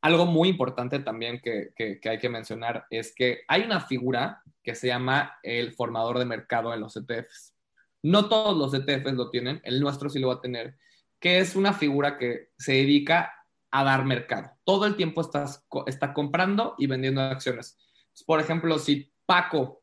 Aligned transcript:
algo 0.00 0.26
muy 0.26 0.48
importante 0.48 0.98
también 1.00 1.40
que, 1.40 2.00
hay 2.08 2.18
que 2.18 2.28
mencionar 2.28 2.86
es 2.90 3.14
que 3.14 3.42
hay 3.48 3.62
una 3.62 3.80
figura 3.80 4.42
que 4.62 4.74
se 4.74 4.86
llama 4.86 5.38
el 5.42 5.72
formador 5.72 6.18
de 6.18 6.24
mercado 6.24 6.72
en 6.72 6.80
los 6.80 6.96
ETFs. 6.96 7.54
No 8.02 8.28
todos 8.28 8.56
los 8.56 8.72
ETFs 8.72 9.12
lo 9.12 9.30
tienen, 9.30 9.60
el 9.64 9.80
nuestro 9.80 10.08
sí 10.08 10.18
lo 10.18 10.28
va 10.28 10.34
a 10.34 10.40
tener, 10.40 10.76
que 11.18 11.38
es 11.38 11.54
una 11.54 11.74
figura 11.74 12.16
que 12.16 12.50
se 12.56 12.72
dedica 12.72 13.34
a 13.70 13.84
dar 13.84 14.04
mercado. 14.04 14.52
Todo 14.64 14.86
el 14.86 14.96
tiempo 14.96 15.20
estás, 15.20 15.66
está 15.86 16.14
comprando 16.14 16.74
y 16.78 16.86
vendiendo 16.86 17.20
acciones. 17.20 17.78
Por 18.26 18.40
ejemplo, 18.40 18.78
si 18.78 19.12
Paco 19.26 19.82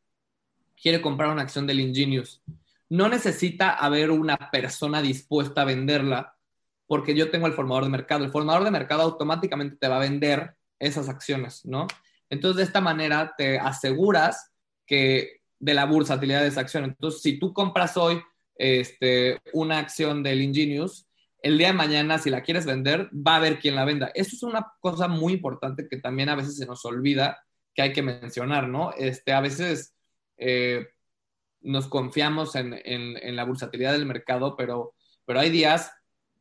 quiere 0.81 1.01
comprar 1.01 1.29
una 1.29 1.43
acción 1.43 1.67
del 1.67 1.79
Ingenius, 1.79 2.41
no 2.89 3.07
necesita 3.07 3.71
haber 3.71 4.11
una 4.11 4.37
persona 4.51 5.01
dispuesta 5.01 5.61
a 5.61 5.65
venderla 5.65 6.36
porque 6.87 7.13
yo 7.13 7.29
tengo 7.29 7.47
el 7.47 7.53
formador 7.53 7.83
de 7.83 7.89
mercado. 7.89 8.23
El 8.23 8.31
formador 8.31 8.63
de 8.63 8.71
mercado 8.71 9.03
automáticamente 9.03 9.77
te 9.77 9.87
va 9.87 9.97
a 9.97 10.01
vender 10.01 10.55
esas 10.79 11.09
acciones, 11.09 11.65
¿no? 11.65 11.87
Entonces, 12.29 12.57
de 12.57 12.63
esta 12.63 12.81
manera 12.81 13.33
te 13.37 13.59
aseguras 13.59 14.51
que 14.85 15.41
de 15.59 15.73
la 15.73 15.85
bursatilidad 15.85 16.41
de 16.41 16.47
esa 16.47 16.61
acción. 16.61 16.83
Entonces, 16.85 17.21
si 17.21 17.39
tú 17.39 17.53
compras 17.53 17.97
hoy 17.97 18.21
este, 18.55 19.39
una 19.53 19.79
acción 19.79 20.23
del 20.23 20.41
Ingenius, 20.41 21.07
el 21.41 21.57
día 21.57 21.67
de 21.67 21.73
mañana, 21.73 22.17
si 22.17 22.29
la 22.29 22.41
quieres 22.41 22.65
vender, 22.65 23.09
va 23.13 23.33
a 23.33 23.37
haber 23.37 23.59
quien 23.59 23.75
la 23.75 23.85
venda. 23.85 24.11
Eso 24.13 24.35
es 24.35 24.43
una 24.43 24.73
cosa 24.79 25.07
muy 25.07 25.33
importante 25.33 25.87
que 25.87 25.97
también 25.97 26.29
a 26.29 26.35
veces 26.35 26.57
se 26.57 26.65
nos 26.65 26.83
olvida 26.85 27.43
que 27.73 27.83
hay 27.83 27.93
que 27.93 28.01
mencionar, 28.01 28.67
¿no? 28.67 28.91
Este, 28.97 29.33
a 29.33 29.41
veces 29.41 29.95
eh, 30.37 30.87
nos 31.61 31.87
confiamos 31.87 32.55
en, 32.55 32.73
en, 32.83 33.35
la 33.35 33.43
bursatilidad 33.43 33.91
del 33.91 34.05
mercado, 34.05 34.55
pero, 34.55 34.95
pero 35.25 35.39
hay 35.39 35.49
días 35.49 35.91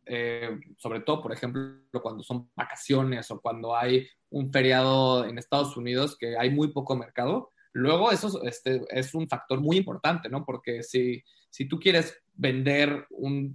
eh, 0.07 0.59
sobre 0.79 1.01
todo, 1.01 1.21
por 1.21 1.33
ejemplo, 1.33 1.81
cuando 2.01 2.23
son 2.23 2.49
vacaciones 2.55 3.31
o 3.31 3.41
cuando 3.41 3.77
hay 3.77 4.07
un 4.31 4.53
feriado 4.53 5.27
en 5.27 5.37
Estados 5.37 5.77
Unidos 5.77 6.17
que 6.17 6.39
hay 6.39 6.51
muy 6.51 6.69
poco 6.69 6.97
mercado, 6.97 7.51
luego 7.73 8.13
eso 8.13 8.43
este, 8.45 8.83
es 8.89 9.15
un 9.15 9.29
factor 9.29 9.61
muy 9.61 9.77
importante, 9.79 10.29
¿no? 10.29 10.45
Porque 10.45 10.85
si, 10.85 11.25
si 11.51 11.67
tú 11.67 11.81
quieres 11.81 12.23
vender 12.35 13.07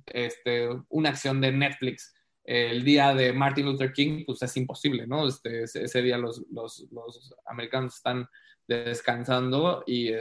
este, 0.07 0.69
una 0.89 1.09
acción 1.09 1.39
de 1.39 1.51
Netflix 1.53 2.13
el 2.43 2.83
día 2.83 3.13
de 3.13 3.31
Martin 3.31 3.65
Luther 3.65 3.93
King, 3.93 4.23
pues 4.25 4.41
es 4.41 4.57
imposible, 4.57 5.07
¿no? 5.07 5.27
Este, 5.27 5.63
ese 5.63 6.01
día 6.01 6.17
los, 6.17 6.43
los, 6.51 6.85
los, 6.91 7.33
americanos 7.45 7.95
están 7.95 8.27
descansando 8.67 9.83
y 9.85 10.11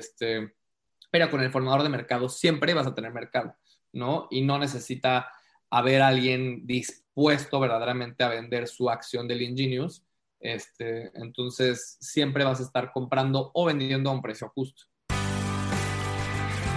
pero 1.10 1.30
con 1.30 1.40
el 1.40 1.50
formador 1.50 1.82
de 1.82 1.88
mercado 1.88 2.28
siempre 2.28 2.74
vas 2.74 2.86
a 2.86 2.94
tener 2.94 3.12
mercado, 3.12 3.56
¿no? 3.92 4.28
Y 4.30 4.42
no 4.42 4.58
necesita 4.58 5.32
haber 5.70 6.02
alguien 6.02 6.66
dispuesto 6.66 7.60
verdaderamente 7.60 8.24
a 8.24 8.28
vender 8.28 8.68
su 8.68 8.90
acción 8.90 9.28
del 9.28 9.42
Ingenious. 9.42 10.04
Este, 10.40 11.10
entonces, 11.14 11.96
siempre 12.00 12.44
vas 12.44 12.60
a 12.60 12.64
estar 12.64 12.92
comprando 12.92 13.50
o 13.54 13.64
vendiendo 13.64 14.10
a 14.10 14.12
un 14.12 14.22
precio 14.22 14.50
justo. 14.54 14.82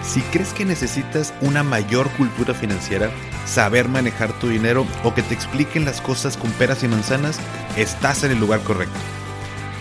Si 0.04 0.22
crees 0.22 0.54
que 0.54 0.66
necesitas 0.66 1.34
una 1.42 1.64
mayor 1.64 2.12
cultura 2.18 2.54
financiera, 2.54 3.10
saber 3.46 3.88
manejar 3.88 4.38
tu 4.40 4.50
dinero 4.50 4.86
o 5.04 5.14
que 5.14 5.24
te 5.24 5.34
expliquen 5.34 5.86
las 5.86 6.02
cosas 6.02 6.36
con 6.36 6.52
peras 6.52 6.84
y 6.84 6.90
manzanas, 6.90 7.40
estás 7.78 8.24
en 8.24 8.32
el 8.32 8.40
lugar 8.40 8.62
correcto. 8.62 9.00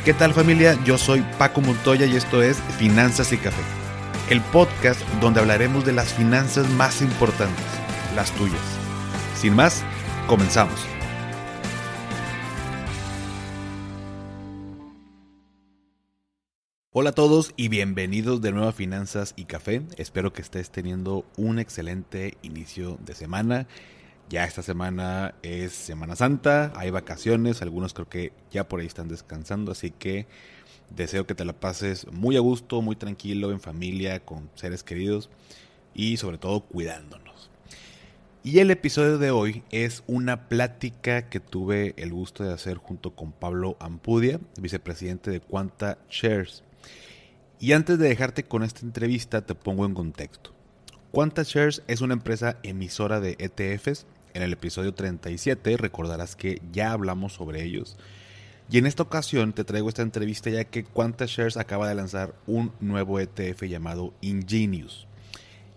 ¿Qué 0.05 0.15
tal 0.15 0.33
familia? 0.33 0.79
Yo 0.85 0.97
soy 0.97 1.23
Paco 1.39 1.61
Montoya 1.61 2.07
y 2.07 2.17
esto 2.17 2.41
es 2.41 2.61
Finanzas 2.79 3.33
y 3.33 3.37
Café, 3.37 3.63
el 4.31 4.41
podcast 4.41 5.01
donde 5.21 5.41
hablaremos 5.41 5.85
de 5.85 5.93
las 5.93 6.15
finanzas 6.15 6.69
más 6.71 7.03
importantes, 7.03 7.67
las 8.15 8.31
tuyas. 8.33 8.82
Sin 9.43 9.57
más, 9.57 9.83
comenzamos. 10.29 10.87
Hola 16.93 17.11
a 17.11 17.13
todos 17.13 17.53
y 17.57 17.67
bienvenidos 17.67 18.41
de 18.41 18.53
nuevo 18.53 18.69
a 18.69 18.73
Finanzas 18.73 19.35
y 19.35 19.47
Café. 19.47 19.83
Espero 19.97 20.33
que 20.33 20.43
estés 20.43 20.71
teniendo 20.71 21.25
un 21.37 21.59
excelente 21.59 22.39
inicio 22.43 23.01
de 23.05 23.17
semana. 23.17 23.67
Ya 24.29 24.45
esta 24.45 24.63
semana 24.63 25.35
es 25.43 25.73
Semana 25.73 26.15
Santa, 26.15 26.73
hay 26.77 26.93
vacaciones, 26.93 27.63
algunos 27.63 27.95
creo 27.95 28.09
que 28.09 28.33
ya 28.53 28.69
por 28.69 28.79
ahí 28.79 28.87
están 28.87 29.09
descansando, 29.09 29.73
así 29.73 29.91
que 29.91 30.29
deseo 30.95 31.27
que 31.27 31.35
te 31.35 31.45
la 31.45 31.53
pases 31.53 32.07
muy 32.13 32.37
a 32.37 32.41
gusto, 32.41 32.81
muy 32.81 32.95
tranquilo, 32.95 33.51
en 33.51 33.59
familia, 33.59 34.25
con 34.25 34.49
seres 34.55 34.85
queridos 34.85 35.31
y 35.95 36.19
sobre 36.19 36.39
todo 36.39 36.61
cuidándonos. 36.61 37.52
Y 38.45 38.59
el 38.59 38.73
episodio 38.73 39.19
de 39.19 39.31
hoy 39.31 39.63
es 39.71 40.03
una 40.09 40.49
plática 40.49 41.29
que 41.29 41.39
tuve 41.39 41.95
el 41.97 42.13
gusto 42.13 42.43
de 42.43 42.53
hacer 42.53 42.77
junto 42.77 43.15
con 43.15 43.31
Pablo 43.31 43.77
Ampudia, 43.79 44.41
vicepresidente 44.61 45.31
de 45.31 45.39
Quanta 45.39 45.99
Shares. 46.11 46.65
Y 47.61 47.71
antes 47.71 48.01
de 48.01 48.09
dejarte 48.09 48.43
con 48.43 48.65
esta 48.65 48.81
entrevista, 48.81 49.47
te 49.47 49.55
pongo 49.55 49.87
en 49.87 49.95
contexto. 49.95 50.53
Quanta 51.13 51.45
Shares 51.45 51.85
es 51.87 52.01
una 52.01 52.15
empresa 52.15 52.59
emisora 52.65 53.21
de 53.21 53.37
ETFs. 53.39 54.07
En 54.35 54.43
el 54.43 54.53
episodio 54.53 54.93
37 54.93 55.77
recordarás 55.77 56.35
que 56.35 56.61
ya 56.73 56.91
hablamos 56.91 57.35
sobre 57.35 57.63
ellos. 57.63 57.97
Y 58.69 58.79
en 58.79 58.87
esta 58.87 59.05
ocasión 59.05 59.53
te 59.53 59.63
traigo 59.63 59.89
esta 59.89 60.03
entrevista 60.03 60.51
ya 60.51 60.65
que 60.65 60.83
Quanta 60.83 61.27
Shares 61.29 61.57
acaba 61.57 61.89
de 61.89 61.95
lanzar 61.95 62.35
un 62.49 62.73
nuevo 62.81 63.21
ETF 63.21 63.63
llamado 63.63 64.13
Ingenius. 64.21 65.07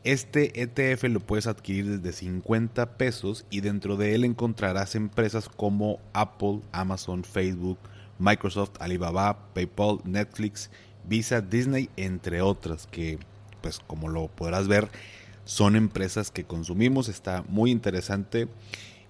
Este 0.05 0.61
ETF 0.61 1.05
lo 1.05 1.19
puedes 1.19 1.47
adquirir 1.47 1.99
desde 1.99 2.15
50 2.15 2.95
pesos 2.95 3.43
y 3.49 3.61
dentro 3.61 3.97
de 3.97 4.13
él 4.13 4.23
encontrarás 4.23 4.93
empresas 4.93 5.49
como 5.49 5.99
Apple, 6.13 6.61
Amazon, 6.71 7.23
Facebook, 7.23 7.79
Microsoft, 8.19 8.73
Alibaba, 8.79 9.39
PayPal, 9.55 10.01
Netflix, 10.03 10.69
Visa, 11.09 11.41
Disney, 11.41 11.89
entre 11.97 12.43
otras 12.43 12.85
que 12.85 13.17
pues 13.61 13.79
como 13.79 14.07
lo 14.07 14.27
podrás 14.27 14.67
ver 14.67 14.89
son 15.43 15.75
empresas 15.75 16.29
que 16.29 16.43
consumimos, 16.43 17.09
está 17.09 17.43
muy 17.47 17.71
interesante. 17.71 18.47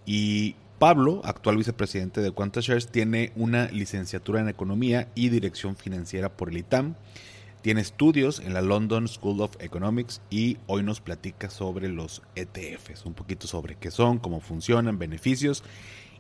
Y 0.05 0.55
Pablo, 0.79 1.19
actual 1.25 1.57
vicepresidente 1.57 2.21
de 2.21 2.31
Shares, 2.61 2.87
tiene 2.87 3.33
una 3.35 3.67
licenciatura 3.67 4.39
en 4.39 4.47
Economía 4.47 5.09
y 5.13 5.27
Dirección 5.27 5.75
Financiera 5.75 6.29
por 6.29 6.51
el 6.51 6.57
ITAM 6.59 6.95
tiene 7.65 7.81
estudios 7.81 8.41
en 8.41 8.53
la 8.53 8.61
London 8.61 9.07
School 9.07 9.41
of 9.41 9.55
Economics 9.57 10.21
y 10.29 10.59
hoy 10.67 10.83
nos 10.83 11.01
platica 11.01 11.49
sobre 11.49 11.89
los 11.89 12.21
ETFs, 12.35 13.07
un 13.07 13.15
poquito 13.15 13.47
sobre 13.47 13.73
qué 13.73 13.89
son, 13.89 14.19
cómo 14.19 14.39
funcionan, 14.39 14.99
beneficios 14.99 15.63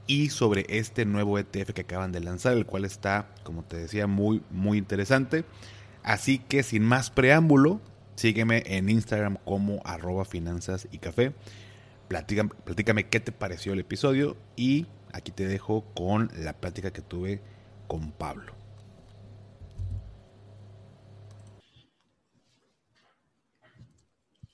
y 0.07 0.31
sobre 0.31 0.65
este 0.69 1.05
nuevo 1.05 1.37
ETF 1.37 1.73
que 1.73 1.81
acaban 1.81 2.11
de 2.11 2.21
lanzar, 2.21 2.53
el 2.53 2.65
cual 2.65 2.83
está, 2.83 3.29
como 3.43 3.61
te 3.61 3.77
decía, 3.77 4.07
muy, 4.07 4.41
muy 4.49 4.79
interesante. 4.79 5.45
Así 6.01 6.39
que 6.39 6.63
sin 6.63 6.81
más 6.81 7.11
preámbulo, 7.11 7.79
sígueme 8.15 8.63
en 8.65 8.89
Instagram 8.89 9.37
como 9.45 9.83
arroba 9.85 10.25
finanzas 10.25 10.87
y 10.91 10.97
café. 10.97 11.31
Platícame, 12.07 12.49
platícame 12.63 13.07
qué 13.07 13.19
te 13.19 13.31
pareció 13.31 13.73
el 13.73 13.81
episodio 13.81 14.35
y 14.55 14.87
aquí 15.13 15.31
te 15.31 15.47
dejo 15.47 15.85
con 15.93 16.31
la 16.39 16.53
plática 16.53 16.91
que 16.91 17.03
tuve 17.03 17.39
con 17.85 18.11
Pablo. 18.13 18.64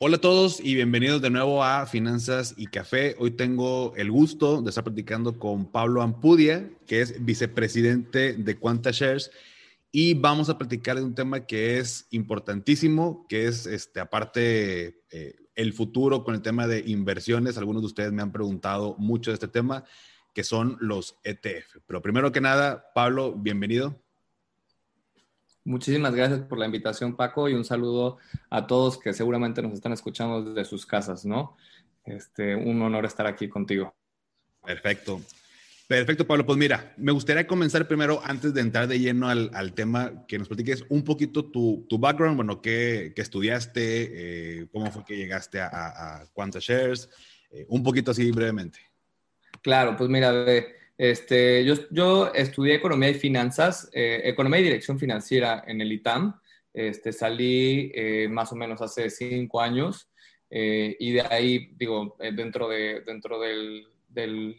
Hola 0.04 0.16
a 0.16 0.20
todos 0.20 0.60
y 0.60 0.74
bienvenidos 0.74 1.22
de 1.22 1.30
nuevo 1.30 1.64
a 1.64 1.86
Finanzas 1.86 2.56
y 2.58 2.66
Café. 2.66 3.16
Hoy 3.20 3.30
tengo 3.30 3.94
el 3.96 4.10
gusto 4.10 4.64
de 4.64 4.70
estar 4.70 4.84
platicando 4.84 5.38
con 5.38 5.72
Pablo 5.72 6.02
Ampudia, 6.02 6.68
que 6.88 7.02
es 7.02 7.24
vicepresidente 7.24 8.34
de 8.34 8.58
Quanta 8.58 8.90
Shares, 8.90 9.30
y 9.92 10.16
vamos 10.16 10.50
a 10.50 10.58
platicar 10.58 10.96
de 10.96 11.04
un 11.04 11.14
tema 11.14 11.46
que 11.46 11.78
es 11.78 12.08
importantísimo, 12.10 13.28
que 13.30 13.46
es, 13.46 13.68
este, 13.68 14.00
aparte, 14.00 15.04
eh, 15.12 15.36
el 15.54 15.72
futuro 15.72 16.24
con 16.24 16.34
el 16.34 16.42
tema 16.42 16.66
de 16.66 16.80
inversiones. 16.80 17.60
Algunos 17.60 17.84
de 17.84 17.88
ustedes 17.90 18.12
me 18.12 18.24
han 18.24 18.32
preguntado 18.32 18.96
mucho 18.98 19.30
de 19.30 19.36
este 19.36 19.50
tema, 19.50 19.84
que 20.34 20.44
son 20.44 20.78
los 20.82 21.20
ETF. 21.24 21.78
Pero 21.86 22.02
primero 22.02 22.32
que 22.32 22.42
nada, 22.42 22.86
Pablo, 22.96 23.36
bienvenido. 23.38 24.02
Muchísimas 25.64 26.16
gracias 26.16 26.42
por 26.42 26.58
la 26.58 26.66
invitación, 26.66 27.16
Paco, 27.16 27.48
y 27.48 27.54
un 27.54 27.64
saludo 27.64 28.18
a 28.50 28.66
todos 28.66 28.98
que 28.98 29.14
seguramente 29.14 29.62
nos 29.62 29.74
están 29.74 29.94
escuchando 29.94 30.44
desde 30.44 30.68
sus 30.68 30.86
casas, 30.86 31.26
¿no? 31.26 31.56
Este, 32.04 32.56
un 32.56 32.82
honor 32.82 33.06
estar 33.06 33.28
aquí 33.28 33.48
contigo. 33.48 33.94
Perfecto. 34.66 35.22
Perfecto, 35.88 36.26
Pablo. 36.26 36.46
Pues 36.46 36.58
mira, 36.58 36.94
me 36.98 37.12
gustaría 37.12 37.46
comenzar 37.46 37.86
primero, 37.86 38.22
antes 38.24 38.54
de 38.54 38.62
entrar 38.62 38.88
de 38.88 38.98
lleno 38.98 39.28
al, 39.28 39.52
al 39.54 39.74
tema, 39.74 40.26
que 40.26 40.40
nos 40.40 40.48
platiques 40.48 40.86
un 40.88 41.04
poquito 41.04 41.52
tu, 41.52 41.86
tu 41.90 42.00
background, 42.00 42.38
bueno, 42.38 42.62
qué, 42.62 43.12
qué 43.14 43.22
estudiaste, 43.22 44.62
eh, 44.62 44.68
cómo 44.72 44.90
fue 44.90 45.04
que 45.04 45.18
llegaste 45.18 45.60
a, 45.60 45.68
a, 45.68 46.22
a 46.22 46.60
Shares, 46.60 47.10
eh, 47.52 47.66
un 47.68 47.84
poquito 47.84 48.12
así 48.12 48.32
brevemente. 48.32 48.80
Claro, 49.62 49.98
pues 49.98 50.10
mira, 50.10 50.32
de, 50.32 50.76
este, 51.02 51.66
yo, 51.66 51.74
yo 51.90 52.32
estudié 52.32 52.76
economía 52.76 53.10
y 53.10 53.16
finanzas, 53.16 53.90
eh, 53.92 54.22
economía 54.24 54.60
y 54.60 54.66
dirección 54.66 55.00
financiera 55.00 55.64
en 55.66 55.82
el 55.82 55.92
ITAM. 55.92 56.40
Este, 56.72 57.12
salí 57.12 57.92
eh, 57.96 58.28
más 58.30 58.52
o 58.52 58.56
menos 58.56 58.84
hace 58.84 59.10
cinco 59.10 59.62
años 59.62 60.12
eh, 60.52 60.96
y 61.00 61.14
de 61.14 61.22
ahí, 61.22 61.72
digo, 61.76 62.16
dentro, 62.20 62.70
de, 62.70 63.02
dentro 63.02 63.40
del, 63.40 63.88
del, 64.10 64.56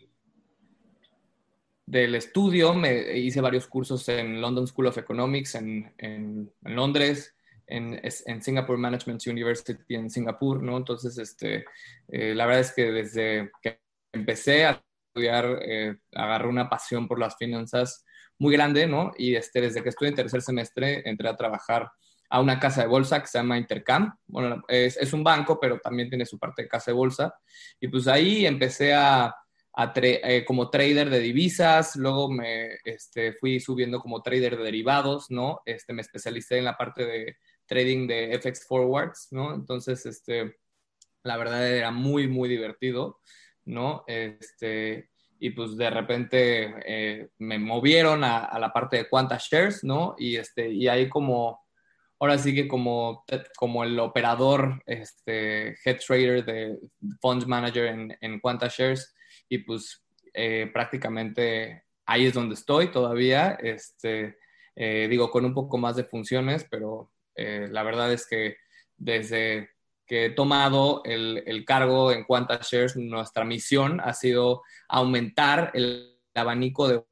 estudio 2.16 2.74
me 2.74 3.16
hice 3.18 3.40
varios 3.40 3.68
cursos 3.68 4.08
en 4.08 4.40
London 4.40 4.66
School 4.66 4.86
of 4.88 4.98
Economics 4.98 5.54
en, 5.54 5.94
en, 5.98 6.52
Londres, 6.62 7.36
en, 7.68 8.00
en, 8.02 8.42
Singapore 8.42 8.80
Management 8.80 9.24
University 9.28 9.94
en 9.94 10.10
Singapur, 10.10 10.60
¿no? 10.60 10.76
Entonces, 10.76 11.16
este, 11.18 11.66
la 12.08 12.46
verdad 12.46 12.62
es 12.62 12.72
que 12.72 12.90
desde 12.90 13.52
que 13.62 13.78
empecé 14.12 14.64
a 14.64 14.82
estudiar, 15.12 15.58
eh, 15.62 15.96
agarré 16.14 16.48
una 16.48 16.70
pasión 16.70 17.06
por 17.06 17.18
las 17.18 17.36
finanzas 17.36 18.04
muy 18.38 18.54
grande, 18.54 18.86
¿no? 18.86 19.12
Y 19.18 19.34
este, 19.34 19.60
desde 19.60 19.82
que 19.82 19.90
estuve 19.90 20.08
en 20.08 20.14
tercer 20.14 20.40
semestre 20.40 21.02
entré 21.08 21.28
a 21.28 21.36
trabajar 21.36 21.90
a 22.30 22.40
una 22.40 22.58
casa 22.58 22.80
de 22.80 22.88
bolsa 22.88 23.20
que 23.20 23.26
se 23.26 23.38
llama 23.38 23.58
Intercam. 23.58 24.14
Bueno, 24.26 24.62
es, 24.66 24.96
es 24.96 25.12
un 25.12 25.22
banco, 25.22 25.60
pero 25.60 25.78
también 25.78 26.08
tiene 26.08 26.24
su 26.24 26.38
parte 26.38 26.62
de 26.62 26.68
casa 26.68 26.90
de 26.90 26.96
bolsa. 26.96 27.34
Y 27.78 27.88
pues 27.88 28.08
ahí 28.08 28.46
empecé 28.46 28.94
a, 28.94 29.34
eh, 29.96 30.44
como 30.46 30.70
trader 30.70 31.10
de 31.10 31.18
divisas, 31.18 31.94
luego 31.96 32.30
me 32.30 32.78
este, 32.84 33.34
fui 33.34 33.60
subiendo 33.60 34.00
como 34.00 34.22
trader 34.22 34.56
de 34.56 34.64
derivados, 34.64 35.30
¿no? 35.30 35.60
Este, 35.66 35.92
me 35.92 36.00
especialicé 36.00 36.58
en 36.58 36.64
la 36.64 36.76
parte 36.76 37.04
de 37.04 37.36
trading 37.66 38.06
de 38.06 38.38
FX 38.40 38.66
Forwards, 38.66 39.28
¿no? 39.30 39.54
Entonces, 39.54 40.06
este, 40.06 40.56
la 41.22 41.36
verdad 41.36 41.68
era 41.68 41.90
muy, 41.90 42.28
muy 42.28 42.48
divertido, 42.48 43.20
¿no? 43.64 44.04
Este, 44.06 45.10
y 45.38 45.50
pues 45.50 45.76
de 45.76 45.90
repente 45.90 46.74
eh, 46.86 47.28
me 47.38 47.58
movieron 47.58 48.22
a, 48.24 48.56
la 48.58 48.72
parte 48.72 48.98
de 48.98 49.08
cuántas 49.08 49.48
shares, 49.50 49.82
¿no? 49.82 50.14
Y, 50.16 50.36
este, 50.36 50.70
y 50.70 50.88
ahí 50.88 51.08
como 51.08 51.60
ahora 52.20 52.38
sí 52.38 52.54
que 52.54 52.68
como, 52.68 53.24
como 53.56 53.82
el 53.82 53.98
operador, 53.98 54.80
este, 54.86 55.74
head 55.84 55.98
trader 56.06 56.44
de 56.44 56.78
funds 57.20 57.46
manager 57.48 57.86
en, 57.86 58.16
en 58.20 58.38
Quanta 58.38 58.68
Shares 58.68 59.12
y 59.48 59.58
pues 59.58 60.04
eh, 60.32 60.70
prácticamente 60.72 61.82
ahí 62.06 62.26
es 62.26 62.34
donde 62.34 62.54
estoy 62.54 62.92
todavía, 62.92 63.58
este, 63.60 64.38
eh, 64.76 65.08
digo, 65.10 65.30
con 65.32 65.44
un 65.44 65.54
poco 65.54 65.76
más 65.76 65.96
de 65.96 66.04
funciones, 66.04 66.64
pero 66.70 67.10
la 67.34 67.82
verdad 67.82 68.12
es 68.12 68.28
que 68.28 68.56
desde 68.96 69.70
que 70.06 70.26
he 70.26 70.30
tomado 70.30 71.02
el, 71.04 71.42
el 71.46 71.64
cargo 71.64 72.12
en 72.12 72.24
Quanta 72.24 72.60
Shares, 72.62 72.96
nuestra 72.96 73.44
misión 73.44 74.00
ha 74.00 74.12
sido 74.12 74.62
aumentar 74.88 75.70
el 75.74 76.18
abanico 76.34 76.88
de 76.88 77.04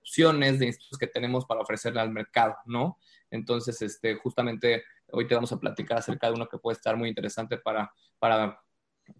opciones 0.00 0.58
de 0.58 0.66
institutos 0.66 0.98
que 0.98 1.06
tenemos 1.06 1.44
para 1.46 1.60
ofrecerle 1.60 2.00
al 2.00 2.10
mercado, 2.10 2.56
¿no? 2.66 2.98
Entonces, 3.30 3.80
este, 3.82 4.16
justamente 4.16 4.84
hoy 5.12 5.26
te 5.26 5.34
vamos 5.34 5.52
a 5.52 5.60
platicar 5.60 5.98
acerca 5.98 6.26
de 6.28 6.34
uno 6.34 6.48
que 6.48 6.58
puede 6.58 6.76
estar 6.76 6.96
muy 6.96 7.08
interesante 7.08 7.58
para, 7.58 7.92
para, 8.18 8.60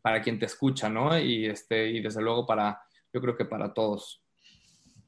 para 0.03 0.23
quien 0.23 0.39
te 0.39 0.47
escucha, 0.47 0.89
¿no? 0.89 1.19
Y, 1.19 1.47
este, 1.47 1.89
y 1.89 2.01
desde 2.01 2.23
luego 2.23 2.47
para, 2.47 2.83
yo 3.13 3.21
creo 3.21 3.37
que 3.37 3.45
para 3.45 3.73
todos. 3.73 4.23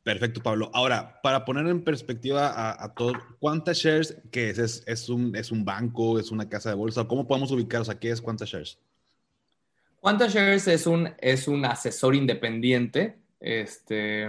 Perfecto, 0.02 0.42
Pablo. 0.42 0.70
Ahora, 0.74 1.20
para 1.22 1.44
poner 1.44 1.66
en 1.68 1.84
perspectiva 1.84 2.48
a, 2.48 2.84
a 2.84 2.94
todos, 2.94 3.16
¿cuántas 3.38 3.78
shares 3.78 4.16
que 4.32 4.50
es? 4.50 4.58
es? 4.58 4.82
¿Es, 4.86 5.08
un, 5.08 5.36
¿Es 5.36 5.52
un 5.52 5.64
banco? 5.64 6.18
¿Es 6.18 6.32
una 6.32 6.48
casa 6.48 6.70
de 6.70 6.74
bolsa? 6.74 7.04
¿Cómo 7.04 7.26
podemos 7.26 7.52
ubicarlos? 7.52 7.88
¿A 7.88 7.98
qué 8.00 8.10
es 8.10 8.20
cuántas 8.20 8.48
shares? 8.48 8.78
Cuántas 10.00 10.34
shares 10.34 10.66
es 10.66 10.88
un, 10.88 11.08
es 11.18 11.46
un 11.46 11.64
asesor 11.64 12.16
independiente, 12.16 13.18
este, 13.38 14.24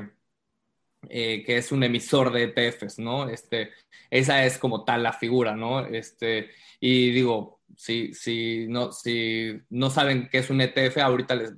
eh, 1.09 1.43
que 1.43 1.57
es 1.57 1.71
un 1.71 1.83
emisor 1.83 2.31
de 2.31 2.43
ETFs, 2.43 2.99
¿no? 2.99 3.27
Este, 3.27 3.71
esa 4.11 4.45
es 4.45 4.59
como 4.59 4.83
tal 4.83 5.01
la 5.01 5.13
figura, 5.13 5.55
¿no? 5.55 5.83
Este, 5.87 6.51
y 6.79 7.09
digo, 7.09 7.61
si, 7.75 8.13
si, 8.13 8.67
no, 8.67 8.91
si 8.91 9.59
no 9.69 9.89
saben 9.89 10.29
qué 10.31 10.39
es 10.39 10.49
un 10.49 10.61
ETF, 10.61 10.97
ahorita 10.97 11.35
les, 11.35 11.53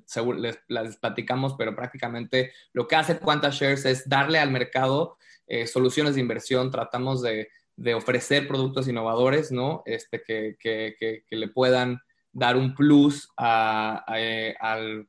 les, 0.67 0.97
platicamos, 0.97 1.55
pero 1.57 1.75
prácticamente 1.75 2.53
lo 2.73 2.87
que 2.87 2.95
hace 2.95 3.19
Quanta 3.19 3.49
Shares 3.51 3.85
es 3.85 4.07
darle 4.07 4.39
al 4.39 4.51
mercado 4.51 5.17
eh, 5.47 5.67
soluciones 5.67 6.15
de 6.15 6.21
inversión, 6.21 6.71
tratamos 6.71 7.21
de, 7.21 7.49
de, 7.75 7.93
ofrecer 7.93 8.47
productos 8.47 8.87
innovadores, 8.87 9.51
¿no? 9.51 9.83
Este, 9.85 10.23
que, 10.23 10.57
que, 10.59 10.95
que, 10.99 11.35
le 11.35 11.47
puedan 11.49 12.01
dar 12.31 12.57
un 12.57 12.73
plus 12.73 13.29
eh, 13.37 14.55
al 14.59 15.07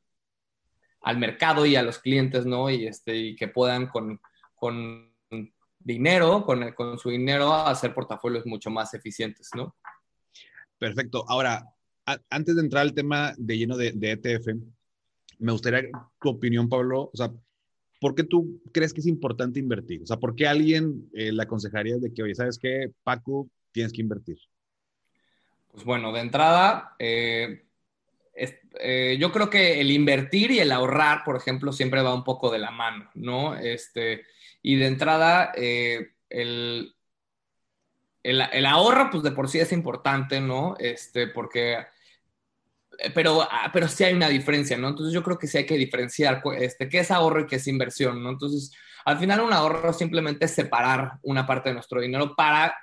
al 1.06 1.18
mercado 1.18 1.64
y 1.64 1.76
a 1.76 1.84
los 1.84 2.00
clientes, 2.00 2.46
¿no? 2.46 2.68
Y, 2.68 2.84
este, 2.84 3.14
y 3.14 3.36
que 3.36 3.46
puedan 3.46 3.86
con, 3.86 4.20
con 4.56 5.08
dinero, 5.78 6.44
con, 6.44 6.72
con 6.72 6.98
su 6.98 7.10
dinero, 7.10 7.54
hacer 7.54 7.94
portafolios 7.94 8.44
mucho 8.44 8.70
más 8.70 8.92
eficientes, 8.92 9.50
¿no? 9.54 9.76
Perfecto. 10.78 11.24
Ahora, 11.28 11.64
antes 12.30 12.56
de 12.56 12.62
entrar 12.62 12.82
al 12.82 12.94
tema 12.94 13.34
de 13.36 13.58
lleno 13.58 13.76
de, 13.76 13.88
ETF, 13.88 14.48
e 14.48 14.56
me 15.38 15.52
gustaría 15.52 15.90
tu 16.20 16.30
opinión, 16.30 16.68
Pablo. 16.68 17.10
O 17.12 17.16
sea, 17.16 17.32
¿por 18.00 18.14
qué 18.14 18.24
tú 18.24 18.60
crees 18.72 18.92
que 18.92 19.00
es 19.00 19.06
importante 19.06 19.58
invertir? 19.58 20.02
O 20.02 20.06
sea, 20.06 20.18
¿por 20.18 20.34
qué 20.34 20.46
alguien 20.46 21.08
eh, 21.14 21.32
le 21.32 21.42
aconsejaría 21.42 21.96
de 21.98 22.12
que, 22.12 22.22
oye, 22.22 22.34
¿sabes 22.34 22.58
qué, 22.58 22.90
Paco? 23.02 23.48
Tienes 23.72 23.92
que 23.92 24.00
invertir. 24.00 24.38
Pues 25.72 25.84
bueno, 25.84 26.12
de 26.12 26.20
entrada, 26.20 26.94
eh, 26.98 27.66
eh, 28.78 29.16
yo 29.18 29.32
creo 29.32 29.48
que 29.48 29.80
el 29.80 29.90
invertir 29.90 30.50
y 30.50 30.58
el 30.58 30.72
ahorrar, 30.72 31.24
por 31.24 31.36
ejemplo, 31.36 31.72
siempre 31.72 32.02
va 32.02 32.14
un 32.14 32.24
poco 32.24 32.50
de 32.50 32.58
la 32.58 32.70
mano, 32.70 33.10
¿no? 33.14 33.56
Este, 33.56 34.24
y 34.62 34.76
de 34.76 34.86
entrada, 34.86 35.52
eh, 35.56 36.12
el, 38.26 38.42
el, 38.52 38.66
ahorro, 38.66 39.08
pues 39.10 39.22
de 39.22 39.30
por 39.30 39.48
sí 39.48 39.58
es 39.60 39.72
importante, 39.72 40.40
¿no? 40.40 40.74
Este, 40.78 41.28
porque, 41.28 41.74
eh, 42.98 43.10
pero, 43.14 43.42
ah, 43.42 43.70
pero 43.72 43.86
sí 43.86 44.04
hay 44.04 44.14
una 44.14 44.28
diferencia, 44.28 44.76
¿no? 44.76 44.88
Entonces 44.88 45.14
yo 45.14 45.22
creo 45.22 45.38
que 45.38 45.46
sí 45.46 45.58
hay 45.58 45.66
que 45.66 45.76
diferenciar 45.76 46.42
este, 46.58 46.88
qué 46.88 47.00
es 47.00 47.10
ahorro 47.10 47.40
y 47.40 47.46
qué 47.46 47.56
es 47.56 47.66
inversión, 47.68 48.22
¿no? 48.22 48.30
Entonces, 48.30 48.72
al 49.04 49.18
final 49.18 49.40
un 49.40 49.52
ahorro 49.52 49.92
simplemente 49.92 50.46
es 50.46 50.50
separar 50.50 51.12
una 51.22 51.46
parte 51.46 51.68
de 51.68 51.74
nuestro 51.74 52.00
dinero 52.00 52.34
para 52.34 52.76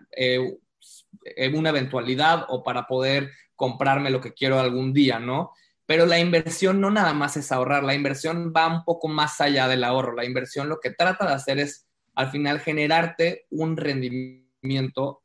una 1.53 1.69
eventualidad 1.69 2.45
o 2.47 2.63
para 2.63 2.87
poder 2.87 3.31
comprarme 3.55 4.09
lo 4.09 4.21
que 4.21 4.33
quiero 4.33 4.59
algún 4.59 4.93
día, 4.93 5.19
¿no? 5.19 5.51
Pero 5.85 6.05
la 6.05 6.19
inversión 6.19 6.79
no 6.79 6.89
nada 6.89 7.13
más 7.13 7.35
es 7.35 7.51
ahorrar, 7.51 7.83
la 7.83 7.93
inversión 7.93 8.53
va 8.55 8.67
un 8.67 8.85
poco 8.85 9.09
más 9.09 9.41
allá 9.41 9.67
del 9.67 9.83
ahorro. 9.83 10.15
La 10.15 10.25
inversión 10.25 10.69
lo 10.69 10.79
que 10.79 10.91
trata 10.91 11.27
de 11.27 11.33
hacer 11.33 11.59
es 11.59 11.85
al 12.15 12.31
final 12.31 12.61
generarte 12.61 13.45
un 13.49 13.75
rendimiento 13.75 14.42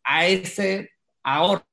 a 0.04 0.26
ese 0.26 0.90
ahorro, 1.22 1.64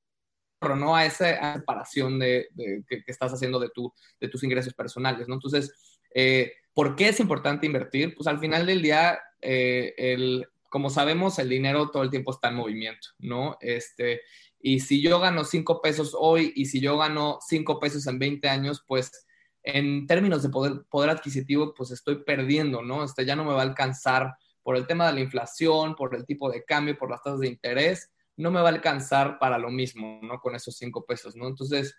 ¿no? 0.75 0.95
A 0.95 1.05
esa 1.05 1.53
separación 1.55 2.19
de, 2.19 2.47
que, 2.87 3.03
estás 3.07 3.33
haciendo 3.33 3.59
de, 3.59 3.69
tu, 3.69 3.93
de 4.19 4.27
tus 4.27 4.43
ingresos 4.43 4.73
personales, 4.73 5.27
¿no? 5.27 5.35
Entonces, 5.35 5.99
eh, 6.13 6.53
¿por 6.73 6.95
qué 6.95 7.09
es 7.09 7.19
importante 7.19 7.65
invertir? 7.65 8.15
Pues 8.15 8.27
al 8.27 8.39
final 8.39 8.65
del 8.65 8.81
día, 8.81 9.19
eh, 9.41 9.93
el, 9.97 10.47
como 10.69 10.89
sabemos, 10.89 11.39
el 11.39 11.49
dinero 11.49 11.89
todo 11.89 12.03
el 12.03 12.09
tiempo 12.09 12.31
está 12.31 12.49
en 12.49 12.55
movimiento, 12.55 13.09
¿no? 13.19 13.57
Este, 13.61 14.21
y 14.59 14.79
si 14.79 15.01
yo 15.01 15.19
gano 15.19 15.43
5 15.43 15.81
pesos 15.81 16.15
hoy 16.17 16.53
y 16.55 16.65
si 16.65 16.79
yo 16.79 16.97
gano 16.97 17.39
5 17.41 17.79
pesos 17.79 18.07
en 18.07 18.19
20 18.19 18.49
años, 18.49 18.83
pues 18.87 19.25
en 19.63 20.05
términos 20.07 20.43
de 20.43 20.49
poder, 20.49 20.83
poder 20.89 21.09
adquisitivo, 21.09 21.73
pues 21.73 21.91
estoy 21.91 22.23
perdiendo, 22.23 22.81
¿no? 22.81 23.03
Este 23.03 23.25
ya 23.25 23.35
no 23.35 23.43
me 23.43 23.53
va 23.53 23.61
a 23.61 23.65
alcanzar 23.65 24.35
por 24.65 24.75
el 24.75 24.87
tema 24.87 25.05
de 25.05 25.13
la 25.13 25.19
inflación, 25.19 25.95
por 25.95 26.15
el 26.15 26.25
tipo 26.25 26.49
de 26.49 26.65
cambio, 26.65 26.97
por 26.97 27.11
las 27.11 27.21
tasas 27.21 27.41
de 27.41 27.47
interés, 27.47 28.11
no 28.35 28.49
me 28.49 28.59
va 28.61 28.69
a 28.69 28.71
alcanzar 28.71 29.37
para 29.37 29.59
lo 29.59 29.69
mismo, 29.69 30.19
¿no? 30.23 30.39
Con 30.39 30.55
esos 30.55 30.75
5 30.77 31.05
pesos, 31.05 31.35
¿no? 31.35 31.47
Entonces, 31.47 31.95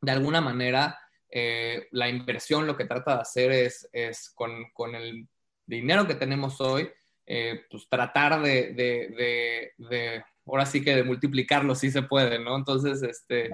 de 0.00 0.10
alguna 0.10 0.40
manera, 0.40 0.98
eh, 1.30 1.86
la 1.92 2.08
inversión 2.08 2.66
lo 2.66 2.76
que 2.76 2.86
trata 2.86 3.14
de 3.14 3.20
hacer 3.20 3.52
es, 3.52 3.88
es 3.92 4.32
con, 4.34 4.50
con 4.74 4.96
el 4.96 5.28
dinero 5.64 6.04
que 6.08 6.16
tenemos 6.16 6.60
hoy, 6.60 6.90
eh, 7.26 7.60
pues 7.70 7.88
tratar 7.88 8.42
de, 8.42 8.72
de, 8.74 9.72
de, 9.78 10.24
ahora 10.46 10.66
sí 10.66 10.82
que 10.82 10.96
de 10.96 11.04
multiplicarlo 11.04 11.76
sí 11.76 11.92
se 11.92 12.02
puede, 12.02 12.40
¿no? 12.40 12.56
Entonces, 12.56 13.04
este, 13.04 13.50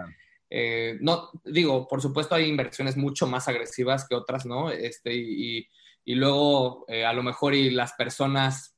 eh, 0.49 0.97
no, 1.03 1.31
digo, 1.45 1.87
por 1.87 2.01
supuesto 2.01 2.35
hay 2.35 2.47
inversiones 2.47 2.97
mucho 2.97 3.27
más 3.27 3.49
agresivas 3.49 4.09
que 4.09 4.15
otras, 4.15 4.47
¿no? 4.47 4.71
Este, 4.71 5.13
y, 5.13 5.59
y 5.59 5.69
luego 6.15 6.85
eh, 6.89 7.05
a 7.05 7.13
lo 7.13 7.23
mejor 7.23 7.55
y 7.55 7.71
las 7.71 7.93
personas 7.95 8.77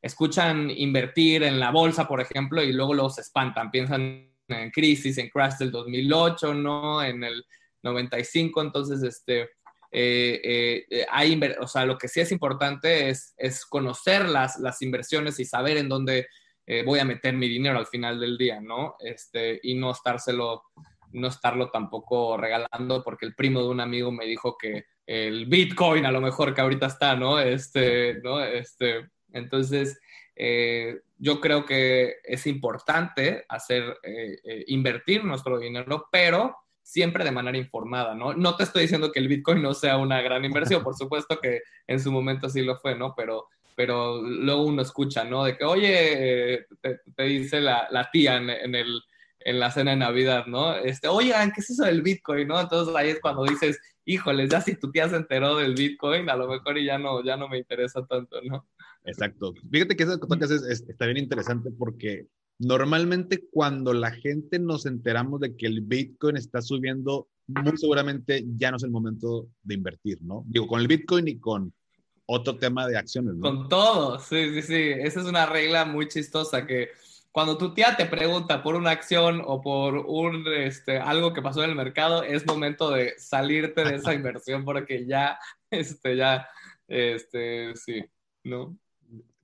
escuchan 0.00 0.70
invertir 0.70 1.42
en 1.42 1.60
la 1.60 1.70
bolsa, 1.70 2.08
por 2.08 2.20
ejemplo, 2.20 2.62
y 2.62 2.72
luego 2.72 2.94
los 2.94 3.18
espantan, 3.18 3.70
piensan 3.70 4.32
en 4.48 4.70
crisis, 4.70 5.18
en 5.18 5.28
crash 5.28 5.58
del 5.58 5.70
2008, 5.70 6.54
¿no? 6.54 7.02
En 7.02 7.22
el 7.22 7.44
95, 7.82 8.62
entonces, 8.62 9.02
este, 9.02 9.50
eh, 9.92 10.84
eh, 10.88 11.06
hay, 11.10 11.38
o 11.60 11.66
sea, 11.66 11.84
lo 11.84 11.98
que 11.98 12.08
sí 12.08 12.20
es 12.20 12.32
importante 12.32 13.08
es, 13.08 13.34
es 13.36 13.66
conocer 13.66 14.28
las, 14.28 14.58
las 14.58 14.80
inversiones 14.82 15.40
y 15.40 15.44
saber 15.44 15.76
en 15.76 15.88
dónde 15.88 16.28
eh, 16.66 16.84
voy 16.84 17.00
a 17.00 17.04
meter 17.04 17.34
mi 17.34 17.48
dinero 17.48 17.78
al 17.78 17.86
final 17.86 18.20
del 18.20 18.38
día, 18.38 18.60
¿no? 18.60 18.94
Este, 19.00 19.58
y 19.62 19.74
no 19.74 19.90
estárselo, 19.90 20.62
no 21.12 21.28
estarlo 21.28 21.70
tampoco 21.70 22.36
regalando 22.36 23.02
porque 23.02 23.26
el 23.26 23.34
primo 23.34 23.60
de 23.60 23.68
un 23.68 23.80
amigo 23.80 24.12
me 24.12 24.26
dijo 24.26 24.56
que 24.56 24.84
el 25.10 25.46
Bitcoin 25.46 26.06
a 26.06 26.12
lo 26.12 26.20
mejor 26.20 26.54
que 26.54 26.60
ahorita 26.60 26.86
está, 26.86 27.16
¿no? 27.16 27.40
Este, 27.40 28.20
¿no? 28.22 28.40
Este, 28.42 29.08
entonces, 29.32 30.00
yo 31.18 31.40
creo 31.40 31.66
que 31.66 32.16
es 32.24 32.46
importante 32.46 33.44
hacer, 33.48 33.98
invertir 34.68 35.24
nuestro 35.24 35.58
dinero, 35.58 36.08
pero 36.10 36.56
siempre 36.90 37.24
de 37.24 37.30
manera 37.30 37.56
informada, 37.56 38.14
¿no? 38.14 38.34
No 38.34 38.56
te 38.56 38.64
estoy 38.64 38.82
diciendo 38.82 39.12
que 39.12 39.20
el 39.20 39.28
Bitcoin 39.28 39.62
no 39.62 39.74
sea 39.74 39.96
una 39.96 40.20
gran 40.22 40.44
inversión, 40.44 40.82
por 40.82 40.94
supuesto 40.96 41.38
que 41.40 41.62
en 41.86 42.00
su 42.00 42.10
momento 42.10 42.48
sí 42.48 42.62
lo 42.62 42.76
fue, 42.78 42.96
¿no? 42.96 43.14
Pero, 43.16 43.46
pero 43.76 44.20
luego 44.20 44.64
uno 44.64 44.82
escucha, 44.82 45.22
¿no? 45.22 45.44
De 45.44 45.56
que, 45.56 45.64
oye, 45.64 46.66
te, 46.80 47.22
dice 47.22 47.60
la, 47.60 47.86
la 47.90 48.10
tía 48.10 48.36
en, 48.36 48.50
en, 48.50 48.74
el, 48.74 49.02
en 49.38 49.60
la 49.60 49.70
cena 49.70 49.92
de 49.92 49.98
Navidad, 49.98 50.46
¿no? 50.46 50.74
Este, 50.74 51.06
oigan, 51.06 51.52
¿qué 51.52 51.60
es 51.60 51.70
eso 51.70 51.84
del 51.84 52.02
Bitcoin, 52.02 52.48
no? 52.48 52.60
Entonces 52.60 52.94
ahí 52.96 53.10
es 53.10 53.20
cuando 53.20 53.44
dices, 53.44 53.80
híjoles, 54.04 54.50
ya 54.50 54.60
si 54.60 54.74
tu 54.76 54.90
tía 54.90 55.08
se 55.08 55.16
enteró 55.16 55.56
del 55.56 55.74
Bitcoin, 55.74 56.28
a 56.28 56.36
lo 56.36 56.48
mejor 56.48 56.78
y 56.78 56.86
ya 56.86 56.98
no, 56.98 57.24
ya 57.24 57.36
no 57.36 57.48
me 57.48 57.58
interesa 57.58 58.04
tanto, 58.06 58.40
¿no? 58.42 58.66
Exacto. 59.04 59.54
Fíjate 59.70 59.96
que 59.96 60.02
eso 60.02 60.20
que 60.20 60.26
tocas 60.26 60.50
es, 60.50 60.84
está 60.88 61.06
bien 61.06 61.18
interesante 61.18 61.70
porque 61.70 62.26
normalmente 62.58 63.44
cuando 63.50 63.92
la 63.92 64.10
gente 64.10 64.58
nos 64.58 64.86
enteramos 64.86 65.40
de 65.40 65.56
que 65.56 65.66
el 65.66 65.80
Bitcoin 65.80 66.36
está 66.36 66.60
subiendo, 66.60 67.28
muy 67.46 67.76
seguramente 67.76 68.44
ya 68.56 68.70
no 68.70 68.76
es 68.76 68.82
el 68.82 68.90
momento 68.90 69.48
de 69.62 69.74
invertir, 69.74 70.22
¿no? 70.22 70.44
Digo, 70.46 70.66
con 70.66 70.80
el 70.80 70.88
Bitcoin 70.88 71.28
y 71.28 71.38
con 71.38 71.72
otro 72.26 72.56
tema 72.56 72.86
de 72.86 72.96
acciones, 72.96 73.34
¿no? 73.34 73.40
Con 73.40 73.68
todo, 73.68 74.18
sí, 74.18 74.54
sí, 74.54 74.62
sí. 74.62 74.92
Esa 74.98 75.20
es 75.20 75.26
una 75.26 75.46
regla 75.46 75.84
muy 75.84 76.08
chistosa 76.08 76.66
que 76.66 76.90
cuando 77.32 77.56
tu 77.58 77.74
tía 77.74 77.96
te 77.96 78.06
pregunta 78.06 78.62
por 78.62 78.74
una 78.74 78.90
acción 78.90 79.42
o 79.44 79.60
por 79.60 79.94
un, 79.96 80.46
este, 80.48 80.98
algo 80.98 81.32
que 81.32 81.42
pasó 81.42 81.62
en 81.62 81.70
el 81.70 81.76
mercado, 81.76 82.22
es 82.22 82.46
momento 82.46 82.90
de 82.90 83.14
salirte 83.18 83.84
de 83.84 83.96
esa 83.96 84.14
inversión 84.14 84.64
porque 84.64 85.06
ya, 85.06 85.38
este, 85.70 86.16
ya, 86.16 86.48
este, 86.88 87.74
sí, 87.76 88.04
¿no? 88.44 88.76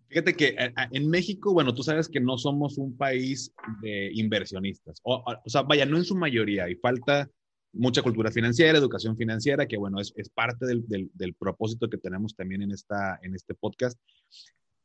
Fíjate 0.09 0.35
que 0.35 0.49
eh, 0.59 0.73
en 0.93 1.11
México, 1.11 1.53
bueno, 1.53 1.75
tú 1.75 1.83
sabes 1.83 2.09
que 2.09 2.21
no 2.21 2.39
somos 2.39 2.79
un 2.79 2.97
país 2.97 3.53
de 3.83 4.11
inversionistas, 4.15 5.01
o, 5.03 5.23
o 5.25 5.51
sea, 5.51 5.63
vaya, 5.63 5.85
no 5.85 5.97
en 5.97 6.05
su 6.05 6.17
mayoría, 6.17 6.69
y 6.69 6.77
falta 6.77 7.29
mucha 7.77 8.03
cultura 8.03 8.31
financiera, 8.31 8.79
educación 8.79 9.17
financiera, 9.17 9.67
que 9.67 9.77
bueno, 9.77 10.01
es, 10.01 10.13
es 10.17 10.29
parte 10.31 10.67
del, 10.67 10.87
del, 10.89 11.11
del, 11.15 11.35
propósito 11.35 11.89
que 11.89 11.99
tenemos 11.99 12.35
también 12.35 12.63
en, 12.63 12.73
esta, 12.73 13.19
en 13.23 13.35
este 13.35 13.55
podcast. 13.55 13.99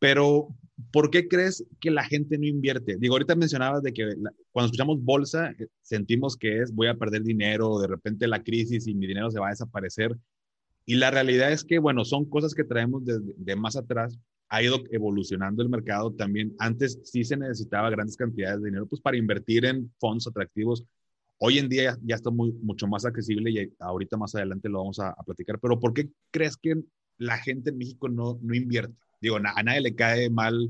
Pero, 0.02 0.48
¿por 0.92 1.12
qué 1.12 1.28
crees 1.28 1.64
que 1.80 1.92
la 1.92 2.04
gente 2.04 2.36
no 2.36 2.48
invierte? 2.48 2.98
Digo, 2.98 3.14
ahorita 3.14 3.36
mencionabas 3.36 3.84
de 3.84 3.94
que 3.94 4.16
cuando 4.52 4.66
escuchamos 4.66 5.04
bolsa, 5.04 5.52
eh, 5.52 5.68
sentimos 5.84 6.36
que 6.36 6.62
es 6.62 6.74
voy 6.74 6.88
a 6.88 6.96
perder 6.96 7.22
dinero, 7.22 7.80
de 7.80 7.86
repente 7.86 8.28
la 8.28 8.42
crisis 8.42 8.88
y 8.88 8.96
mi 8.96 9.06
dinero 9.06 9.30
se 9.30 9.40
va 9.40 9.50
a 9.50 9.52
desaparecer. 9.52 10.18
Y 10.88 10.96
la 10.96 11.12
realidad 11.12 11.52
es 11.52 11.64
que, 11.64 11.78
bueno, 11.78 12.04
son 12.04 12.26
cosas 12.26 12.56
que 12.56 12.64
traemos 12.64 13.04
de, 13.06 13.56
más 13.56 13.76
atrás, 13.76 14.18
ha 14.50 14.64
ido 14.64 14.80
evolucionando 14.90 15.62
el 15.62 15.70
mercado 15.70 16.12
también. 16.14 16.56
Antes 16.58 17.00
sí 17.04 17.24
se 17.24 17.38
necesitaba 17.38 17.92
grandes 17.92 18.18
cantidades 18.18 18.60
de 18.60 18.70
dinero 18.70 18.88
pues 18.88 19.02
para 19.02 19.18
invertir 19.18 19.66
en 19.66 19.94
fondos 20.00 20.26
atractivos. 20.26 20.84
Hoy 21.38 21.60
en 21.60 21.70
día 21.70 21.96
ya, 22.04 22.16
está 22.16 22.32
mucho 22.32 22.88
más 22.88 23.06
accesible 23.06 23.52
y 23.52 23.72
ahorita 23.78 24.18
más 24.18 24.34
adelante 24.34 24.68
lo 24.68 24.80
vamos 24.80 25.00
a, 25.00 25.16
platicar. 25.24 25.60
Pero 25.60 25.80
¿por 25.80 25.94
qué 25.94 26.10
crees 26.32 26.58
que 26.58 26.74
la 27.20 27.38
gente 27.38 27.70
en 27.70 27.78
México 27.78 28.10
no, 28.10 28.40
no 28.42 28.56
invierte? 28.56 28.96
Digo, 29.22 29.38
a 29.38 29.64
nadie 29.64 29.82
le 29.82 29.96
cae 29.96 30.30
mal 30.30 30.70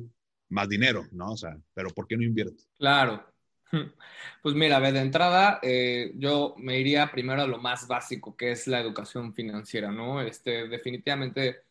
más 0.49 0.67
dinero, 0.69 1.07
¿no? 1.11 1.31
O 1.31 1.37
sea, 1.37 1.57
pero 1.73 1.89
¿por 1.89 2.07
qué 2.07 2.17
no 2.17 2.23
invierte? 2.23 2.63
Claro. 2.77 3.25
Pues 4.41 4.55
mira, 4.55 4.79
de 4.79 4.99
entrada, 4.99 5.59
eh, 5.61 6.13
yo 6.15 6.55
me 6.57 6.79
iría 6.79 7.11
primero 7.11 7.43
a 7.43 7.47
lo 7.47 7.59
más 7.59 7.87
básico, 7.87 8.35
que 8.35 8.51
es 8.51 8.65
la 8.65 8.79
educación 8.79 9.35
financiera, 9.35 9.91
¿no? 9.91 10.19
Este, 10.19 10.67
definitivamente 10.67 11.61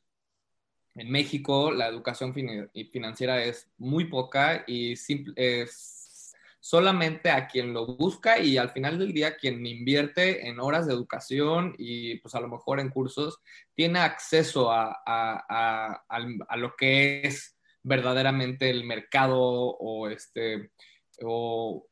en 0.95 1.11
México 1.11 1.73
la 1.73 1.89
educación 1.89 2.33
financiera 2.33 3.43
es 3.43 3.69
muy 3.79 4.05
poca 4.05 4.65
y 4.67 4.95
es 5.37 6.00
solamente 6.61 7.31
a 7.31 7.49
quien 7.49 7.73
lo 7.73 7.87
busca 7.87 8.39
y 8.39 8.59
al 8.59 8.71
final 8.71 8.99
del 8.99 9.13
día 9.13 9.37
quien 9.37 9.65
invierte 9.65 10.47
en 10.47 10.61
horas 10.61 10.87
de 10.87 10.93
educación 10.93 11.75
y 11.79 12.17
pues 12.17 12.35
a 12.35 12.41
lo 12.41 12.49
mejor 12.49 12.81
en 12.81 12.91
cursos 12.91 13.41
tiene 13.75 13.99
acceso 13.99 14.71
a, 14.71 16.05
lo 16.57 16.77
que 16.77 17.23
es 17.23 17.57
verdaderamente 17.83 18.69
el 18.69 18.85
mercado 18.85 19.41
o 19.41 20.09
este 20.09 20.71
o 21.23 21.87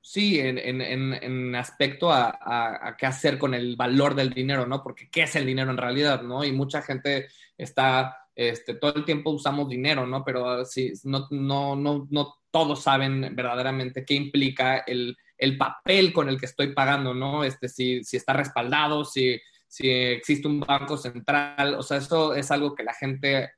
sí, 0.00 0.40
en, 0.40 1.54
aspecto 1.54 2.12
a, 2.12 2.38
a, 2.40 2.96
qué 2.96 3.06
hacer 3.06 3.38
con 3.38 3.54
el 3.54 3.76
valor 3.76 4.14
del 4.14 4.30
dinero, 4.30 4.66
¿no? 4.66 4.82
Porque 4.82 5.08
qué 5.08 5.22
es 5.22 5.36
el 5.36 5.46
dinero 5.46 5.70
en 5.70 5.76
realidad, 5.76 6.22
¿no? 6.22 6.44
Y 6.44 6.52
mucha 6.52 6.82
gente 6.82 7.28
está, 7.56 8.21
este, 8.34 8.74
todo 8.74 8.94
el 8.94 9.04
tiempo 9.04 9.30
usamos 9.30 9.68
dinero, 9.68 10.06
¿no? 10.06 10.24
Pero 10.24 10.64
sí, 10.64 10.92
no, 11.04 11.26
no, 11.30 11.76
no, 11.76 12.06
no 12.10 12.34
todos 12.50 12.82
saben 12.82 13.34
verdaderamente 13.34 14.04
qué 14.04 14.14
implica 14.14 14.78
el, 14.78 15.16
el 15.38 15.58
papel 15.58 16.12
con 16.12 16.28
el 16.28 16.38
que 16.38 16.46
estoy 16.46 16.72
pagando, 16.72 17.14
¿no? 17.14 17.44
Este, 17.44 17.68
si, 17.68 18.04
si 18.04 18.16
está 18.16 18.32
respaldado, 18.32 19.04
si, 19.04 19.40
si 19.66 19.88
existe 19.90 20.48
un 20.48 20.60
banco 20.60 20.96
central, 20.96 21.74
o 21.74 21.82
sea, 21.82 21.98
eso 21.98 22.34
es 22.34 22.50
algo 22.50 22.74
que 22.74 22.84
la 22.84 22.94
gente 22.94 23.50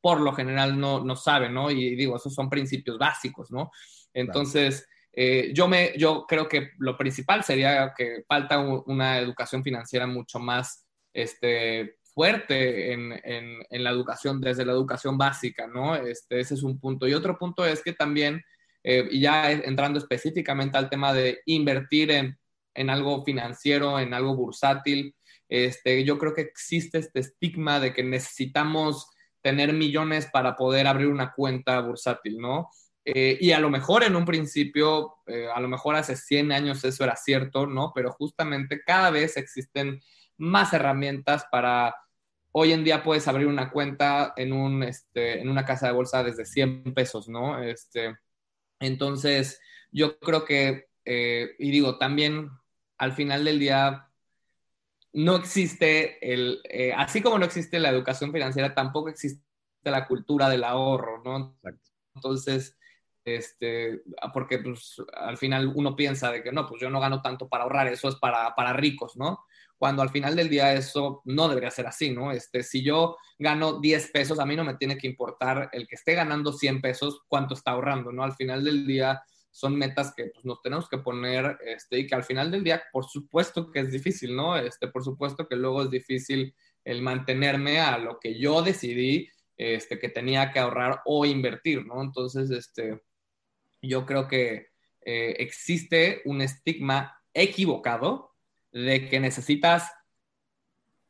por 0.00 0.20
lo 0.20 0.32
general 0.32 0.78
no, 0.78 1.04
no 1.04 1.16
sabe, 1.16 1.48
¿no? 1.48 1.70
Y 1.70 1.96
digo, 1.96 2.16
esos 2.16 2.34
son 2.34 2.48
principios 2.48 2.98
básicos, 2.98 3.50
¿no? 3.50 3.70
Entonces, 4.14 4.86
eh, 5.12 5.52
yo, 5.52 5.68
me, 5.68 5.92
yo 5.98 6.24
creo 6.26 6.48
que 6.48 6.70
lo 6.78 6.96
principal 6.96 7.42
sería 7.44 7.92
que 7.96 8.24
falta 8.26 8.58
una 8.58 9.18
educación 9.18 9.62
financiera 9.64 10.06
mucho 10.06 10.38
más 10.38 10.86
este, 11.12 11.97
fuerte 12.18 12.92
en, 12.92 13.12
en, 13.22 13.84
la 13.84 13.90
educación, 13.90 14.40
desde 14.40 14.64
la 14.64 14.72
educación 14.72 15.16
básica, 15.16 15.68
¿no? 15.68 15.94
Este, 15.94 16.40
ese 16.40 16.54
es 16.54 16.64
un 16.64 16.80
punto. 16.80 17.06
Y 17.06 17.14
otro 17.14 17.38
punto 17.38 17.64
es 17.64 17.80
que 17.80 17.92
también, 17.92 18.42
eh, 18.82 19.06
y 19.08 19.20
ya 19.20 19.52
entrando 19.52 20.00
específicamente 20.00 20.76
al 20.76 20.90
tema 20.90 21.12
de 21.12 21.42
invertir 21.46 22.10
en, 22.10 22.36
en 22.74 22.90
algo 22.90 23.24
financiero, 23.24 24.00
en 24.00 24.14
algo 24.14 24.34
bursátil, 24.34 25.14
este, 25.48 26.02
yo 26.02 26.18
creo 26.18 26.34
que 26.34 26.40
existe 26.40 26.98
este 26.98 27.20
estigma 27.20 27.78
de 27.78 27.94
que 27.94 28.02
necesitamos 28.02 29.08
tener 29.40 29.72
millones 29.72 30.26
para 30.26 30.56
poder 30.56 30.88
abrir 30.88 31.06
una 31.06 31.32
cuenta 31.32 31.80
bursátil, 31.82 32.38
¿no? 32.40 32.68
Eh, 33.04 33.38
y 33.40 33.52
a 33.52 33.60
lo 33.60 33.70
mejor 33.70 34.02
en 34.02 34.16
un 34.16 34.24
principio, 34.24 35.18
eh, 35.28 35.46
a 35.54 35.60
lo 35.60 35.68
mejor 35.68 35.94
hace 35.94 36.16
100 36.16 36.50
años 36.50 36.82
eso 36.82 37.04
era 37.04 37.14
cierto, 37.14 37.68
¿no? 37.68 37.92
Pero 37.94 38.10
justamente 38.10 38.82
cada 38.84 39.10
vez 39.10 39.36
existen 39.36 40.00
más 40.36 40.72
herramientas 40.72 41.46
para 41.52 41.94
Hoy 42.60 42.72
en 42.72 42.82
día 42.82 43.04
puedes 43.04 43.28
abrir 43.28 43.46
una 43.46 43.70
cuenta 43.70 44.32
en, 44.36 44.52
un, 44.52 44.82
este, 44.82 45.40
en 45.40 45.48
una 45.48 45.64
casa 45.64 45.86
de 45.86 45.92
bolsa 45.92 46.24
desde 46.24 46.44
100 46.44 46.92
pesos, 46.92 47.28
¿no? 47.28 47.62
Este, 47.62 48.18
entonces, 48.80 49.60
yo 49.92 50.18
creo 50.18 50.44
que, 50.44 50.88
eh, 51.04 51.54
y 51.60 51.70
digo, 51.70 51.98
también 51.98 52.50
al 52.96 53.12
final 53.12 53.44
del 53.44 53.60
día, 53.60 54.10
no 55.12 55.36
existe 55.36 56.18
el, 56.20 56.60
eh, 56.64 56.92
así 56.96 57.22
como 57.22 57.38
no 57.38 57.44
existe 57.44 57.78
la 57.78 57.90
educación 57.90 58.32
financiera, 58.32 58.74
tampoco 58.74 59.08
existe 59.08 59.40
la 59.84 60.08
cultura 60.08 60.48
del 60.48 60.64
ahorro, 60.64 61.22
¿no? 61.24 61.56
Entonces, 62.16 62.76
este, 63.24 64.02
porque 64.34 64.58
pues, 64.58 65.00
al 65.14 65.36
final 65.36 65.70
uno 65.76 65.94
piensa 65.94 66.32
de 66.32 66.42
que 66.42 66.50
no, 66.50 66.66
pues 66.66 66.82
yo 66.82 66.90
no 66.90 66.98
gano 66.98 67.22
tanto 67.22 67.48
para 67.48 67.62
ahorrar, 67.62 67.86
eso 67.86 68.08
es 68.08 68.16
para, 68.16 68.56
para 68.56 68.72
ricos, 68.72 69.16
¿no? 69.16 69.44
Cuando 69.78 70.02
al 70.02 70.10
final 70.10 70.34
del 70.34 70.48
día 70.48 70.74
eso 70.74 71.22
no 71.24 71.48
debería 71.48 71.70
ser 71.70 71.86
así, 71.86 72.10
¿no? 72.10 72.32
Este, 72.32 72.62
si 72.62 72.82
yo 72.82 73.16
gano 73.38 73.80
10 73.80 74.10
pesos, 74.10 74.38
a 74.40 74.46
mí 74.46 74.56
no 74.56 74.64
me 74.64 74.74
tiene 74.74 74.98
que 74.98 75.06
importar 75.06 75.70
el 75.72 75.86
que 75.86 75.94
esté 75.94 76.14
ganando 76.14 76.52
100 76.52 76.80
pesos, 76.80 77.22
cuánto 77.28 77.54
está 77.54 77.70
ahorrando, 77.70 78.10
¿no? 78.10 78.24
Al 78.24 78.34
final 78.34 78.64
del 78.64 78.86
día 78.86 79.22
son 79.50 79.76
metas 79.76 80.12
que 80.14 80.26
pues, 80.26 80.44
nos 80.44 80.60
tenemos 80.62 80.88
que 80.88 80.98
poner 80.98 81.58
este, 81.64 82.00
y 82.00 82.06
que 82.06 82.14
al 82.14 82.24
final 82.24 82.50
del 82.50 82.64
día, 82.64 82.82
por 82.92 83.06
supuesto 83.06 83.70
que 83.70 83.80
es 83.80 83.92
difícil, 83.92 84.34
¿no? 84.34 84.56
Este, 84.56 84.88
por 84.88 85.04
supuesto 85.04 85.46
que 85.48 85.56
luego 85.56 85.82
es 85.82 85.90
difícil 85.90 86.54
el 86.84 87.02
mantenerme 87.02 87.80
a 87.80 87.98
lo 87.98 88.18
que 88.18 88.38
yo 88.38 88.62
decidí 88.62 89.28
este, 89.56 89.98
que 89.98 90.08
tenía 90.08 90.50
que 90.52 90.58
ahorrar 90.58 91.02
o 91.04 91.24
invertir, 91.24 91.84
¿no? 91.86 92.02
Entonces, 92.02 92.50
este, 92.50 93.00
yo 93.82 94.06
creo 94.06 94.26
que 94.28 94.68
eh, 95.04 95.36
existe 95.38 96.22
un 96.24 96.42
estigma 96.42 97.20
equivocado 97.32 98.34
de 98.84 99.08
que 99.08 99.20
necesitas 99.20 99.92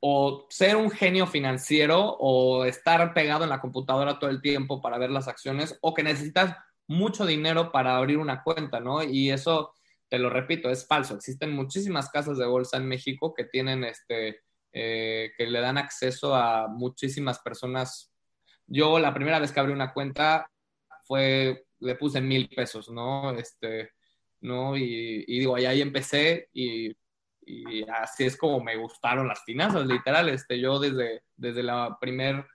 o 0.01 0.47
ser 0.49 0.77
un 0.77 0.91
genio 0.91 1.27
financiero 1.27 2.17
o 2.19 2.65
estar 2.65 3.13
pegado 3.15 3.45
en 3.45 3.51
la 3.51 3.61
computadora 3.61 4.19
todo 4.19 4.31
el 4.31 4.41
tiempo 4.41 4.81
para 4.81 4.99
ver 4.99 5.11
las 5.11 5.29
acciones 5.29 5.77
o 5.83 5.93
que 5.93 6.03
necesitas 6.03 6.57
mucho 6.87 7.27
dinero 7.27 7.73
para 7.73 7.97
abrir 7.97 8.19
una 8.19 8.43
cuenta, 8.43 8.81
¿no? 8.81 9.03
Y 9.03 9.31
eso, 9.31 9.75
te 10.09 10.19
lo 10.19 10.31
repito, 10.31 10.71
es 10.71 10.87
falso. 10.87 11.17
Existen 11.17 11.53
muchísimas 11.53 12.11
casas 12.11 12.39
de 12.39 12.47
bolsa 12.47 12.77
en 12.77 12.87
México 12.87 13.35
que 13.35 13.45
tienen 13.45 13.85
este, 13.85 14.41
eh, 14.73 15.33
que 15.37 15.47
le 15.47 15.61
dan 15.61 15.79
acceso 15.79 16.35
a 16.35 16.69
muchísimas 16.69 17.41
personas. 17.41 18.11
Yo 18.67 18.99
la 18.99 19.13
primera 19.13 19.41
vez 19.41 19.53
que 19.53 19.61
abrí 19.61 19.73
una 19.73 19.93
cuenta 19.93 20.51
fue, 21.05 21.67
le 21.81 21.95
puse 21.97 22.21
mil 22.21 22.49
pesos, 22.49 22.89
¿no? 22.89 23.33
Este, 23.33 23.91
¿no? 24.41 24.77
Y, 24.77 25.25
y 25.27 25.41
digo, 25.41 25.57
ahí 25.57 25.83
empecé 25.83 26.49
y 26.53 26.97
y 27.49 27.85
así 27.89 28.25
es 28.25 28.37
como 28.37 28.61
me 28.63 28.77
gustaron 28.77 29.29
las 29.29 29.43
finanzas, 29.45 29.87
literal. 29.87 30.29
Este, 30.29 30.61
yo 30.61 30.79
desde, 30.79 31.23
desde 31.37 31.63
la 31.63 31.97
primer 32.01 32.47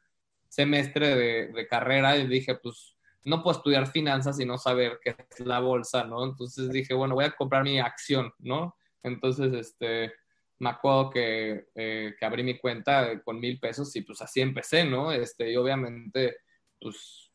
semestre 0.47 1.15
de, 1.15 1.47
de 1.47 1.67
carrera 1.67 2.13
dije, 2.13 2.55
pues 2.55 2.95
no 3.25 3.41
puedo 3.41 3.57
estudiar 3.57 3.87
finanzas 3.87 4.39
y 4.39 4.45
no 4.45 4.57
saber 4.57 4.99
qué 5.01 5.15
es 5.29 5.45
la 5.45 5.59
bolsa, 5.59 6.03
¿no? 6.03 6.23
Entonces 6.23 6.69
dije, 6.71 6.93
bueno, 6.93 7.15
voy 7.15 7.25
a 7.25 7.31
comprar 7.31 7.63
mi 7.63 7.79
acción, 7.79 8.31
¿no? 8.39 8.75
Entonces, 9.01 9.53
este, 9.53 10.13
me 10.59 10.69
acuerdo 10.69 11.09
que, 11.09 11.67
eh, 11.75 12.15
que 12.17 12.25
abrí 12.25 12.43
mi 12.43 12.57
cuenta 12.57 13.21
con 13.23 13.39
mil 13.39 13.59
pesos 13.59 13.95
y 13.95 14.01
pues 14.01 14.21
así 14.21 14.41
empecé, 14.41 14.85
¿no? 14.85 15.11
Este, 15.11 15.51
y 15.51 15.55
obviamente, 15.55 16.37
pues 16.79 17.31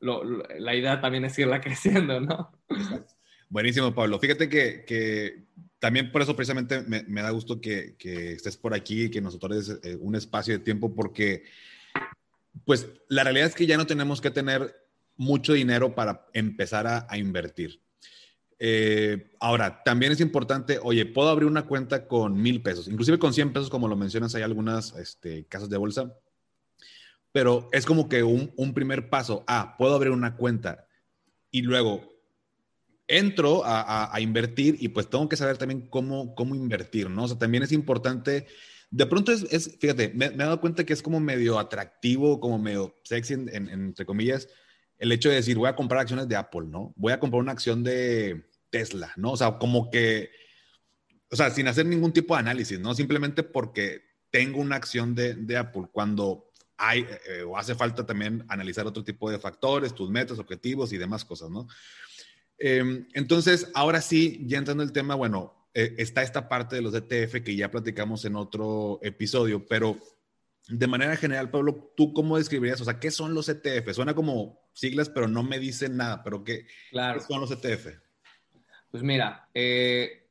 la 0.00 0.74
idea 0.74 1.00
también 1.00 1.24
es 1.24 1.38
irla 1.38 1.60
creciendo, 1.62 2.20
¿no? 2.20 2.52
Buenísimo, 3.54 3.94
Pablo. 3.94 4.18
Fíjate 4.18 4.48
que, 4.48 4.84
que 4.84 5.44
también 5.78 6.10
por 6.10 6.20
eso 6.20 6.34
precisamente 6.34 6.82
me, 6.82 7.04
me 7.04 7.22
da 7.22 7.30
gusto 7.30 7.60
que, 7.60 7.94
que, 7.96 8.32
estés 8.32 8.56
por 8.56 8.74
aquí 8.74 9.08
que 9.12 9.20
nos 9.20 9.36
otorgues 9.36 9.78
eh, 9.84 9.96
un 10.00 10.16
espacio 10.16 10.54
de 10.54 10.64
tiempo 10.64 10.92
porque, 10.92 11.44
pues, 12.64 12.88
la 13.06 13.22
realidad 13.22 13.46
es 13.46 13.54
que 13.54 13.66
ya 13.66 13.76
no 13.76 13.86
tenemos 13.86 14.20
que 14.20 14.32
tener 14.32 14.74
mucho 15.16 15.52
dinero 15.52 15.94
para 15.94 16.26
empezar 16.32 16.88
a, 16.88 17.06
a 17.08 17.16
invertir. 17.16 17.80
Eh, 18.58 19.30
ahora, 19.38 19.84
también 19.84 20.10
es 20.10 20.20
importante, 20.20 20.80
oye, 20.82 21.06
puedo 21.06 21.28
abrir 21.28 21.46
una 21.46 21.64
cuenta 21.64 22.08
con 22.08 22.34
mil 22.34 22.60
pesos, 22.60 22.88
inclusive 22.88 23.20
con 23.20 23.32
100 23.32 23.52
pesos, 23.52 23.70
como 23.70 23.86
lo 23.86 23.94
mencionas, 23.94 24.34
hay 24.34 24.42
algunas 24.42 24.96
este, 24.96 25.44
casas 25.46 25.70
de 25.70 25.76
bolsa, 25.76 26.12
pero 27.30 27.68
es 27.70 27.86
como 27.86 28.08
que 28.08 28.24
un, 28.24 28.52
un 28.56 28.74
primer 28.74 29.10
paso. 29.10 29.44
Ah, 29.46 29.76
puedo 29.78 29.94
abrir 29.94 30.10
una 30.10 30.34
cuenta 30.34 30.88
y 31.52 31.62
luego 31.62 32.13
entro 33.06 33.62
a, 33.64 34.18
invertir 34.20 34.76
y 34.80 34.88
pues 34.88 35.08
tengo 35.08 35.28
que 35.28 35.36
saber 35.36 35.58
también 35.58 35.82
cómo, 35.88 36.34
cómo 36.34 36.54
invertir, 36.54 37.10
¿no? 37.10 37.24
O 37.24 37.28
sea, 37.28 37.38
también 37.38 37.62
es 37.62 37.72
importante, 37.72 38.46
de 38.90 39.06
pronto 39.06 39.32
es, 39.32 39.76
fíjate, 39.78 40.12
me, 40.14 40.26
he 40.26 40.30
dado 40.30 40.60
cuenta 40.60 40.84
que 40.84 40.92
es 40.92 41.02
como 41.02 41.20
medio 41.20 41.58
atractivo, 41.58 42.40
como 42.40 42.58
medio 42.58 42.98
sexy, 43.04 43.34
entre 43.34 44.06
comillas, 44.06 44.48
el 44.98 45.12
hecho 45.12 45.28
de 45.28 45.36
decir, 45.36 45.56
voy 45.56 45.68
a 45.68 45.76
comprar 45.76 46.00
acciones 46.00 46.28
de 46.28 46.36
Apple, 46.36 46.66
¿no? 46.66 46.94
Voy 46.96 47.12
a 47.12 47.20
comprar 47.20 47.42
una 47.42 47.52
acción 47.52 47.82
de 47.82 48.48
Tesla, 48.70 49.12
¿no? 49.16 49.32
O 49.32 49.36
sea, 49.36 49.58
como 49.58 49.90
que, 49.90 50.30
o 51.30 51.36
sea, 51.36 51.50
sin 51.50 51.68
hacer 51.68 51.84
ningún 51.84 52.12
tipo 52.12 52.34
de 52.34 52.40
análisis, 52.40 52.78
¿no? 52.78 52.94
Simplemente 52.94 53.42
porque 53.42 54.02
tengo 54.30 54.60
una 54.60 54.76
acción 54.76 55.14
de, 55.14 55.34
de 55.34 55.56
Apple, 55.56 55.88
cuando 55.92 56.50
hay 56.76 57.06
eh, 57.28 57.42
o 57.42 57.56
hace 57.56 57.74
falta 57.74 58.04
también 58.04 58.44
analizar 58.48 58.86
otro 58.86 59.04
tipo 59.04 59.30
de 59.30 59.38
factores, 59.38 59.94
tus 59.94 60.10
metas, 60.10 60.38
objetivos 60.38 60.92
y 60.92 60.98
demás 60.98 61.24
cosas, 61.24 61.50
¿no? 61.50 61.68
Em, 62.58 63.06
entonces, 63.14 63.70
ahora 63.74 64.00
sí, 64.00 64.42
ya 64.46 64.58
entrando 64.58 64.82
el 64.82 64.92
tema, 64.92 65.14
bueno, 65.14 65.68
eh, 65.74 65.94
está 65.98 66.22
esta 66.22 66.48
parte 66.48 66.76
de 66.76 66.82
los 66.82 66.94
ETF 66.94 67.42
que 67.42 67.56
ya 67.56 67.70
platicamos 67.70 68.24
en 68.24 68.36
otro 68.36 69.00
episodio, 69.02 69.66
pero 69.66 69.98
de 70.68 70.86
manera 70.86 71.16
general, 71.16 71.50
Pablo, 71.50 71.92
¿tú 71.96 72.12
cómo 72.12 72.38
describirías? 72.38 72.80
O 72.80 72.84
sea, 72.84 72.98
¿qué 72.98 73.10
son 73.10 73.34
los 73.34 73.48
ETF? 73.48 73.92
Suena 73.92 74.14
como 74.14 74.62
siglas, 74.72 75.08
pero 75.10 75.28
no 75.28 75.42
me 75.42 75.58
dicen 75.58 75.96
nada, 75.96 76.22
pero 76.22 76.42
¿qué, 76.42 76.66
son 77.26 77.40
los 77.40 77.50
ETF? 77.50 77.98
Pues 78.90 79.02
mira, 79.02 79.48
eh, 79.52 80.28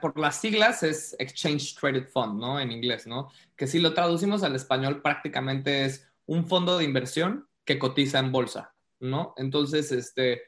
por 0.00 0.18
las 0.18 0.40
siglas 0.40 0.82
es 0.82 1.16
Exchange 1.18 1.74
Traded 1.74 2.08
Fund, 2.08 2.38
¿no? 2.38 2.60
En 2.60 2.70
inglés, 2.70 3.06
¿no? 3.06 3.30
Que 3.56 3.66
si 3.66 3.80
lo 3.80 3.94
traducimos 3.94 4.42
al 4.42 4.54
español 4.54 5.02
prácticamente 5.02 5.84
es 5.84 6.06
un 6.26 6.46
fondo 6.46 6.78
de 6.78 6.84
inversión 6.84 7.48
que 7.64 7.78
cotiza 7.78 8.18
en 8.18 8.30
bolsa, 8.30 8.74
¿no? 9.00 9.34
Entonces, 9.36 9.90
este, 9.90 10.42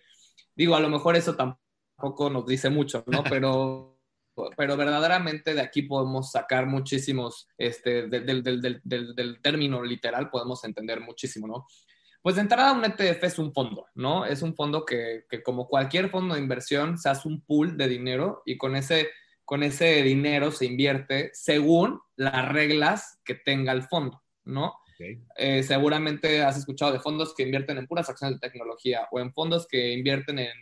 Digo, 0.54 0.74
a 0.76 0.80
lo 0.80 0.88
mejor 0.88 1.16
eso 1.16 1.34
tampoco 1.34 2.30
nos 2.30 2.46
dice 2.46 2.70
mucho, 2.70 3.04
¿no? 3.06 3.22
Pero, 3.30 3.98
pero 4.56 4.78
verdaderamente 4.78 5.52
de 5.52 5.60
aquí 5.60 5.82
podemos 5.82 6.30
sacar 6.30 6.66
muchísimos, 6.66 7.48
este, 7.58 8.08
del, 8.08 8.42
del, 8.42 8.62
del, 8.62 8.80
del, 9.14 9.42
término 9.42 9.82
literal 9.82 10.30
podemos 10.30 10.64
entender 10.64 11.00
muchísimo, 11.00 11.46
¿no? 11.46 11.66
Pues 12.22 12.36
de 12.36 12.42
entrada 12.42 12.72
un 12.72 12.84
ETF 12.84 13.24
es 13.24 13.38
un 13.38 13.52
fondo, 13.52 13.86
¿no? 13.94 14.24
Es 14.24 14.40
un 14.40 14.54
fondo 14.54 14.86
que, 14.86 15.26
que, 15.28 15.42
como 15.42 15.68
cualquier 15.68 16.08
fondo 16.08 16.34
de 16.34 16.40
inversión 16.40 16.96
se 16.96 17.10
hace 17.10 17.28
un 17.28 17.42
pool 17.42 17.76
de 17.76 17.88
dinero 17.88 18.42
y 18.46 18.56
con 18.56 18.74
ese, 18.74 19.10
con 19.44 19.62
ese 19.62 20.02
dinero 20.02 20.50
se 20.50 20.64
invierte 20.64 21.30
según 21.34 22.00
las 22.16 22.48
reglas 22.48 23.20
que 23.24 23.34
tenga 23.34 23.72
el 23.72 23.82
fondo, 23.82 24.22
¿no? 24.44 24.76
Eh, 25.36 25.62
seguramente 25.62 26.42
has 26.42 26.58
escuchado 26.58 26.92
de 26.92 27.00
fondos 27.00 27.34
que 27.34 27.44
invierten 27.44 27.78
en 27.78 27.86
puras 27.86 28.08
acciones 28.08 28.40
de 28.40 28.48
tecnología 28.48 29.08
o 29.10 29.20
en 29.20 29.32
fondos 29.32 29.66
que 29.66 29.92
invierten 29.92 30.38
en, 30.38 30.52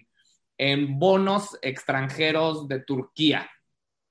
en 0.58 0.98
bonos 0.98 1.58
extranjeros 1.62 2.68
de 2.68 2.80
Turquía. 2.80 3.50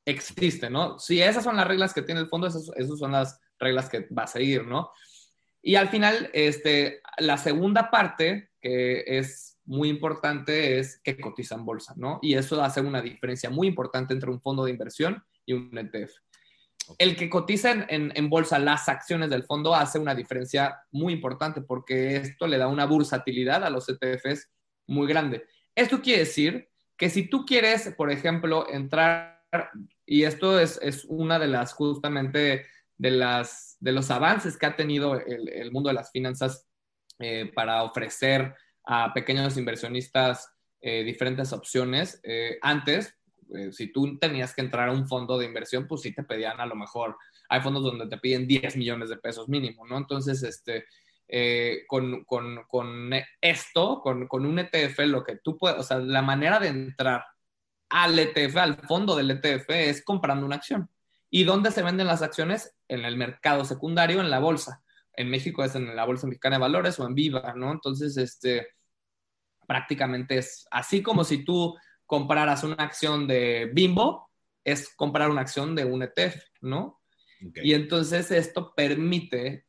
Existe, 0.05 0.69
¿no? 0.69 0.97
Si 0.99 1.21
esas 1.21 1.43
son 1.43 1.57
las 1.57 1.67
reglas 1.67 1.93
que 1.93 2.01
tiene 2.01 2.21
el 2.21 2.27
fondo, 2.27 2.47
esas, 2.47 2.71
son 2.97 3.11
las 3.11 3.39
reglas 3.59 3.89
que 3.89 4.07
va 4.07 4.23
a 4.23 4.27
seguir, 4.27 4.65
¿no? 4.65 4.91
Y 5.61 5.75
al 5.75 5.89
final, 5.89 6.29
este, 6.33 7.01
la 7.17 7.37
segunda 7.37 7.91
parte, 7.91 8.51
que 8.61 9.03
es 9.05 9.59
muy 9.65 9.89
importante, 9.89 10.79
es 10.79 10.99
que 11.03 11.19
cotiza 11.19 11.55
en 11.55 11.65
bolsa, 11.65 11.93
¿no? 11.97 12.19
Y 12.21 12.35
eso 12.35 12.61
hace 12.63 12.81
una 12.81 13.01
diferencia 13.01 13.49
muy 13.49 13.67
importante 13.67 14.13
entre 14.13 14.31
un 14.31 14.41
fondo 14.41 14.63
de 14.63 14.71
inversión 14.71 15.23
y 15.45 15.53
un 15.53 15.77
ETF 15.77 16.11
el 16.97 17.15
que 17.15 17.29
cotiza 17.29 17.85
en, 17.89 18.29
bolsa 18.29 18.59
las 18.59 18.89
acciones 18.89 19.29
del 19.29 19.43
fondo 19.43 19.75
hace 19.75 19.99
una 19.99 20.15
diferencia 20.15 20.81
muy 20.91 21.13
importante 21.13 21.61
porque 21.61 22.17
esto 22.17 22.47
le 22.47 22.57
da 22.57 22.67
una 22.67 22.85
bursatilidad 22.85 23.63
a 23.63 23.69
los 23.69 23.87
ETFs 23.89 24.49
muy 24.87 25.07
grande. 25.07 25.45
Esto 25.75 26.01
quiere 26.01 26.19
decir 26.19 26.69
que 26.97 27.09
si 27.09 27.29
tú 27.29 27.45
quieres, 27.45 27.93
por 27.95 28.11
ejemplo, 28.11 28.69
entrar, 28.69 29.43
y 30.05 30.23
esto 30.23 30.59
es, 30.59 31.05
una 31.07 31.39
de 31.39 31.47
las 31.47 31.73
justamente 31.73 32.65
de, 32.97 33.11
las, 33.11 33.77
de 33.79 33.91
los 33.91 34.11
avances 34.11 34.57
que 34.57 34.65
ha 34.65 34.75
tenido 34.75 35.15
el, 35.19 35.71
mundo 35.71 35.89
de 35.89 35.95
las 35.95 36.11
finanzas 36.11 36.67
eh, 37.19 37.51
para 37.53 37.83
ofrecer 37.83 38.55
a 38.85 39.13
pequeños 39.13 39.57
inversionistas 39.57 40.51
eh, 40.81 41.03
diferentes 41.03 41.53
opciones. 41.53 42.19
Eh, 42.23 42.57
antes, 42.61 43.18
eh, 43.55 43.71
si 43.71 43.91
tú 43.91 44.17
tenías 44.17 44.53
que 44.53 44.61
entrar 44.61 44.89
a 44.89 44.91
un 44.91 45.07
fondo 45.07 45.37
de 45.37 45.45
inversión, 45.45 45.87
pues 45.87 46.01
sí 46.01 46.13
te 46.13 46.23
pedían 46.23 46.59
a 46.59 46.65
lo 46.65 46.75
mejor, 46.75 47.17
hay 47.49 47.61
fondos 47.61 47.83
donde 47.83 48.07
te 48.07 48.17
piden 48.17 48.47
10 48.47 48.77
millones 48.77 49.09
de 49.09 49.17
pesos 49.17 49.49
mínimo, 49.49 49.85
¿no? 49.87 49.97
Entonces, 49.97 50.43
este, 50.43 50.85
eh, 51.27 51.83
con, 51.87 52.23
con, 52.25 52.63
con, 52.67 53.11
esto, 53.41 54.01
con, 54.01 54.27
con, 54.27 54.45
un 54.45 54.59
ETF, 54.59 54.99
lo 55.05 55.23
que 55.23 55.37
tú 55.37 55.57
puedes, 55.57 55.79
o 55.79 55.83
sea, 55.83 55.99
la 55.99 56.21
manera 56.21 56.59
de 56.59 56.67
entrar 56.67 57.23
al 57.89 58.17
ETF, 58.17 58.57
al 58.57 58.75
fondo 58.87 59.15
del 59.15 59.31
ETF, 59.31 59.69
es 59.69 60.03
comprando 60.03 60.45
una 60.45 60.57
acción. 60.57 60.89
¿Y 61.29 61.43
dónde 61.43 61.71
se 61.71 61.83
venden 61.83 62.07
las 62.07 62.21
acciones? 62.21 62.75
En 62.87 63.05
el 63.05 63.17
mercado 63.17 63.65
secundario, 63.65 64.21
en 64.21 64.29
la 64.29 64.39
bolsa. 64.39 64.81
En 65.13 65.29
México 65.29 65.63
es 65.63 65.75
en 65.75 65.95
la 65.95 66.05
Bolsa 66.05 66.27
Mexicana 66.27 66.55
de 66.55 66.61
Valores 66.61 66.99
o 66.99 67.05
en 67.05 67.13
Viva, 67.13 67.53
¿no? 67.55 67.71
Entonces, 67.71 68.17
este, 68.17 68.67
prácticamente 69.67 70.37
es 70.37 70.65
así 70.71 71.03
como 71.03 71.23
si 71.23 71.43
tú 71.43 71.75
compraras 72.09 72.63
una 72.63 72.73
acción 72.73 73.27
de 73.27 73.69
Bimbo, 73.71 74.31
es 74.63 74.95
comprar 74.95 75.29
una 75.29 75.41
acción 75.41 75.75
de 75.75 75.85
un 75.85 76.01
ETF, 76.01 76.41
¿no? 76.61 76.99
Y 77.39 77.75
entonces 77.75 78.31
esto 78.31 78.73
permite 78.75 79.67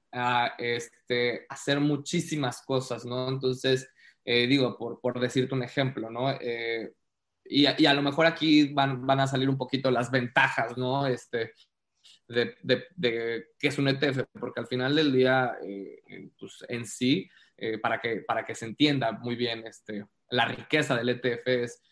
este, 0.57 1.45
hacer 1.51 1.81
muchísimas 1.81 2.63
cosas, 2.63 3.05
¿no? 3.05 3.29
Entonces, 3.29 3.91
eh, 4.25 4.47
digo, 4.47 4.79
por, 4.79 5.03
por, 5.03 5.21
decirte 5.21 5.55
un 5.55 5.63
ejemplo, 5.63 6.09
¿no? 6.09 6.31
Eh, 6.41 6.95
y, 7.45 7.67
y, 7.83 7.87
a 7.87 7.93
lo 7.93 8.01
mejor 8.01 8.25
aquí 8.25 8.73
van, 8.73 9.07
van, 9.07 9.21
a 9.21 9.27
salir 9.27 9.51
un 9.51 9.59
poquito 9.59 9.91
las 9.91 10.11
ventajas, 10.11 10.79
¿no? 10.79 11.07
Este, 11.07 11.53
de, 12.27 12.55
de, 12.63 12.85
de 12.97 13.49
qué 13.59 13.69
es 13.69 13.77
un 13.77 13.89
ETF, 13.89 14.25
porque 14.41 14.61
al 14.61 14.67
final 14.67 14.97
del 14.97 15.13
día, 15.13 15.59
eh, 15.63 16.31
pues 16.39 16.65
en 16.71 16.87
sí, 16.87 17.29
para, 17.83 18.01
que, 18.01 18.23
para 18.27 18.47
que 18.47 18.55
se 18.55 18.65
entienda 18.65 19.13
muy 19.13 19.37
bien 19.37 19.67
este, 19.67 20.07
la 20.31 20.47
riqueza 20.47 20.97
del 20.97 21.11
ETF 21.11 21.47
es 21.47 21.83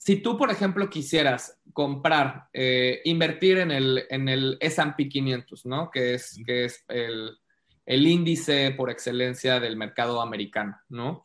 si 0.00 0.16
tú, 0.16 0.38
por 0.38 0.50
ejemplo, 0.50 0.88
quisieras 0.88 1.60
comprar, 1.74 2.48
eh, 2.54 3.02
invertir 3.04 3.58
en 3.58 3.70
el, 3.70 4.06
en 4.08 4.30
el 4.30 4.56
S&P 4.58 5.10
500, 5.10 5.66
¿no? 5.66 5.90
Que 5.90 6.14
es, 6.14 6.40
que 6.46 6.64
es 6.64 6.82
el, 6.88 7.36
índice 7.84 8.70
por 8.70 8.90
excelencia 8.90 9.60
del 9.60 9.76
mercado 9.76 10.22
americano, 10.22 10.80
¿no? 10.88 11.22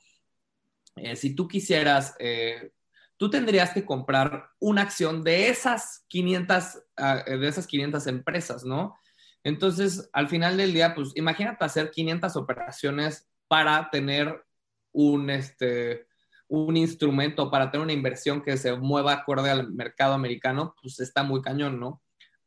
Eh, 0.97 1.15
si 1.15 1.33
tú 1.33 1.47
quisieras, 1.47 2.17
eh, 2.19 2.73
tú 3.15 3.29
tendrías 3.29 3.71
que 3.71 3.85
comprar 3.85 4.49
una 4.59 4.81
acción 4.81 5.23
de 5.23 5.47
esas 5.47 6.03
500, 6.09 6.83
ah, 6.97 7.23
de 7.25 7.47
esas 7.47 7.67
500 7.67 8.07
empresas, 8.07 8.65
¿no? 8.65 8.97
Entonces, 9.45 10.09
al 10.11 10.27
final 10.27 10.57
del 10.57 10.73
día, 10.73 10.93
pues 10.93 11.13
imagínate 11.15 11.63
hacer 11.63 11.91
500 11.91 12.35
operaciones 12.35 13.25
para 13.47 13.89
tener 13.89 14.43
un, 14.91 15.29
este, 15.29 16.04
un 16.47 16.77
instrumento 16.77 17.49
para 17.49 17.71
tener 17.71 17.83
una 17.83 17.93
inversión 17.93 18.41
que 18.41 18.57
se 18.57 18.75
mueva 18.75 19.13
acorde 19.13 19.49
al 19.49 19.71
mercado 19.71 20.13
americano, 20.13 20.75
pues 20.81 20.99
está 20.99 21.23
muy 21.23 21.41
cañón, 21.41 21.79
¿no? 21.79 22.01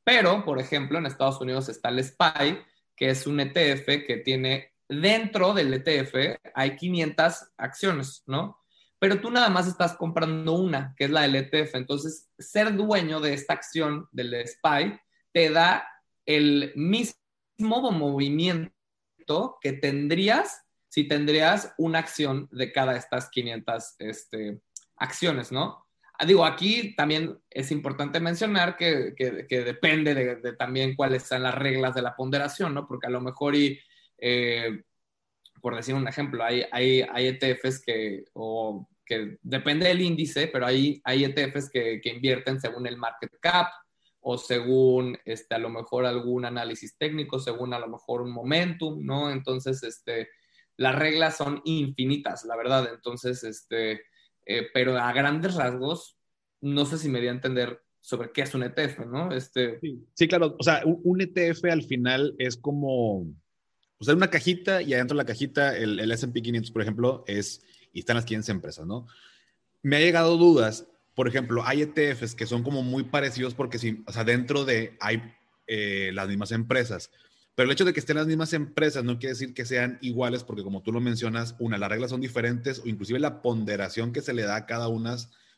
Pero, 0.04 0.44
por 0.44 0.58
ejemplo, 0.58 0.98
en 0.98 1.06
Estados 1.06 1.40
Unidos 1.40 1.68
está 1.68 1.90
el 1.90 2.02
SPY, 2.02 2.58
que 2.96 3.10
es 3.10 3.26
un 3.26 3.40
ETF 3.40 3.86
que 4.06 4.22
tiene 4.24 4.72
dentro 4.88 5.52
del 5.52 5.74
ETF 5.74 6.38
hay 6.54 6.76
500 6.76 7.50
acciones, 7.58 8.22
¿no? 8.26 8.58
Pero 8.98 9.20
tú 9.20 9.30
nada 9.30 9.48
más 9.48 9.68
estás 9.68 9.94
comprando 9.94 10.54
una, 10.54 10.94
que 10.96 11.04
es 11.04 11.10
la 11.10 11.22
del 11.22 11.36
ETF. 11.36 11.76
Entonces, 11.76 12.28
ser 12.38 12.74
dueño 12.74 13.20
de 13.20 13.34
esta 13.34 13.52
acción 13.52 14.08
del 14.10 14.34
SPY 14.46 14.98
te 15.32 15.50
da 15.50 15.86
el 16.26 16.72
mismo 16.74 17.92
movimiento 17.92 18.72
que 19.60 19.72
tendrías 19.72 20.64
si 20.88 21.06
tendrías 21.06 21.74
una 21.78 21.98
acción 21.98 22.48
de 22.50 22.72
cada 22.72 22.92
de 22.92 22.98
estas 22.98 23.28
500 23.30 23.96
este, 23.98 24.60
acciones, 24.96 25.52
¿no? 25.52 25.86
Ah, 26.20 26.26
digo, 26.26 26.44
aquí 26.44 26.96
también 26.96 27.38
es 27.48 27.70
importante 27.70 28.18
mencionar 28.18 28.76
que, 28.76 29.14
que, 29.16 29.60
depende 29.60 30.14
de, 30.14 30.52
también 30.54 30.96
cuáles 30.96 31.22
sean 31.22 31.44
las 31.44 31.54
reglas 31.54 31.94
de 31.94 32.02
la 32.02 32.16
ponderación, 32.16 32.74
¿no? 32.74 32.88
Porque 32.88 33.06
a 33.06 33.10
lo 33.10 33.20
mejor 33.20 33.54
y, 33.54 33.78
eh, 34.18 34.82
por 35.60 35.76
decir 35.76 35.94
un 35.94 36.08
ejemplo, 36.08 36.42
hay, 36.42 36.64
hay, 36.72 37.02
hay 37.02 37.26
ETFs 37.28 37.80
que, 37.84 38.24
o 38.32 38.88
que 39.06 39.38
depende 39.42 39.86
del 39.86 40.00
índice, 40.00 40.48
pero 40.48 40.66
hay, 40.66 41.00
hay 41.04 41.24
ETFs 41.24 41.70
que, 41.70 42.00
que, 42.00 42.10
invierten 42.10 42.60
según 42.60 42.86
el 42.88 42.96
market 42.96 43.32
cap 43.40 43.68
o 44.20 44.36
según, 44.38 45.16
este, 45.24 45.54
a 45.54 45.58
lo 45.58 45.68
mejor 45.68 46.04
algún 46.04 46.44
análisis 46.44 46.98
técnico, 46.98 47.38
según 47.38 47.72
a 47.74 47.78
lo 47.78 47.86
mejor 47.86 48.22
un 48.22 48.32
momentum, 48.32 49.04
¿no? 49.04 49.30
Entonces, 49.30 49.84
este, 49.84 50.28
las 50.78 50.94
reglas 50.94 51.36
son 51.36 51.60
infinitas, 51.64 52.46
la 52.46 52.56
verdad. 52.56 52.88
Entonces, 52.94 53.44
este 53.44 54.00
eh, 54.48 54.66
pero 54.72 54.96
a 54.96 55.12
grandes 55.12 55.54
rasgos, 55.54 56.16
no 56.62 56.86
sé 56.86 56.96
si 56.96 57.10
me 57.10 57.20
di 57.20 57.28
a 57.28 57.32
entender 57.32 57.82
sobre 58.00 58.32
qué 58.32 58.40
es 58.40 58.54
un 58.54 58.62
ETF, 58.62 59.00
¿no? 59.00 59.30
Este... 59.30 59.78
Sí, 60.14 60.26
claro, 60.26 60.56
o 60.58 60.62
sea, 60.62 60.80
un, 60.86 61.20
ETF 61.20 61.66
al 61.70 61.82
final 61.82 62.34
es 62.38 62.56
como, 62.56 63.18
o 63.98 64.04
sea, 64.04 64.14
una 64.14 64.30
cajita 64.30 64.80
y 64.80 64.94
adentro 64.94 65.14
de 65.14 65.22
la 65.22 65.26
cajita 65.26 65.76
el, 65.76 66.00
el 66.00 66.10
S&P 66.12 66.40
500, 66.40 66.70
por 66.70 66.80
ejemplo, 66.80 67.24
es, 67.26 67.62
y 67.92 68.00
están 68.00 68.16
las 68.16 68.24
500 68.24 68.48
empresas, 68.48 68.86
¿no? 68.86 69.06
Me 69.82 69.96
ha 69.96 70.00
llegado 70.00 70.38
dudas, 70.38 70.86
por 71.14 71.28
ejemplo, 71.28 71.62
hay 71.66 71.82
ETFs 71.82 72.34
que 72.34 72.46
son 72.46 72.62
como 72.62 72.82
muy 72.82 73.02
parecidos 73.02 73.54
porque 73.54 73.78
sí, 73.78 74.02
o 74.06 74.12
sea, 74.12 74.24
dentro 74.24 74.64
de 74.64 74.96
hay 74.98 75.22
eh, 75.66 76.10
las 76.14 76.26
mismas 76.26 76.52
empresas, 76.52 77.10
pero 77.58 77.66
el 77.66 77.72
hecho 77.72 77.84
de 77.84 77.92
que 77.92 77.98
estén 77.98 78.14
las 78.14 78.28
mismas 78.28 78.52
empresas 78.52 79.02
no 79.02 79.18
quiere 79.18 79.32
decir 79.32 79.52
que 79.52 79.64
sean 79.64 79.98
iguales, 80.00 80.44
porque 80.44 80.62
como 80.62 80.80
tú 80.80 80.92
lo 80.92 81.00
mencionas, 81.00 81.56
una, 81.58 81.76
las 81.76 81.90
reglas 81.90 82.10
son 82.10 82.20
diferentes 82.20 82.78
o 82.78 82.86
inclusive 82.86 83.18
la 83.18 83.42
ponderación 83.42 84.12
que 84.12 84.20
se 84.20 84.32
le 84.32 84.42
da 84.42 84.54
a 84.54 84.64
cada 84.64 84.86
una 84.86 85.16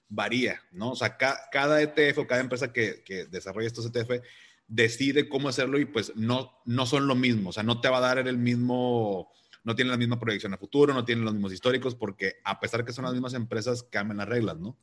varía, 0.09 0.63
¿no? 0.73 0.93
O 0.93 0.97
sea, 0.97 1.19
cada 1.19 1.83
ETF 1.83 2.21
o 2.21 2.27
cada 2.27 2.41
empresa 2.41 2.73
que, 2.73 3.03
que 3.05 3.27
desarrolla 3.27 3.67
estos 3.67 3.85
ETF 3.85 4.25
decide 4.67 5.29
cómo 5.29 5.51
hacerlo 5.51 5.79
y 5.79 5.85
pues 5.85 6.17
no, 6.17 6.63
no 6.65 6.87
son 6.87 7.07
lo 7.07 7.17
mismo, 7.17 7.51
o 7.51 7.53
sea, 7.53 7.65
no 7.65 7.83
te 7.83 7.91
va 7.91 7.99
a 7.99 8.15
dar 8.15 8.27
el 8.27 8.39
mismo, 8.39 9.31
no 9.63 9.75
tienen 9.75 9.91
la 9.91 9.99
misma 9.99 10.19
proyección 10.19 10.55
a 10.55 10.57
futuro, 10.57 10.95
no 10.95 11.05
tienen 11.05 11.27
los 11.27 11.35
mismos 11.35 11.53
históricos, 11.53 11.95
porque 11.95 12.37
a 12.45 12.61
pesar 12.61 12.83
que 12.83 12.95
son 12.95 13.05
las 13.05 13.13
mismas 13.13 13.35
empresas, 13.35 13.83
cambian 13.83 14.17
las 14.17 14.29
reglas, 14.31 14.59
¿no? 14.59 14.75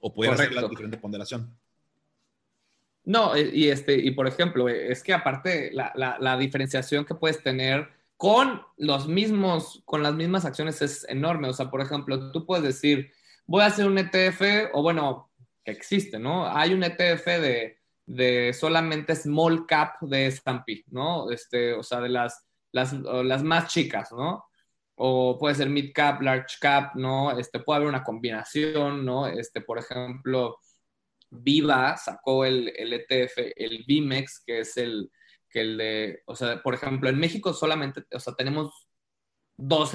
O 0.00 0.12
pueden 0.12 0.34
hacer 0.34 0.52
la 0.54 0.66
diferente 0.66 0.98
ponderación. 0.98 1.56
No, 3.10 3.34
eh, 3.34 3.50
y, 3.52 3.68
este, 3.70 3.96
y 3.96 4.12
por 4.12 4.28
ejemplo, 4.28 4.68
eh, 4.68 4.92
es 4.92 5.02
que 5.02 5.12
aparte 5.12 5.72
la, 5.72 5.92
la, 5.96 6.36
diferenciación 6.36 7.04
que 7.04 7.16
puedes 7.16 7.42
tener 7.42 7.88
con 8.16 8.62
los 8.76 9.08
mismos, 9.08 9.82
con 9.84 10.04
las 10.04 10.14
mismas 10.14 10.44
acciones 10.44 10.80
es 10.80 11.04
enorme. 11.08 11.48
O 11.48 11.52
sea, 11.52 11.70
por 11.72 11.80
ejemplo, 11.80 12.30
tú 12.30 12.46
puedes 12.46 12.62
decir, 12.64 13.10
voy 13.46 13.62
a 13.62 13.66
hacer 13.66 13.86
un 13.88 13.98
ETF, 13.98 14.70
o 14.74 14.82
bueno, 14.82 15.28
que 15.64 15.72
existe, 15.72 16.20
¿no? 16.20 16.46
Hay 16.46 16.72
un 16.72 16.84
ETF 16.84 17.26
de, 17.26 17.78
de 18.06 18.52
solamente 18.52 19.16
small 19.16 19.66
cap 19.66 20.00
de 20.02 20.28
S&P, 20.28 20.84
¿no? 20.90 21.32
Este, 21.32 21.72
o 21.74 21.82
sea, 21.82 21.98
de 22.00 22.10
las, 22.10 22.46
las, 22.70 22.92
las 22.92 23.42
más 23.42 23.72
chicas, 23.72 24.12
¿no? 24.12 24.44
O 24.94 25.36
puede 25.36 25.56
ser 25.56 25.68
mid 25.68 25.90
cap, 25.92 26.22
large 26.22 26.58
cap, 26.60 26.94
¿no? 26.94 27.36
Este, 27.36 27.58
puede 27.58 27.78
haber 27.78 27.88
una 27.88 28.04
combinación, 28.04 29.04
¿no? 29.04 29.26
Este, 29.26 29.62
por 29.62 29.78
ejemplo, 29.78 30.58
Viva 31.30 31.96
sacó 31.96 32.44
el, 32.44 32.72
el 32.76 32.92
ETF, 32.92 33.52
el 33.56 33.84
BIMEX, 33.86 34.42
que 34.44 34.60
es 34.60 34.76
el, 34.76 35.10
que 35.48 35.60
el 35.60 35.78
de, 35.78 36.22
o 36.26 36.34
sea, 36.34 36.62
por 36.62 36.74
ejemplo, 36.74 37.08
en 37.08 37.18
México 37.18 37.52
solamente, 37.52 38.04
o 38.12 38.20
sea, 38.20 38.34
tenemos 38.34 38.88
dos 39.56 39.92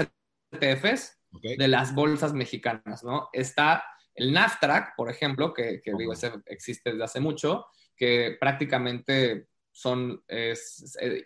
ETFs 0.51 1.17
de 1.31 1.67
las 1.67 1.93
bolsas 1.93 2.33
mexicanas, 2.33 3.03
¿no? 3.03 3.29
Está 3.33 3.83
el 4.13 4.31
NAFTRAC, 4.31 4.95
por 4.95 5.09
ejemplo, 5.09 5.53
que, 5.53 5.81
que 5.81 5.91
digo, 5.97 6.13
ese 6.13 6.31
existe 6.45 6.91
desde 6.91 7.03
hace 7.03 7.19
mucho, 7.19 7.65
que 7.95 8.37
prácticamente 8.39 9.47
son, 9.71 10.23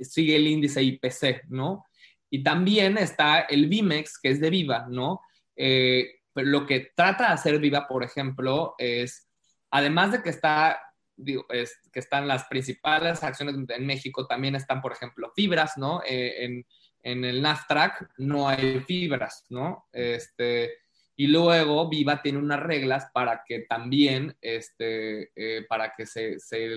sigue 0.01 0.35
el 0.35 0.47
índice 0.47 0.81
IPC, 0.81 1.45
¿no? 1.49 1.85
Y 2.31 2.43
también 2.43 2.97
está 2.97 3.41
el 3.41 3.67
BIMEX, 3.67 4.19
que 4.19 4.29
es 4.29 4.41
de 4.41 4.49
Viva, 4.49 4.87
¿no? 4.89 5.21
Eh, 5.55 6.19
pero 6.33 6.47
lo 6.47 6.65
que 6.65 6.91
trata 6.95 7.27
de 7.27 7.33
hacer 7.33 7.59
Viva, 7.59 7.87
por 7.87 8.03
ejemplo, 8.03 8.75
es 8.77 9.28
además 9.71 10.11
de 10.11 10.21
que 10.23 10.29
está 10.29 10.79
que 11.25 11.99
están 11.99 12.27
las 12.27 12.45
principales 12.45 13.23
acciones 13.23 13.55
en 13.69 13.85
México, 13.85 14.25
también 14.27 14.55
están, 14.55 14.81
por 14.81 14.93
ejemplo, 14.93 15.31
fibras, 15.35 15.77
¿no? 15.77 16.01
Eh, 16.07 16.45
en, 16.45 16.65
el 17.01 17.41
NAFTRAC 17.41 18.09
no 18.17 18.49
hay 18.49 18.81
fibras, 18.81 19.45
¿no? 19.49 19.87
Este, 19.93 20.79
y 21.15 21.27
luego 21.27 21.87
Viva 21.89 22.21
tiene 22.21 22.39
unas 22.39 22.59
reglas 22.59 23.07
para 23.13 23.43
que 23.45 23.61
también, 23.61 24.35
este, 24.41 25.31
eh, 25.35 25.65
para 25.67 25.93
que 25.95 26.05
se, 26.05 26.39
se, 26.39 26.69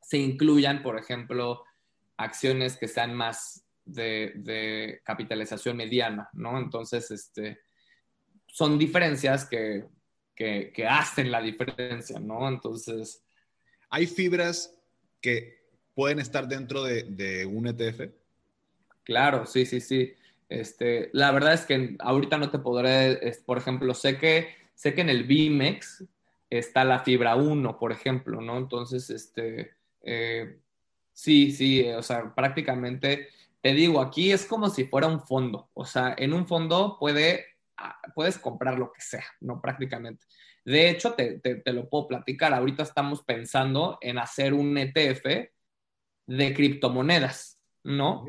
se, 0.00 0.18
incluyan, 0.18 0.82
por 0.82 0.96
ejemplo, 0.96 1.64
acciones 2.16 2.76
que 2.76 2.86
sean 2.86 3.14
más 3.14 3.64
de, 3.84 4.32
de 4.36 5.00
capitalización 5.04 5.76
mediana, 5.76 6.30
¿no? 6.34 6.56
Entonces, 6.58 7.10
este, 7.10 7.60
son 8.46 8.78
diferencias 8.78 9.44
que, 9.44 9.84
que, 10.34 10.86
hacen 10.88 11.30
la 11.30 11.40
diferencia, 11.40 12.18
¿no? 12.18 12.48
Entonces... 12.48 13.22
¿Hay 13.90 14.06
fibras 14.06 14.74
que 15.20 15.62
pueden 15.94 16.18
estar 16.18 16.48
dentro 16.48 16.82
de, 16.82 17.46
un 17.46 17.66
ETF? 17.66 18.10
Claro, 19.04 19.46
sí, 19.46 19.66
sí, 19.66 19.80
sí. 19.80 20.14
Este, 20.48 21.10
la 21.12 21.30
verdad 21.30 21.54
es 21.54 21.66
que 21.66 21.96
ahorita 21.98 22.38
no 22.38 22.50
te 22.50 22.58
podré, 22.58 23.20
por 23.44 23.58
ejemplo, 23.58 23.94
sé 23.94 24.18
que, 24.18 24.54
sé 24.74 24.94
que 24.94 25.00
en 25.02 25.10
el 25.10 25.24
BIMEX 25.24 26.04
está 26.50 26.84
la 26.84 27.00
fibra 27.00 27.36
1, 27.36 27.78
por 27.78 27.92
ejemplo, 27.92 28.40
¿no? 28.40 28.58
Entonces, 28.58 29.08
este, 29.10 29.72
eh, 30.02 30.58
sí, 31.12 31.52
sí, 31.52 31.88
o 31.90 32.02
sea, 32.02 32.34
prácticamente, 32.34 33.28
te 33.60 33.72
digo, 33.72 34.00
aquí 34.00 34.32
es 34.32 34.44
como 34.44 34.68
si 34.68 34.84
fuera 34.84 35.06
un 35.06 35.20
fondo, 35.20 35.70
o 35.74 35.84
sea, 35.84 36.14
en 36.18 36.32
un 36.32 36.46
fondo 36.46 36.96
puede 36.98 37.51
puedes 38.14 38.38
comprar 38.38 38.78
lo 38.78 38.92
que 38.92 39.00
sea, 39.00 39.24
¿no? 39.40 39.60
Prácticamente. 39.60 40.26
De 40.64 40.90
hecho, 40.90 41.14
te, 41.14 41.62
lo 41.72 41.88
puedo 41.88 42.08
platicar. 42.08 42.54
Ahorita 42.54 42.82
estamos 42.82 43.22
pensando 43.24 43.98
en 44.00 44.18
hacer 44.18 44.54
un 44.54 44.76
ETF 44.78 45.50
de 46.26 46.54
criptomonedas, 46.54 47.60
¿no? 47.82 48.24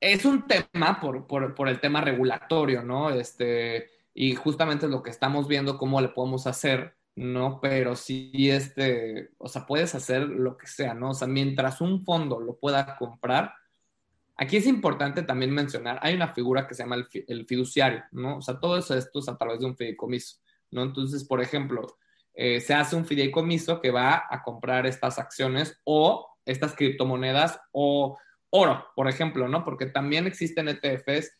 Es 0.00 0.24
un 0.24 0.46
tema 0.46 1.00
por, 1.00 1.68
el 1.68 1.80
tema 1.80 2.00
regulatorio, 2.00 2.82
¿no? 2.82 3.10
Este, 3.10 3.88
y 4.14 4.34
justamente 4.34 4.86
es 4.86 4.92
lo 4.92 5.02
que 5.02 5.10
estamos 5.10 5.46
viendo 5.46 5.78
cómo 5.78 6.00
le 6.00 6.08
podemos 6.08 6.48
hacer, 6.48 6.96
¿no? 7.14 7.60
Pero 7.60 7.94
sí, 7.94 8.50
este, 8.50 9.30
o 9.38 9.48
sea, 9.48 9.64
puedes 9.64 9.94
hacer 9.94 10.22
lo 10.22 10.56
que 10.56 10.66
sea, 10.66 10.92
¿no? 10.94 11.10
O 11.10 11.14
sea, 11.14 11.28
mientras 11.28 11.80
un 11.80 12.04
fondo 12.04 12.40
lo 12.40 12.56
pueda 12.56 12.96
comprar, 12.96 13.54
Aquí 14.36 14.56
es 14.56 14.66
importante 14.66 15.22
también 15.22 15.52
mencionar, 15.52 15.98
hay 16.02 16.14
una 16.14 16.32
figura 16.32 16.66
que 16.66 16.74
se 16.74 16.82
llama 16.82 16.96
el, 16.96 17.46
fiduciario, 17.46 18.02
¿no? 18.12 18.38
O 18.38 18.42
sea, 18.42 18.58
todo 18.58 18.78
eso 18.78 18.94
esto 18.96 19.18
es 19.18 19.28
a 19.28 19.36
través 19.36 19.60
de 19.60 19.66
un 19.66 19.76
fideicomiso, 19.76 20.38
¿no? 20.70 20.82
Entonces, 20.82 21.24
por 21.24 21.42
ejemplo, 21.42 21.86
eh, 22.34 22.60
se 22.60 22.74
hace 22.74 22.96
un 22.96 23.04
fideicomiso 23.04 23.80
que 23.80 23.90
va 23.90 24.24
a 24.28 24.42
comprar 24.42 24.86
estas 24.86 25.18
acciones 25.18 25.80
o 25.84 26.28
estas 26.46 26.74
criptomonedas 26.74 27.60
o 27.72 28.18
oro, 28.50 28.86
por 28.96 29.08
ejemplo, 29.08 29.48
¿no? 29.48 29.64
Porque 29.64 29.86
también 29.86 30.26
existen 30.26 30.68
ETFs 30.68 31.30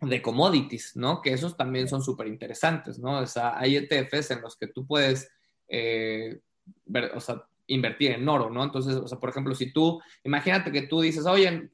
de 0.00 0.20
commodities, 0.20 0.96
¿no? 0.96 1.22
Que 1.22 1.32
esos 1.32 1.56
también 1.56 1.88
son 1.88 2.02
súper 2.02 2.26
interesantes, 2.26 2.98
¿no? 2.98 3.20
O 3.20 3.26
sea, 3.26 3.58
hay 3.58 3.76
ETFs 3.76 4.30
en 4.32 4.42
los 4.42 4.56
que 4.56 4.66
tú 4.66 4.86
puedes 4.86 5.30
eh, 5.68 6.40
ver, 6.84 7.12
o 7.14 7.20
sea, 7.20 7.42
invertir 7.66 8.12
en 8.12 8.28
oro, 8.28 8.50
¿no? 8.50 8.62
Entonces, 8.64 8.94
o 8.96 9.08
sea, 9.08 9.18
por 9.18 9.30
ejemplo, 9.30 9.54
si 9.54 9.72
tú, 9.72 10.00
imagínate 10.24 10.72
que 10.72 10.82
tú 10.82 11.00
dices, 11.00 11.26
oye, 11.26 11.70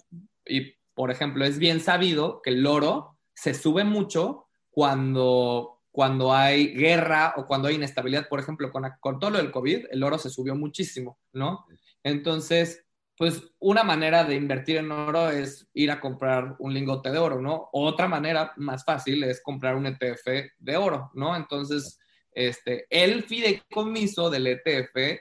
y 0.46 0.74
por 0.94 1.10
ejemplo, 1.10 1.44
es 1.44 1.58
bien 1.58 1.80
sabido 1.80 2.40
que 2.42 2.50
el 2.50 2.66
oro 2.66 3.18
se 3.34 3.54
sube 3.54 3.84
mucho 3.84 4.46
cuando, 4.70 5.80
cuando 5.90 6.32
hay 6.32 6.74
guerra 6.74 7.34
o 7.36 7.46
cuando 7.46 7.68
hay 7.68 7.76
inestabilidad, 7.76 8.28
por 8.28 8.40
ejemplo, 8.40 8.70
con, 8.70 8.84
con 9.00 9.18
todo 9.18 9.30
lo 9.30 9.38
del 9.38 9.50
COVID, 9.50 9.86
el 9.90 10.02
oro 10.02 10.18
se 10.18 10.30
subió 10.30 10.54
muchísimo, 10.54 11.18
¿no? 11.32 11.66
Entonces, 12.02 12.84
pues 13.16 13.42
una 13.58 13.84
manera 13.84 14.24
de 14.24 14.34
invertir 14.34 14.78
en 14.78 14.90
oro 14.90 15.30
es 15.30 15.68
ir 15.74 15.90
a 15.90 16.00
comprar 16.00 16.56
un 16.58 16.74
lingote 16.74 17.10
de 17.10 17.18
oro, 17.18 17.40
¿no? 17.40 17.68
Otra 17.72 18.08
manera 18.08 18.52
más 18.56 18.84
fácil 18.84 19.22
es 19.24 19.42
comprar 19.42 19.76
un 19.76 19.86
ETF 19.86 20.26
de 20.58 20.76
oro, 20.76 21.10
¿no? 21.14 21.36
Entonces, 21.36 21.98
este, 22.32 22.86
el 22.90 23.22
fideicomiso 23.22 24.30
del 24.30 24.46
ETF 24.46 25.20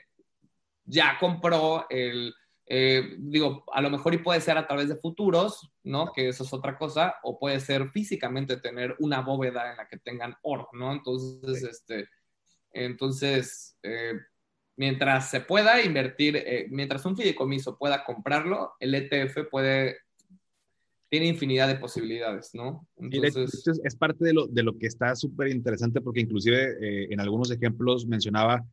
ya 0.84 1.16
compró 1.18 1.86
el, 1.90 2.34
eh, 2.66 3.16
digo, 3.18 3.64
a 3.72 3.80
lo 3.80 3.90
mejor 3.90 4.14
y 4.14 4.18
puede 4.18 4.40
ser 4.40 4.56
a 4.56 4.66
través 4.66 4.88
de 4.88 4.96
futuros, 4.96 5.70
¿no? 5.82 6.12
Que 6.12 6.28
eso 6.28 6.44
es 6.44 6.52
otra 6.52 6.78
cosa, 6.78 7.16
o 7.22 7.38
puede 7.38 7.60
ser 7.60 7.90
físicamente 7.90 8.56
tener 8.56 8.96
una 9.00 9.20
bóveda 9.20 9.70
en 9.70 9.76
la 9.76 9.88
que 9.88 9.98
tengan 9.98 10.36
oro, 10.42 10.68
¿no? 10.72 10.92
Entonces, 10.92 11.64
este, 11.64 12.08
entonces, 12.72 13.76
eh, 13.82 14.14
mientras 14.76 15.28
se 15.28 15.40
pueda 15.40 15.82
invertir, 15.82 16.36
eh, 16.36 16.66
mientras 16.70 17.04
un 17.04 17.16
fideicomiso 17.16 17.76
pueda 17.76 18.04
comprarlo, 18.04 18.72
el 18.80 18.94
ETF 18.94 19.48
puede 19.50 19.98
tiene 21.10 21.26
infinidad 21.26 21.68
de 21.68 21.74
posibilidades, 21.74 22.54
¿no? 22.54 22.88
Entonces... 22.96 23.68
es 23.84 23.96
parte 23.96 24.24
de 24.24 24.32
lo, 24.32 24.46
de 24.46 24.62
lo 24.62 24.78
que 24.78 24.86
está 24.86 25.14
súper 25.14 25.48
interesante 25.48 26.00
porque 26.00 26.20
inclusive 26.20 27.12
en 27.12 27.20
algunos 27.20 27.50
ejemplos 27.50 28.06
mencionaba, 28.06 28.64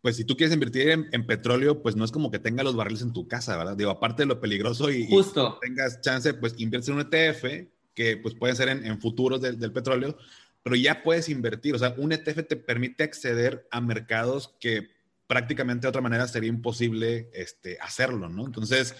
pues 0.00 0.16
si 0.16 0.24
tú 0.24 0.36
quieres 0.36 0.54
invertir 0.54 0.88
en, 0.90 1.26
petróleo, 1.26 1.82
pues 1.82 1.96
no 1.96 2.04
es 2.04 2.12
como 2.12 2.30
que 2.30 2.38
tengas 2.38 2.64
los 2.64 2.76
barriles 2.76 3.02
en 3.02 3.12
tu 3.12 3.26
casa, 3.26 3.56
¿verdad? 3.56 3.76
Digo, 3.76 3.90
aparte 3.90 4.22
de 4.22 4.26
lo 4.26 4.40
peligroso 4.40 4.90
y, 4.90 5.08
Justo. 5.08 5.58
tengas 5.60 6.00
chance, 6.00 6.34
pues 6.34 6.54
inviertes 6.58 6.88
en 6.88 6.94
un 6.94 7.00
ETF, 7.00 7.68
que 7.94 8.16
pues 8.16 8.34
pueden 8.34 8.54
ser 8.54 8.68
en, 8.68 9.00
futuros 9.00 9.40
del, 9.40 9.58
del 9.58 9.72
petróleo, 9.72 10.16
pero 10.62 10.76
ya 10.76 11.02
puedes 11.02 11.28
invertir, 11.28 11.74
o 11.74 11.78
sea, 11.78 11.94
un 11.96 12.12
ETF 12.12 12.46
te 12.46 12.56
permite 12.56 13.02
acceder 13.02 13.66
a 13.70 13.80
mercados 13.80 14.54
que 14.60 14.88
prácticamente 15.28 15.82
de 15.82 15.88
otra 15.90 16.00
manera 16.00 16.26
sería 16.26 16.48
imposible 16.48 17.30
este, 17.32 17.78
hacerlo, 17.80 18.28
¿no? 18.28 18.46
Entonces, 18.46 18.96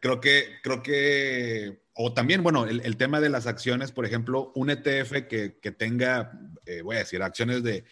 creo 0.00 0.20
que, 0.20 0.56
creo 0.62 0.82
que, 0.82 1.82
o 1.94 2.12
también, 2.12 2.42
bueno, 2.42 2.66
el, 2.66 2.96
tema 2.96 3.20
de 3.20 3.28
las 3.28 3.46
acciones, 3.46 3.92
por 3.92 4.06
ejemplo, 4.06 4.52
un 4.54 4.70
ETF 4.70 5.26
que, 5.28 5.58
que 5.60 5.72
tenga, 5.72 6.32
eh, 6.64 6.82
voy 6.82 6.96
a 6.96 7.00
decir, 7.00 7.22
acciones 7.22 7.62
de, 7.62 7.84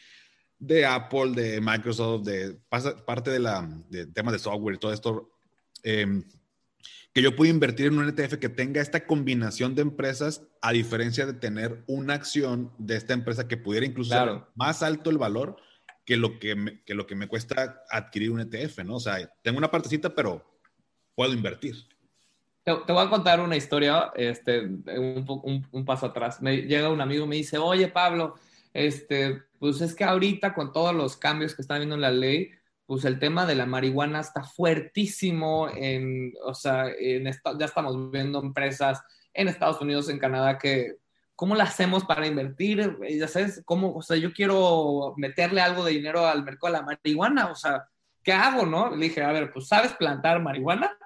de 0.66 0.86
Apple, 0.86 1.32
de 1.32 1.60
Microsoft, 1.60 2.24
de 2.24 2.58
parte 3.06 3.30
de 3.30 3.38
la 3.38 3.68
de 3.88 4.06
tema 4.06 4.32
de 4.32 4.38
software 4.38 4.76
y 4.76 4.78
todo 4.78 4.92
esto, 4.92 5.30
eh, 5.82 6.22
que 7.12 7.22
yo 7.22 7.36
pueda 7.36 7.50
invertir 7.50 7.86
en 7.86 7.98
un 7.98 8.08
ETF 8.08 8.38
que 8.38 8.48
tenga 8.48 8.80
esta 8.80 9.06
combinación 9.06 9.74
de 9.74 9.82
empresas, 9.82 10.42
a 10.60 10.72
diferencia 10.72 11.26
de 11.26 11.34
tener 11.34 11.84
una 11.86 12.14
acción 12.14 12.72
de 12.78 12.96
esta 12.96 13.12
empresa 13.12 13.46
que 13.46 13.56
pudiera 13.56 13.86
incluso 13.86 14.10
ser 14.10 14.42
más 14.54 14.82
alto 14.82 15.10
el 15.10 15.18
valor 15.18 15.56
que 16.04 16.16
lo 16.16 16.38
que, 16.38 16.54
me, 16.54 16.82
que 16.82 16.94
lo 16.94 17.06
que 17.06 17.14
me 17.14 17.28
cuesta 17.28 17.82
adquirir 17.90 18.30
un 18.30 18.40
ETF, 18.40 18.80
¿no? 18.84 18.96
O 18.96 19.00
sea, 19.00 19.16
tengo 19.42 19.58
una 19.58 19.70
partecita, 19.70 20.14
pero 20.14 20.44
puedo 21.14 21.32
invertir. 21.32 21.76
Te, 22.62 22.72
voy 22.72 23.04
a 23.04 23.10
contar 23.10 23.40
una 23.40 23.56
historia, 23.56 24.10
este, 24.16 24.60
un, 24.60 25.66
un, 25.70 25.84
paso 25.84 26.06
atrás. 26.06 26.40
Me 26.42 26.62
llega 26.62 26.88
un 26.88 27.00
amigo 27.00 27.26
y 27.26 27.28
me 27.28 27.36
dice, 27.36 27.58
oye, 27.58 27.88
Pablo, 27.88 28.34
este, 28.74 29.42
pues 29.58 29.80
es 29.80 29.94
que 29.94 30.04
ahorita 30.04 30.52
con 30.52 30.72
todos 30.72 30.94
los 30.94 31.16
cambios 31.16 31.54
que 31.54 31.62
están 31.62 31.78
viendo 31.78 31.94
en 31.94 32.02
la 32.02 32.10
ley, 32.10 32.50
pues 32.86 33.06
el 33.06 33.18
tema 33.18 33.46
de 33.46 33.54
la 33.54 33.64
marihuana 33.64 34.20
está 34.20 34.42
fuertísimo, 34.44 35.68
en, 35.74 36.34
o 36.44 36.54
sea, 36.54 36.88
en 36.88 37.24
ya 37.24 37.64
estamos 37.64 38.10
viendo 38.10 38.40
empresas 38.42 39.02
en 39.32 39.48
Estados 39.48 39.80
Unidos, 39.80 40.10
en 40.10 40.18
Canadá, 40.18 40.58
que, 40.58 40.96
¿cómo 41.34 41.54
la 41.54 41.64
hacemos 41.64 42.04
para 42.04 42.26
invertir? 42.26 42.98
Ya 43.08 43.28
sabes, 43.28 43.62
¿cómo, 43.64 43.94
o 43.94 44.02
sea, 44.02 44.16
yo 44.16 44.32
quiero 44.32 45.14
meterle 45.16 45.60
algo 45.60 45.84
de 45.84 45.92
dinero 45.92 46.26
al 46.26 46.44
mercado 46.44 46.72
de 46.72 46.80
la 46.80 46.84
marihuana, 46.84 47.50
o 47.50 47.54
sea, 47.54 47.88
¿qué 48.22 48.32
hago, 48.32 48.66
no? 48.66 48.94
Le 48.94 49.06
dije, 49.06 49.22
a 49.22 49.32
ver, 49.32 49.52
pues, 49.52 49.68
¿sabes 49.68 49.92
plantar 49.94 50.42
marihuana? 50.42 50.96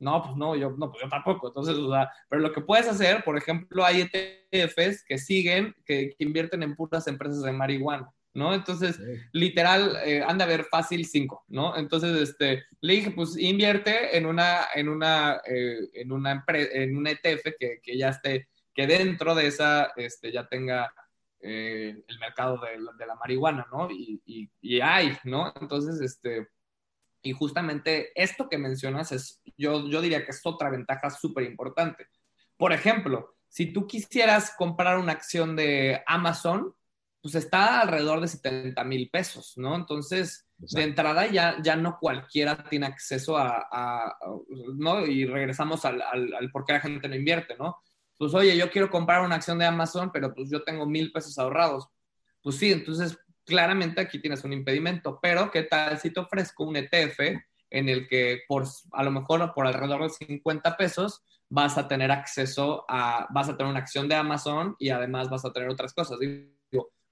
No, 0.00 0.22
pues 0.22 0.36
no, 0.36 0.56
yo, 0.56 0.70
no, 0.70 0.90
pues 0.90 1.04
yo 1.04 1.08
tampoco. 1.08 1.48
Entonces, 1.48 1.76
o 1.76 1.90
sea, 1.92 2.10
pero 2.28 2.42
lo 2.42 2.52
que 2.52 2.62
puedes 2.62 2.88
hacer, 2.88 3.22
por 3.22 3.36
ejemplo, 3.36 3.84
hay 3.84 4.08
ETFs 4.12 5.04
que 5.04 5.18
siguen, 5.18 5.74
que, 5.84 6.14
que 6.16 6.24
invierten 6.24 6.62
en 6.62 6.74
puras 6.74 7.06
empresas 7.06 7.42
de 7.42 7.52
marihuana. 7.52 8.10
¿no? 8.34 8.54
Entonces, 8.54 9.00
literal, 9.32 9.96
eh, 10.04 10.22
anda 10.26 10.44
a 10.44 10.48
ver 10.48 10.64
fácil 10.64 11.04
5, 11.04 11.44
¿no? 11.48 11.76
Entonces, 11.76 12.16
este, 12.16 12.64
le 12.80 12.94
dije, 12.94 13.10
pues 13.10 13.36
invierte 13.36 14.16
en 14.16 14.26
una, 14.26 14.66
en 14.74 14.88
una, 14.88 15.40
eh, 15.46 15.88
en 15.94 16.12
una 16.12 16.32
empresa, 16.32 16.70
en 16.72 16.96
un 16.96 17.06
ETF 17.06 17.54
que, 17.58 17.80
que, 17.82 17.98
ya 17.98 18.10
esté, 18.10 18.48
que 18.74 18.86
dentro 18.86 19.34
de 19.34 19.48
esa, 19.48 19.92
este, 19.96 20.30
ya 20.32 20.48
tenga 20.48 20.92
eh, 21.40 22.02
el 22.06 22.18
mercado 22.20 22.58
de, 22.58 22.78
de, 22.98 23.06
la 23.06 23.16
marihuana, 23.16 23.66
¿no? 23.72 23.90
Y, 23.90 24.22
y, 24.24 24.50
y, 24.60 24.80
hay, 24.80 25.16
¿no? 25.24 25.52
Entonces, 25.60 26.00
este, 26.00 26.48
y 27.22 27.32
justamente 27.32 28.10
esto 28.14 28.48
que 28.48 28.58
mencionas 28.58 29.12
es, 29.12 29.42
yo, 29.56 29.88
yo 29.88 30.00
diría 30.00 30.24
que 30.24 30.30
es 30.30 30.40
otra 30.44 30.70
ventaja 30.70 31.10
súper 31.10 31.44
importante. 31.44 32.06
Por 32.56 32.72
ejemplo, 32.72 33.36
si 33.48 33.72
tú 33.72 33.86
quisieras 33.86 34.54
comprar 34.56 34.98
una 34.98 35.12
acción 35.12 35.56
de 35.56 36.02
Amazon, 36.06 36.74
pues 37.22 37.34
está 37.34 37.80
alrededor 37.80 38.20
de 38.20 38.28
70 38.28 38.82
mil 38.84 39.10
pesos, 39.10 39.54
¿no? 39.56 39.76
Entonces, 39.76 40.46
de 40.56 40.82
entrada 40.82 41.26
ya, 41.26 41.56
ya 41.62 41.76
no 41.76 41.98
cualquiera 41.98 42.62
tiene 42.64 42.86
acceso 42.86 43.36
a, 43.36 44.16
¿no? 44.76 45.04
Y 45.06 45.26
regresamos 45.26 45.84
al, 45.84 46.00
al, 46.00 46.50
por 46.50 46.64
qué 46.64 46.72
la 46.74 46.80
gente 46.80 47.08
no 47.08 47.16
invierte, 47.16 47.56
¿no? 47.58 47.82
Pues, 48.16 48.34
oye, 48.34 48.56
yo 48.56 48.70
quiero 48.70 48.90
comprar 48.90 49.22
una 49.22 49.36
acción 49.36 49.58
de 49.58 49.66
Amazon, 49.66 50.10
pero 50.12 50.34
pues 50.34 50.50
yo 50.50 50.62
tengo 50.62 50.86
mil 50.86 51.12
pesos 51.12 51.38
ahorrados. 51.38 51.88
Pues 52.42 52.56
sí, 52.56 52.72
entonces 52.72 53.18
claramente 53.44 54.00
aquí 54.00 54.18
tienes 54.18 54.44
un 54.44 54.52
impedimento, 54.52 55.18
pero 55.20 55.50
¿qué 55.50 55.64
tal 55.64 55.98
si 55.98 56.10
te 56.10 56.20
ofrezco 56.20 56.64
un 56.64 56.76
ETF 56.76 57.20
en 57.70 57.88
el 57.88 58.08
que 58.08 58.42
por, 58.48 58.64
a 58.92 59.02
lo 59.02 59.10
mejor 59.10 59.52
por 59.54 59.66
alrededor 59.66 60.02
de 60.02 60.10
50 60.10 60.76
pesos 60.76 61.22
vas 61.48 61.78
a 61.78 61.88
tener 61.88 62.10
acceso 62.10 62.84
a, 62.88 63.26
vas 63.30 63.48
a 63.48 63.56
tener 63.56 63.70
una 63.70 63.80
acción 63.80 64.08
de 64.08 64.14
Amazon 64.14 64.76
y 64.78 64.90
además 64.90 65.28
vas 65.28 65.44
a 65.44 65.52
tener 65.52 65.68
otras 65.68 65.92
cosas 65.92 66.18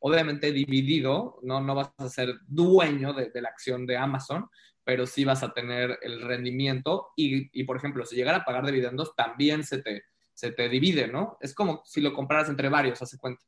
obviamente 0.01 0.53
dividido, 0.53 1.39
no, 1.43 1.61
no 1.61 1.75
vas 1.75 1.93
a 1.99 2.09
ser 2.09 2.39
dueño 2.47 3.13
de, 3.13 3.31
la 3.41 3.49
acción 3.49 3.87
de 3.87 3.97
Amazon, 3.97 4.49
pero 4.85 5.07
sí 5.07 5.25
vas 5.25 5.43
a 5.43 5.53
tener 5.53 5.99
el 6.03 6.23
rendimiento 6.23 7.09
y, 7.17 7.65
por 7.65 7.77
ejemplo, 7.77 8.07
si 8.07 8.17
llegara 8.17 8.39
a 8.39 8.45
pagar 8.45 8.65
dividendos, 8.65 9.15
también 9.15 9.65
se 9.65 9.83
te, 9.83 10.05
se 10.33 10.53
te 10.53 10.69
divide, 10.69 11.09
¿no? 11.09 11.37
Es 11.41 11.55
como 11.55 11.83
si 11.85 12.01
lo 12.01 12.13
compraras 12.13 12.49
entre 12.49 12.69
varios, 12.69 13.03
hace 13.03 13.19
cuenta. 13.19 13.45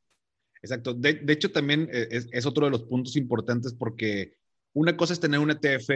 Exacto. 0.61 0.93
De, 0.93 1.21
hecho, 1.27 1.51
también 1.51 1.89
eh, 1.91 2.07
es, 2.11 2.27
es, 2.31 2.45
otro 2.45 2.65
de 2.65 2.71
los 2.71 2.83
puntos 2.83 3.15
importantes 3.15 3.73
porque 3.73 4.35
una 4.73 4.95
cosa 4.95 5.13
es 5.13 5.19
tener 5.19 5.39
un 5.39 5.51
ETF 5.51 5.89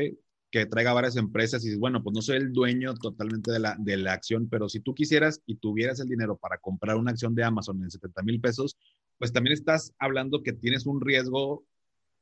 que 0.52 0.66
traiga 0.66 0.94
varias 0.94 1.18
empresas 1.18 1.66
y 1.66 1.76
bueno, 1.76 2.02
pues 2.02 2.14
no 2.14 2.22
soy 2.22 2.38
el 2.38 2.54
dueño 2.54 2.94
totalmente 2.96 3.52
de 3.52 3.60
la, 3.60 3.76
de 3.78 3.98
la 3.98 4.14
acción, 4.14 4.48
pero 4.50 4.70
si 4.70 4.80
tú 4.80 4.96
quisieras 4.96 5.42
y 5.46 5.56
tuvieras 5.56 6.00
el 6.00 6.08
dinero 6.08 6.38
para 6.38 6.58
comprar 6.58 6.96
una 6.96 7.12
acción 7.12 7.36
de 7.36 7.44
Amazon 7.44 7.84
en 7.84 7.92
70 7.92 8.24
mil 8.24 8.40
pesos, 8.40 8.78
pues 9.18 9.34
también 9.34 9.54
estás 9.54 9.94
hablando 10.00 10.44
que 10.44 10.54
tienes 10.54 10.86
un 10.86 11.02
riesgo 11.02 11.66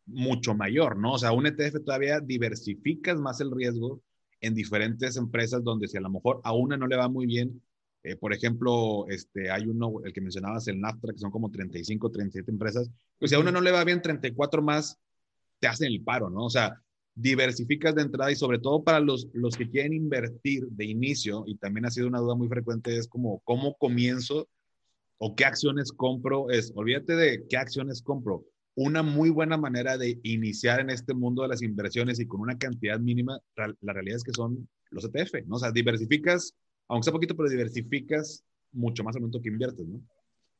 mucho 0.05 0.53
mayor, 0.53 0.97
¿no? 0.97 1.13
O 1.13 1.17
sea, 1.17 1.31
un 1.31 1.45
ETF 1.45 1.83
todavía 1.85 2.19
diversificas 2.19 3.19
más 3.19 3.39
el 3.39 3.51
riesgo 3.51 4.01
en 4.41 4.53
diferentes 4.53 5.15
empresas 5.15 5.63
donde 5.63 5.87
si 5.87 5.97
a 5.97 6.01
lo 6.01 6.09
mejor 6.09 6.41
a 6.43 6.53
una 6.53 6.75
no 6.75 6.87
le 6.87 6.97
va 6.97 7.07
muy 7.07 7.25
bien, 7.25 7.61
eh, 8.03 8.15
por 8.15 8.33
ejemplo, 8.33 9.05
este, 9.07 9.49
hay 9.49 9.65
uno, 9.65 10.01
el 10.03 10.13
que 10.13 10.21
mencionabas, 10.21 10.67
el 10.67 10.79
NAFTA, 10.79 11.13
que 11.13 11.19
son 11.19 11.31
como 11.31 11.49
35, 11.49 12.11
37 12.11 12.51
empresas, 12.51 12.89
pues 13.17 13.31
si 13.31 13.35
a 13.35 13.39
una 13.39 13.51
no 13.51 13.61
le 13.61 13.71
va 13.71 13.83
bien, 13.83 14.01
34 14.01 14.61
más 14.61 14.99
te 15.59 15.67
hacen 15.67 15.87
el 15.87 16.03
paro, 16.03 16.29
¿no? 16.29 16.45
O 16.45 16.49
sea, 16.49 16.81
diversificas 17.15 17.95
de 17.95 18.01
entrada 18.01 18.31
y 18.31 18.35
sobre 18.35 18.59
todo 18.59 18.83
para 18.83 18.99
los, 18.99 19.27
los 19.33 19.55
que 19.55 19.69
quieren 19.69 19.93
invertir 19.93 20.67
de 20.67 20.85
inicio, 20.85 21.43
y 21.47 21.55
también 21.55 21.85
ha 21.85 21.91
sido 21.91 22.07
una 22.07 22.19
duda 22.19 22.35
muy 22.35 22.49
frecuente, 22.49 22.97
es 22.97 23.07
como, 23.07 23.39
¿cómo 23.45 23.75
comienzo 23.75 24.49
o 25.25 25.35
qué 25.35 25.45
acciones 25.45 25.93
compro 25.93 26.49
es, 26.49 26.73
olvídate 26.75 27.15
de 27.15 27.47
qué 27.47 27.55
acciones 27.55 28.01
compro. 28.01 28.43
Una 28.75 29.03
muy 29.03 29.29
buena 29.29 29.55
manera 29.55 29.97
de 29.97 30.19
iniciar 30.23 30.81
en 30.81 30.89
este 30.89 31.13
mundo 31.13 31.43
de 31.43 31.47
las 31.47 31.61
inversiones 31.61 32.19
y 32.19 32.25
con 32.25 32.41
una 32.41 32.57
cantidad 32.57 32.99
mínima, 32.99 33.39
la 33.55 33.93
realidad 33.93 34.17
es 34.17 34.23
que 34.25 34.33
son 34.33 34.67
los 34.89 35.05
ETF, 35.05 35.45
¿no? 35.45 35.55
O 35.55 35.59
sea, 35.59 35.71
diversificas, 35.71 36.53
aunque 36.93 37.05
sea 37.05 37.13
poquito, 37.13 37.35
pero 37.35 37.49
diversificas 37.49 38.43
mucho 38.71 39.03
más 39.03 39.15
al 39.15 39.21
momento 39.21 39.41
que 39.41 39.49
inviertes, 39.49 39.85
¿no? 39.85 40.01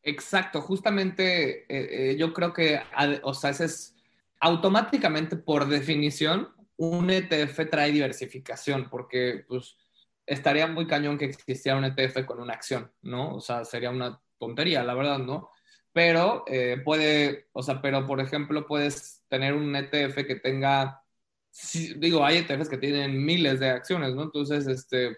Exacto, 0.02 0.62
justamente 0.62 1.62
eh, 1.62 2.12
eh, 2.12 2.18
yo 2.18 2.34
creo 2.34 2.52
que, 2.52 2.80
o 3.24 3.34
sea, 3.34 3.52
ese 3.52 3.66
es 3.66 3.96
automáticamente, 4.42 5.38
por 5.38 5.68
definición, 5.68 6.50
un 6.76 7.10
ETF 7.10 7.70
trae 7.70 7.92
diversificación, 7.92 8.90
porque 8.90 9.46
pues 9.48 9.78
estaría 10.26 10.68
muy 10.68 10.88
cañón 10.88 11.18
que 11.18 11.26
existiera 11.26 11.78
un 11.78 11.86
ETF 11.86 12.26
con 12.26 12.42
una 12.42 12.54
acción, 12.54 12.92
¿no? 13.02 13.36
O 13.36 13.40
sea, 13.40 13.64
sería 13.64 13.92
una 13.92 14.22
tontería, 14.38 14.84
la 14.84 14.94
verdad, 14.94 15.20
¿no? 15.20 15.50
Pero 15.94 16.44
eh, 16.48 16.82
puede, 16.84 17.48
o 17.54 17.64
sea, 17.64 17.82
pero 17.82 18.06
por 18.06 18.20
ejemplo, 18.20 18.66
puedes 18.66 19.24
tener 19.30 19.54
un 19.54 19.74
ETF 19.76 20.26
que 20.26 20.36
tenga, 20.36 21.02
digo, 21.98 22.26
hay 22.26 22.40
ETFs 22.40 22.68
que 22.68 22.78
tienen 22.78 23.24
miles 23.24 23.60
de 23.62 23.70
acciones, 23.70 24.16
¿no? 24.16 24.24
Entonces, 24.24 24.68
este, 24.68 25.16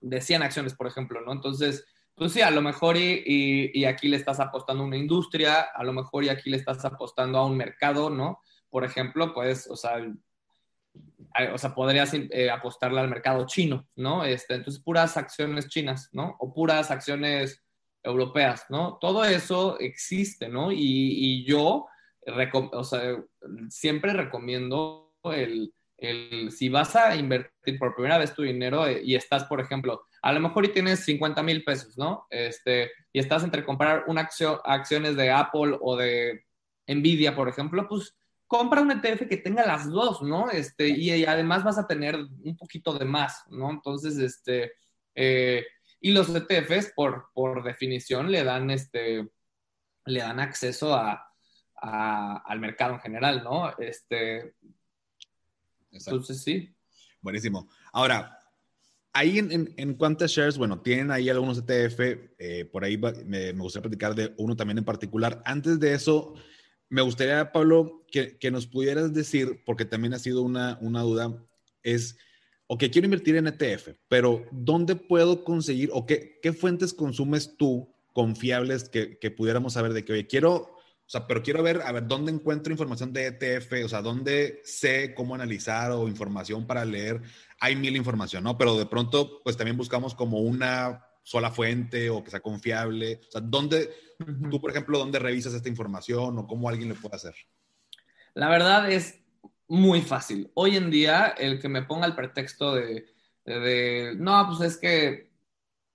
de 0.00 0.20
100 0.20 0.42
acciones, 0.42 0.74
por 0.74 0.86
ejemplo, 0.86 1.20
¿no? 1.20 1.32
Entonces, 1.32 1.86
pues 2.14 2.32
sí, 2.32 2.42
a 2.42 2.50
lo 2.50 2.62
mejor 2.62 2.96
y, 2.96 3.70
y, 3.72 3.84
aquí 3.84 4.08
le 4.08 4.16
estás 4.16 4.40
apostando 4.40 4.82
a 4.82 4.86
una 4.86 4.96
industria, 4.96 5.60
a 5.74 5.84
lo 5.84 5.92
mejor 5.92 6.24
y 6.24 6.28
aquí 6.28 6.50
le 6.50 6.58
estás 6.58 6.84
apostando 6.84 7.38
a 7.38 7.46
un 7.46 7.56
mercado, 7.56 8.10
¿no? 8.10 8.40
Por 8.68 8.84
ejemplo, 8.84 9.32
pues, 9.32 9.68
o 9.70 9.76
sea, 9.76 10.00
o 11.52 11.58
sea, 11.58 11.74
podrías 11.74 12.12
eh, 12.14 12.50
apostarle 12.50 13.00
al 13.00 13.08
mercado 13.08 13.46
chino, 13.46 13.88
¿no? 13.96 14.24
Este, 14.24 14.54
entonces, 14.54 14.82
puras 14.82 15.16
acciones 15.16 15.68
chinas, 15.68 16.08
¿no? 16.12 16.36
O 16.40 16.52
puras 16.52 16.90
acciones 16.90 17.62
europeas, 18.02 18.66
¿no? 18.68 18.98
Todo 19.00 19.24
eso 19.24 19.78
existe, 19.78 20.48
¿no? 20.48 20.72
Y, 20.72 21.44
yo, 21.44 21.86
o 22.72 22.84
sea, 22.84 23.16
siempre 23.68 24.12
recomiendo 24.12 25.14
el, 25.24 25.72
el, 26.00 26.50
si 26.50 26.68
vas 26.68 26.96
a 26.96 27.14
invertir 27.14 27.78
por 27.78 27.94
primera 27.94 28.18
vez 28.18 28.34
tu 28.34 28.42
dinero 28.42 28.86
eh, 28.86 29.02
y 29.04 29.14
estás, 29.14 29.44
por 29.44 29.60
ejemplo, 29.60 30.06
a 30.22 30.32
lo 30.32 30.40
mejor 30.40 30.64
y 30.64 30.72
tienes 30.72 31.04
50 31.04 31.42
mil 31.42 31.62
pesos, 31.62 31.96
¿no? 31.98 32.26
Este, 32.30 32.90
y 33.12 33.18
estás 33.18 33.44
entre 33.44 33.64
comprar 33.64 34.04
una 34.06 34.22
acción, 34.22 34.58
acciones 34.64 35.16
de 35.16 35.30
Apple 35.30 35.78
o 35.80 35.96
de 35.96 36.44
Nvidia, 36.86 37.36
por 37.36 37.48
ejemplo, 37.48 37.86
pues 37.88 38.16
compra 38.46 38.80
un 38.80 38.90
ETF 38.90 39.28
que 39.28 39.36
tenga 39.36 39.64
las 39.64 39.88
dos, 39.88 40.22
¿no? 40.22 40.50
Este, 40.50 40.88
y, 40.88 41.24
además 41.24 41.62
vas 41.62 41.78
a 41.78 41.86
tener 41.86 42.16
un 42.16 42.56
poquito 42.56 42.98
de 42.98 43.04
más, 43.04 43.44
¿no? 43.48 43.70
Entonces, 43.70 44.18
este, 44.18 44.72
eh, 45.14 45.64
Y 46.00 46.12
los 46.12 46.34
ETFs, 46.34 46.92
por, 46.96 47.28
por 47.34 47.62
definición, 47.62 48.30
le 48.32 48.42
dan, 48.42 48.70
este, 48.70 49.28
le 50.06 50.20
dan 50.20 50.40
acceso 50.40 50.94
a, 50.94 51.26
al 51.80 52.60
mercado 52.60 52.94
en 52.94 53.00
general, 53.00 53.44
¿no? 53.44 53.70
Este, 53.78 54.54
entonces, 55.92 56.42
sí. 56.42 56.74
Buenísimo. 57.20 57.68
Ahora, 57.92 58.38
ahí 59.12 59.38
en, 59.38 59.74
en, 59.76 59.94
cuántas 59.94 60.30
shares, 60.30 60.56
bueno, 60.56 60.80
tienen 60.80 61.10
ahí 61.10 61.28
algunos 61.28 61.58
ETF, 61.58 62.00
eh, 62.38 62.64
por 62.70 62.84
ahí 62.84 62.96
me, 62.96 63.52
me, 63.52 63.62
gustaría 63.62 63.82
platicar 63.82 64.14
de 64.14 64.34
uno 64.38 64.56
también 64.56 64.78
en 64.78 64.84
particular. 64.84 65.42
Antes 65.44 65.80
de 65.80 65.94
eso, 65.94 66.34
me 66.88 67.02
gustaría, 67.02 67.52
Pablo, 67.52 68.04
que, 68.10 68.38
que 68.38 68.50
nos 68.50 68.66
pudieras 68.66 69.12
decir, 69.12 69.62
porque 69.64 69.84
también 69.84 70.14
ha 70.14 70.18
sido 70.18 70.42
una, 70.42 70.78
una 70.80 71.02
duda, 71.02 71.44
es, 71.82 72.16
ok, 72.66 72.84
quiero 72.90 73.06
invertir 73.06 73.36
en 73.36 73.46
ETF, 73.46 73.96
pero 74.08 74.44
¿dónde 74.50 74.96
puedo 74.96 75.44
conseguir 75.44 75.90
o 75.92 76.06
qué, 76.06 76.38
qué 76.42 76.52
fuentes 76.52 76.92
consumes 76.94 77.56
tú 77.56 77.92
confiables 78.12 78.88
que, 78.88 79.18
que 79.18 79.30
pudiéramos 79.30 79.74
saber 79.74 79.92
de 79.92 80.04
que, 80.04 80.12
oye, 80.12 80.26
quiero 80.26 80.79
o 81.10 81.12
sea, 81.12 81.26
pero 81.26 81.42
quiero 81.42 81.60
ver, 81.60 81.82
a 81.82 81.90
ver, 81.90 82.06
¿dónde 82.06 82.30
encuentro 82.30 82.72
información 82.72 83.12
de 83.12 83.26
ETF? 83.26 83.84
O 83.84 83.88
sea, 83.88 84.00
¿dónde 84.00 84.60
sé 84.62 85.12
cómo 85.12 85.34
analizar 85.34 85.90
o 85.90 86.06
información 86.06 86.68
para 86.68 86.84
leer? 86.84 87.20
Hay 87.58 87.74
mil 87.74 87.96
información, 87.96 88.44
¿no? 88.44 88.56
Pero 88.56 88.78
de 88.78 88.86
pronto, 88.86 89.42
pues 89.42 89.56
también 89.56 89.76
buscamos 89.76 90.14
como 90.14 90.38
una 90.38 91.04
sola 91.24 91.50
fuente 91.50 92.10
o 92.10 92.22
que 92.22 92.30
sea 92.30 92.38
confiable. 92.38 93.22
O 93.26 93.32
sea, 93.32 93.40
¿dónde, 93.40 93.90
tú, 94.52 94.60
por 94.60 94.70
ejemplo, 94.70 95.00
dónde 95.00 95.18
revisas 95.18 95.52
esta 95.52 95.68
información 95.68 96.38
o 96.38 96.46
cómo 96.46 96.68
alguien 96.68 96.90
le 96.90 96.94
puede 96.94 97.16
hacer? 97.16 97.34
La 98.34 98.48
verdad 98.48 98.88
es 98.88 99.18
muy 99.66 100.02
fácil. 100.02 100.52
Hoy 100.54 100.76
en 100.76 100.92
día, 100.92 101.34
el 101.36 101.58
que 101.58 101.68
me 101.68 101.82
ponga 101.82 102.06
el 102.06 102.14
pretexto 102.14 102.72
de, 102.76 103.06
de 103.44 104.14
no, 104.16 104.46
pues 104.46 104.60
es 104.60 104.78
que 104.78 105.29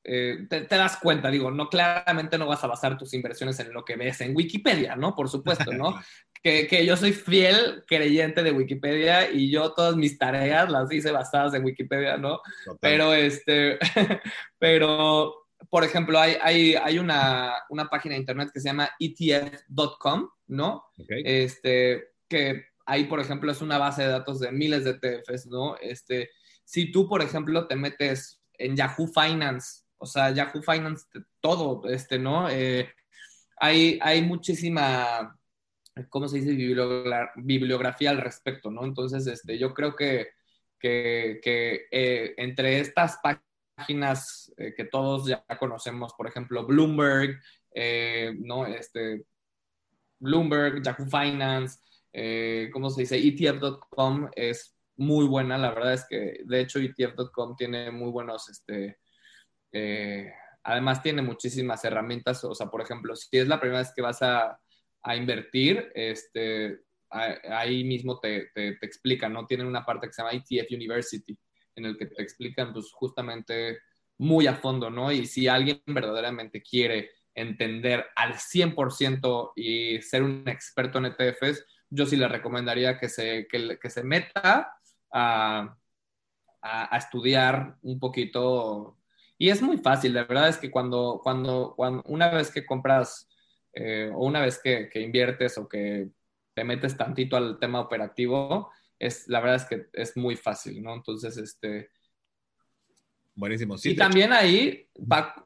eh, 0.07 0.45
te, 0.47 0.67
das 0.67 0.97
cuenta, 0.97 1.31
digo, 1.31 1.49
no, 1.49 1.67
claramente 1.67 2.37
no 2.37 2.45
vas 2.45 2.63
a 2.63 2.67
basar 2.67 2.95
tus 2.95 3.15
inversiones 3.15 3.59
en 3.59 3.73
lo 3.73 3.83
que 3.83 3.95
ves 3.95 4.21
en 4.21 4.35
Wikipedia, 4.35 4.95
¿no? 4.95 5.15
Por 5.15 5.29
supuesto, 5.29 5.73
¿no? 5.73 5.99
que, 6.43 6.67
que, 6.67 6.85
yo 6.85 6.95
soy 6.95 7.11
fiel 7.11 7.83
creyente 7.87 8.43
de 8.43 8.51
Wikipedia 8.51 9.31
y 9.31 9.49
yo 9.49 9.73
todas 9.73 9.95
mis 9.95 10.19
tareas 10.19 10.69
las 10.69 10.91
hice 10.91 11.09
basadas 11.09 11.55
en 11.55 11.65
Wikipedia, 11.65 12.17
¿no? 12.17 12.39
Pero, 12.79 13.15
este, 13.15 13.79
pero, 14.59 15.47
por 15.71 15.83
ejemplo, 15.83 16.19
hay, 16.19 16.37
hay, 16.39 16.75
hay 16.75 16.99
una, 16.99 17.55
una, 17.69 17.89
página 17.89 18.13
de 18.13 18.19
internet 18.19 18.51
que 18.53 18.59
se 18.59 18.69
llama 18.69 18.91
etf.com, 18.99 20.29
¿no? 20.45 20.85
Este, 21.07 22.09
que 22.27 22.65
ahí, 22.85 23.05
por 23.05 23.19
ejemplo, 23.19 23.51
es 23.51 23.59
una 23.59 23.79
base 23.79 24.03
de 24.03 24.09
datos 24.09 24.39
de 24.39 24.51
miles 24.51 24.83
de 24.83 24.99
ETFs, 25.01 25.47
¿no? 25.47 25.77
Este, 25.77 26.29
si 26.63 26.91
tú, 26.91 27.09
por 27.09 27.23
ejemplo, 27.23 27.65
te 27.65 27.75
metes 27.75 28.39
en 28.53 28.75
Yahoo 28.75 29.07
Finance 29.07 29.85
o 30.05 30.07
sea, 30.07 30.29
Yahoo 30.29 30.61
Finance, 30.61 31.07
todo, 31.41 31.89
este, 31.89 32.19
¿no? 32.19 32.47
Eh, 32.47 32.87
hay, 33.57 33.97
hay 34.03 34.21
muchísima, 34.21 35.35
¿cómo 36.09 36.27
se 36.27 36.37
dice? 36.37 36.51
Bibliografía 37.35 38.11
al 38.11 38.19
respecto, 38.19 38.69
¿no? 38.69 38.85
Entonces, 38.85 39.25
este, 39.25 39.57
yo 39.57 39.73
creo 39.73 39.95
que, 39.95 40.27
que, 40.79 41.41
eh, 41.91 42.35
entre 42.37 42.79
estas 42.79 43.17
páginas 43.75 44.53
eh, 44.57 44.75
que 44.77 44.85
todos 44.85 45.25
ya 45.27 45.43
conocemos, 45.57 46.13
por 46.13 46.27
ejemplo, 46.27 46.67
Bloomberg, 46.67 47.41
¿no? 48.41 48.67
Este, 48.67 49.25
Bloomberg, 50.19 50.83
Yahoo 50.83 51.07
Finance, 51.07 51.79
¿cómo 52.71 52.91
se 52.91 53.01
dice? 53.01 53.17
ETF.com 53.17 54.29
es 54.35 54.77
muy 54.97 55.25
buena, 55.25 55.57
la 55.57 55.71
verdad 55.71 55.93
es 55.93 56.05
que 56.07 56.41
de 56.45 56.61
hecho 56.61 56.77
ETF.com 56.77 57.55
tiene 57.55 57.89
muy 57.89 58.11
buenos, 58.11 58.49
este, 58.49 58.99
eh, 59.77 60.33
además 60.63 61.03
tiene 61.03 61.21
muchísimas 61.21 61.83
herramientas, 61.83 62.41
o 62.45 62.55
sea, 62.55 62.67
por 62.67 62.81
ejemplo, 62.81 63.13
si 63.13 63.27
es 63.38 63.49
la 63.49 63.59
primera 63.59 63.79
vez 63.79 63.91
que 63.93 64.01
vas 64.01 64.21
a, 64.21 64.57
invertir, 65.17 65.91
este, 65.93 66.79
ahí 67.09 67.83
mismo 67.83 68.19
te, 68.19 68.49
explican, 68.81 69.33
¿no? 69.33 69.45
Tienen 69.45 69.67
una 69.67 69.85
parte 69.85 70.07
que 70.07 70.13
se 70.13 70.23
llama 70.23 70.33
ETF 70.33 70.71
University, 70.71 71.38
en 71.75 71.85
el 71.85 71.97
que 71.97 72.05
te 72.05 72.23
explican, 72.23 72.71
pues, 72.71 72.89
justamente 72.93 73.79
muy 74.17 74.47
a 74.47 74.55
fondo, 74.55 74.89
¿no? 74.89 75.11
Y 75.11 75.25
si 75.27 75.47
alguien 75.47 75.83
verdaderamente 75.85 76.63
quiere 76.63 77.11
entender 77.35 78.05
al 78.15 78.35
100% 78.35 79.51
y 79.57 80.01
ser 80.01 80.23
un 80.23 80.47
experto 80.47 80.99
en 80.99 81.05
ETFs, 81.05 81.65
yo 81.89 82.05
sí 82.05 82.15
le 82.15 82.29
recomendaría 82.29 82.97
que 82.97 83.09
se, 83.09 83.45
que, 83.47 83.89
se 83.89 84.03
meta 84.03 84.73
a, 85.11 85.77
a, 86.61 86.97
estudiar 86.97 87.77
un 87.81 87.99
poquito 87.99 88.97
y 89.38 89.50
es 89.50 89.62
muy 89.62 89.78
fácil, 89.78 90.13
la 90.13 90.24
verdad 90.24 90.50
es 90.50 90.58
que 90.58 90.71
cuando, 90.71 91.19
cuando, 91.24 91.74
cuando 91.76 92.04
una 92.08 92.30
vez 92.30 92.52
que 92.52 92.65
compras 92.65 93.28
eh, 93.74 94.10
o 94.13 94.26
una 94.26 94.41
vez 94.41 94.60
que, 94.62 94.89
inviertes 94.95 95.58
o 95.58 95.67
que 95.67 96.10
te 96.54 96.63
metes 96.63 96.95
tantito 96.95 97.36
al 97.36 97.60
tema 97.60 97.82
operativo, 97.82 98.71
es, 98.98 99.28
la 99.28 99.41
verdad 99.41 99.58
es 99.58 99.65
que 99.65 99.88
es 99.91 100.15
muy 100.15 100.38
fácil, 100.38 100.82
¿no? 100.82 100.93
Entonces, 100.93 101.36
este... 101.38 101.89
Buenísimo, 103.34 103.78
sí. 103.78 103.91
Y 103.91 103.95
también 103.98 104.32
ahí, 104.32 104.88
Paco, 105.08 105.44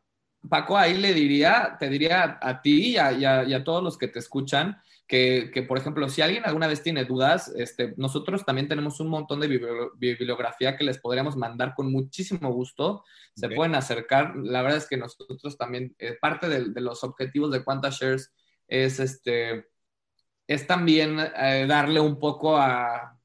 ahí 0.77 0.97
le 0.97 1.13
diría, 1.13 1.77
te 1.79 1.89
diría 1.89 2.39
a 2.41 2.61
ti 2.61 2.95
y 2.95 2.97
a 2.97 3.63
todos 3.63 3.83
los 3.83 3.97
que 3.97 4.07
te 4.07 4.19
escuchan, 4.19 4.81
que, 5.09 5.65
por 5.67 5.79
ejemplo, 5.79 6.07
si 6.07 6.21
alguien 6.21 6.45
alguna 6.45 6.67
vez 6.67 6.83
tiene 6.83 7.03
dudas, 7.03 7.51
este, 7.57 7.95
nosotros 7.97 8.45
también 8.45 8.67
tenemos 8.67 8.99
un 8.99 9.07
montón 9.07 9.39
de 9.39 9.47
bibliografía 9.97 10.77
que 10.77 10.83
les 10.83 10.99
podríamos 10.99 11.35
mandar 11.35 11.73
con 11.73 11.91
muchísimo 11.91 12.53
gusto. 12.53 13.03
Se 13.35 13.49
pueden 13.49 13.73
acercar. 13.73 14.35
La 14.35 14.61
verdad 14.61 14.77
es 14.77 14.87
que 14.87 14.97
nosotros 14.97 15.57
también, 15.57 15.95
eh, 15.97 16.15
parte 16.21 16.47
de, 16.47 16.79
los 16.79 17.03
objetivos 17.03 17.49
de 17.51 17.63
Quanta 17.63 17.89
Shares 17.89 18.31
es, 18.67 18.99
este, 18.99 19.65
es 20.45 20.67
también 20.67 21.17
eh, 21.19 21.65
darle 21.67 21.99
un 21.99 22.19
poco 22.19 22.55
a, 22.57 23.18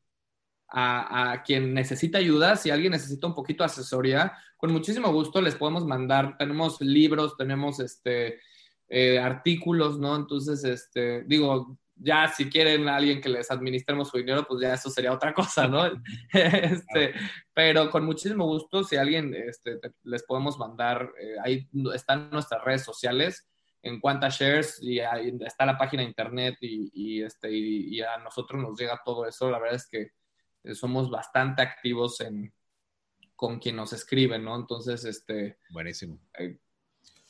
a, 0.76 1.32
a, 1.32 1.42
quien 1.42 1.72
necesita 1.72 2.18
ayuda. 2.18 2.56
Si 2.56 2.70
alguien 2.70 2.92
necesita 2.92 3.26
un 3.26 3.34
poquito 3.34 3.62
de 3.62 3.66
asesoría, 3.66 4.32
con 4.56 4.72
muchísimo 4.72 5.12
gusto 5.12 5.40
les 5.40 5.54
podemos 5.54 5.87
mandar. 5.87 6.37
Tenemos 6.37 6.80
libros, 6.80 7.37
tenemos 7.37 7.80
este 7.80 8.40
eh, 8.88 9.18
artículos, 9.18 9.98
¿no? 9.98 10.14
Entonces, 10.14 10.62
este, 10.64 11.22
digo, 11.24 11.78
ya 11.96 12.28
si 12.28 12.50
quieren 12.50 12.88
a 12.88 12.96
alguien 12.96 13.20
que 13.20 13.28
les 13.28 13.50
administremos 13.50 14.08
su 14.08 14.18
dinero, 14.18 14.44
pues 14.46 14.60
ya 14.60 14.74
eso 14.74 14.90
sería 14.90 15.12
otra 15.12 15.32
cosa, 15.32 15.66
¿no? 15.66 15.84
este, 16.32 17.14
pero 17.52 17.90
con 17.90 18.04
muchísimo 18.04 18.46
gusto, 18.46 18.84
si 18.84 18.96
alguien 18.96 19.34
este, 19.34 19.80
les 20.02 20.22
podemos 20.24 20.58
mandar, 20.58 21.12
eh, 21.20 21.37
ahí 21.42 21.68
están 21.94 22.30
nuestras 22.30 22.62
redes 22.64 22.82
sociales, 22.82 23.48
en 23.82 24.00
cuántas 24.00 24.38
shares, 24.38 24.78
y 24.82 25.00
ahí 25.00 25.37
está 25.44 25.66
la 25.66 25.76
página 25.76 26.02
de 26.02 26.08
internet, 26.08 26.56
y, 26.60 27.22
este, 27.22 27.50
y, 27.52 28.00
a 28.00 28.16
nosotros 28.18 28.62
nos 28.62 28.78
llega 28.78 29.02
todo 29.04 29.26
eso. 29.26 29.50
La 29.50 29.58
verdad 29.58 29.76
es 29.76 29.87
que 29.87 30.12
somos 30.72 31.11
bastante 31.11 31.62
activos 31.62 32.20
en, 32.20 32.53
con 33.37 33.59
quien 33.59 33.77
nos 33.77 33.92
escribe, 33.92 34.38
¿no? 34.38 34.57
Entonces, 34.57 35.05
este... 35.05 35.59
Buenísimo. 35.70 36.18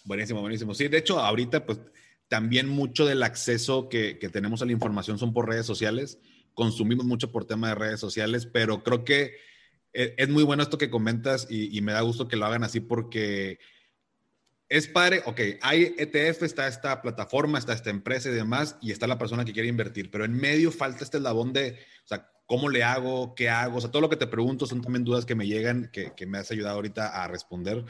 Buenísimo, 0.04 0.40
buenísimo. 0.40 0.74
Sí, 0.74 0.88
de 0.88 0.98
hecho, 0.98 1.18
ahorita, 1.18 1.64
pues 1.64 1.80
también 2.28 2.68
mucho 2.68 3.06
del 3.06 3.22
acceso 3.22 3.88
que, 3.88 4.14
tenemos 4.32 4.62
a 4.62 4.66
la 4.66 4.72
información 4.72 5.18
son 5.18 5.32
por 5.32 5.48
redes 5.48 5.66
sociales. 5.66 6.18
Consumimos 6.52 7.06
mucho 7.06 7.32
por 7.32 7.46
tema 7.46 7.68
de 7.68 7.74
redes 7.74 8.00
sociales, 8.00 8.46
pero 8.46 8.82
creo 8.82 9.04
que 9.04 9.36
e, 9.92 10.14
es 10.16 10.28
muy 10.28 10.42
bueno 10.42 10.62
esto 10.62 10.78
que 10.78 10.90
comentas 10.90 11.46
y, 11.50 11.80
me 11.80 11.92
da 11.92 12.00
gusto 12.02 12.28
que 12.28 12.36
lo 12.36 12.46
hagan 12.46 12.64
así 12.64 12.80
porque 12.80 13.58
es 14.68 14.88
padre, 14.88 15.22
ok, 15.26 15.40
hay 15.62 15.94
ETF, 15.98 16.42
está 16.42 16.66
esta 16.66 17.00
plataforma, 17.02 17.58
está 17.58 17.72
esta 17.72 17.90
empresa 17.90 18.30
y 18.30 18.32
demás, 18.32 18.76
y 18.80 18.92
está 18.92 19.06
la 19.06 19.18
persona 19.18 19.44
que 19.44 19.52
quiere 19.52 19.68
invertir, 19.68 20.10
pero 20.10 20.24
en 20.24 20.32
medio 20.32 20.72
falta 20.72 21.04
este 21.04 21.18
eslabón 21.18 21.52
de, 21.52 21.78
o 22.04 22.08
sea, 22.08 22.30
¿cómo 22.46 22.68
le 22.68 22.82
hago? 22.82 23.34
¿Qué 23.34 23.48
hago? 23.48 23.78
O 23.78 23.80
sea, 23.80 23.90
todo 23.90 24.02
lo 24.02 24.08
que 24.08 24.16
te 24.16 24.26
pregunto 24.26 24.66
son 24.66 24.82
también 24.82 25.04
dudas 25.04 25.24
que 25.24 25.34
me 25.34 25.46
llegan, 25.46 25.90
que, 25.92 26.12
que 26.14 26.26
me 26.26 26.38
has 26.38 26.50
ayudado 26.50 26.76
ahorita 26.76 27.22
a 27.22 27.28
responder. 27.28 27.84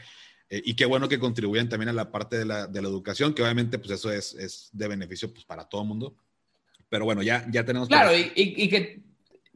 Eh, 0.49 0.61
y 0.63 0.75
qué 0.75 0.85
bueno 0.85 1.09
que 1.09 1.19
contribuyan 1.19 1.69
también 1.69 1.89
a 1.89 1.93
la 1.93 2.11
parte 2.11 2.37
de 2.37 2.45
la, 2.45 2.67
de 2.67 2.81
la 2.81 2.87
educación, 2.87 3.33
que 3.33 3.41
obviamente 3.41 3.79
pues 3.79 3.91
eso 3.91 4.11
es, 4.11 4.33
es 4.35 4.69
de 4.73 4.87
beneficio 4.87 5.31
pues, 5.33 5.45
para 5.45 5.65
todo 5.65 5.81
el 5.81 5.87
mundo. 5.87 6.15
Pero 6.89 7.05
bueno, 7.05 7.23
ya, 7.23 7.45
ya 7.49 7.65
tenemos... 7.65 7.87
Claro, 7.87 8.15
y, 8.15 8.31
y, 8.35 8.69
que, 8.69 9.01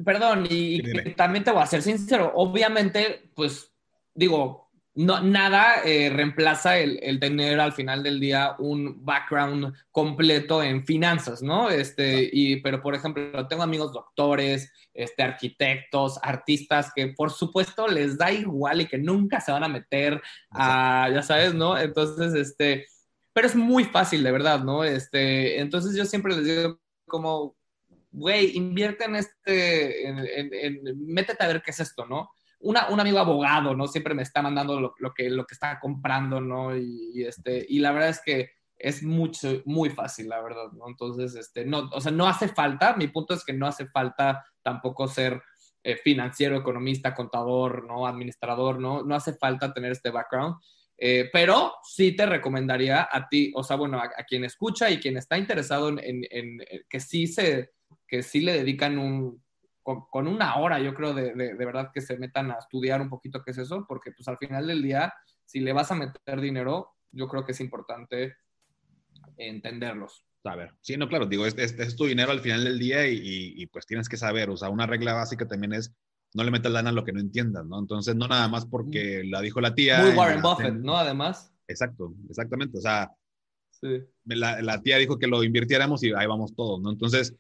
perdón, 0.04 0.48
y, 0.50 0.82
también 1.14 1.44
te 1.44 1.52
voy 1.52 1.62
a 1.62 1.68
ser 1.68 1.82
sincero, 1.82 2.32
obviamente, 2.36 3.30
pues 3.36 3.72
digo, 4.16 4.69
no, 5.00 5.22
nada 5.22 5.82
eh, 5.86 6.10
reemplaza 6.10 6.78
el, 6.78 7.22
tener 7.22 7.58
al 7.62 7.72
final 7.72 8.04
del 8.04 8.20
día 8.20 8.58
un 8.60 9.06
background 9.06 9.74
completo 9.92 10.62
en 10.62 10.86
finanzas, 10.86 11.42
¿no? 11.42 11.70
Este, 11.70 12.30
y, 12.34 12.58
pero, 12.58 12.82
por 12.82 12.94
ejemplo, 12.94 13.48
tengo 13.48 13.64
amigos 13.64 13.94
doctores, 13.94 14.74
este, 14.94 15.24
arquitectos, 15.24 16.20
artistas, 16.22 16.92
que 16.94 17.08
por 17.16 17.32
supuesto 17.32 17.88
les 17.88 18.18
da 18.18 18.30
igual 18.30 18.82
y 18.82 18.88
que 18.88 18.98
nunca 18.98 19.40
se 19.40 19.54
van 19.54 19.64
a 19.64 19.70
meter 19.70 20.22
a, 20.52 21.10
ya 21.14 21.22
sabes, 21.22 21.54
¿no? 21.54 21.78
Entonces, 21.78 22.34
este, 22.34 22.86
pero 23.32 23.48
es 23.48 23.56
muy 23.56 23.86
fácil, 23.86 24.22
de 24.22 24.34
verdad, 24.34 24.66
¿no? 24.66 24.84
Este, 24.84 25.62
entonces 25.62 25.96
yo 25.96 26.04
siempre 26.04 26.36
les 26.36 26.44
digo 26.44 26.78
como, 27.08 27.56
güey, 28.12 28.58
invierte 28.58 29.06
en 29.06 29.16
este, 29.16 30.10
en, 30.10 30.82
métete 31.06 31.42
a 31.42 31.48
ver 31.48 31.62
qué 31.62 31.72
es 31.72 31.80
esto, 31.80 32.06
¿no? 32.06 32.32
Una, 32.60 32.90
un 32.90 33.00
amigo 33.00 33.20
abogado, 33.20 33.76
¿no? 33.76 33.88
Siempre 33.88 34.14
me 34.14 34.24
está 34.24 34.42
mandando 34.42 34.80
lo, 34.80 35.14
que, 35.14 35.30
lo 35.30 35.46
que 35.46 35.54
está 35.54 35.80
comprando, 35.80 36.42
¿no? 36.42 36.76
Y, 36.76 37.24
este, 37.24 37.66
y 37.68 37.80
la 37.80 37.92
verdad 37.92 38.10
es 38.10 38.22
que 38.24 38.52
es 38.78 39.04
mucho, 39.04 39.62
muy 39.66 39.90
fácil, 39.90 40.30
la 40.30 40.42
verdad, 40.42 40.72
¿no? 40.74 40.88
Entonces, 40.88 41.36
este, 41.36 41.66
no, 41.66 41.90
o 41.92 42.02
sea, 42.02 42.12
no 42.12 42.28
hace 42.28 42.48
falta, 42.48 42.96
mi 42.96 43.08
punto 43.08 43.34
es 43.34 43.44
que 43.44 43.54
no 43.54 43.68
hace 43.68 43.88
falta 43.88 44.46
tampoco 44.62 45.08
ser 45.08 45.42
eh, 45.84 45.96
financiero, 45.98 46.58
economista, 46.58 47.14
contador, 47.14 47.86
¿no? 47.86 48.08
Administrador, 48.08 48.80
¿no? 48.80 49.04
No 49.04 49.16
hace 49.16 49.34
falta 49.34 49.74
tener 49.74 49.92
este 49.92 50.12
background. 50.12 50.56
Eh, 51.02 51.30
pero 51.32 51.76
sí 51.84 52.14
te 52.14 52.26
recomendaría 52.26 53.08
a 53.10 53.30
ti, 53.30 53.54
o 53.56 53.64
sea, 53.64 53.78
bueno, 53.78 54.00
a, 54.00 54.24
quien 54.26 54.44
escucha 54.44 54.90
y 54.90 55.00
quien 55.00 55.16
está 55.16 55.38
interesado 55.38 55.88
en, 55.88 56.60
que 56.90 57.00
sí 57.00 57.26
se, 57.28 57.72
que 58.06 58.22
sí 58.22 58.42
le 58.42 58.52
dedican 58.52 58.98
un, 58.98 59.42
con, 60.10 60.28
una 60.28 60.58
hora, 60.58 60.80
yo 60.80 60.94
creo, 60.94 61.14
de, 61.14 61.34
de, 61.34 61.66
verdad 61.66 61.92
que 61.94 62.02
se 62.02 62.18
metan 62.18 62.52
a 62.52 62.56
estudiar 62.56 63.02
un 63.02 63.10
poquito 63.10 63.42
qué 63.44 63.52
es 63.52 63.58
eso, 63.58 63.86
porque 63.88 64.12
pues 64.12 64.28
al 64.28 64.38
final 64.38 64.68
del 64.68 64.82
día, 64.82 65.14
si 65.46 65.60
le 65.60 65.74
vas 65.74 65.92
a 65.92 65.96
meter 65.96 66.42
dinero, 66.42 66.96
yo 67.12 67.28
creo 67.28 67.46
que 67.46 67.54
es 67.54 67.62
importante 67.62 68.36
entenderlos. 69.38 70.26
A 70.44 70.56
ver, 70.56 70.74
sí, 70.82 70.96
no, 70.96 71.08
claro, 71.08 71.26
digo, 71.26 71.46
es, 71.46 71.56
es, 71.58 71.96
tu 71.96 72.06
dinero 72.06 72.32
al 72.32 72.40
final 72.40 72.64
del 72.64 72.80
día 72.80 73.08
y, 73.08 73.54
y, 73.56 73.66
pues 73.68 73.86
tienes 73.86 74.08
que 74.08 74.18
saber, 74.18 74.50
o 74.50 74.58
sea, 74.58 74.70
una 74.70 74.86
regla 74.86 75.14
básica 75.14 75.48
también 75.48 75.74
es 75.74 75.94
no 76.34 76.44
le 76.44 76.52
metas 76.52 76.72
lana 76.72 76.90
a 76.90 76.94
lo 76.94 77.04
que 77.04 77.12
no 77.12 77.20
entiendas, 77.20 77.66
¿no? 77.66 77.80
Entonces, 77.80 78.16
no 78.16 78.28
nada 78.28 78.48
más 78.48 78.66
porque 78.66 79.24
la 79.26 79.42
dijo 79.42 79.62
la 79.62 79.74
tía. 79.74 80.02
Muy 80.02 80.12
Warren 80.12 80.42
Buffett, 80.42 80.76
¿no? 80.76 80.96
Además. 80.96 81.52
Exacto, 81.68 82.14
exactamente. 82.30 82.78
O 82.78 82.82
sea, 82.82 83.12
sí. 83.82 84.04
la, 84.26 84.62
la, 84.62 84.82
tía 84.82 84.98
dijo 84.98 85.18
que 85.18 85.28
lo 85.28 85.44
invirtiéramos 85.44 86.04
y 86.04 86.14
ahí 86.14 86.28
vamos 86.28 86.56
todos, 86.56 86.82
¿no? 86.82 86.92
Entonces, 86.92 87.36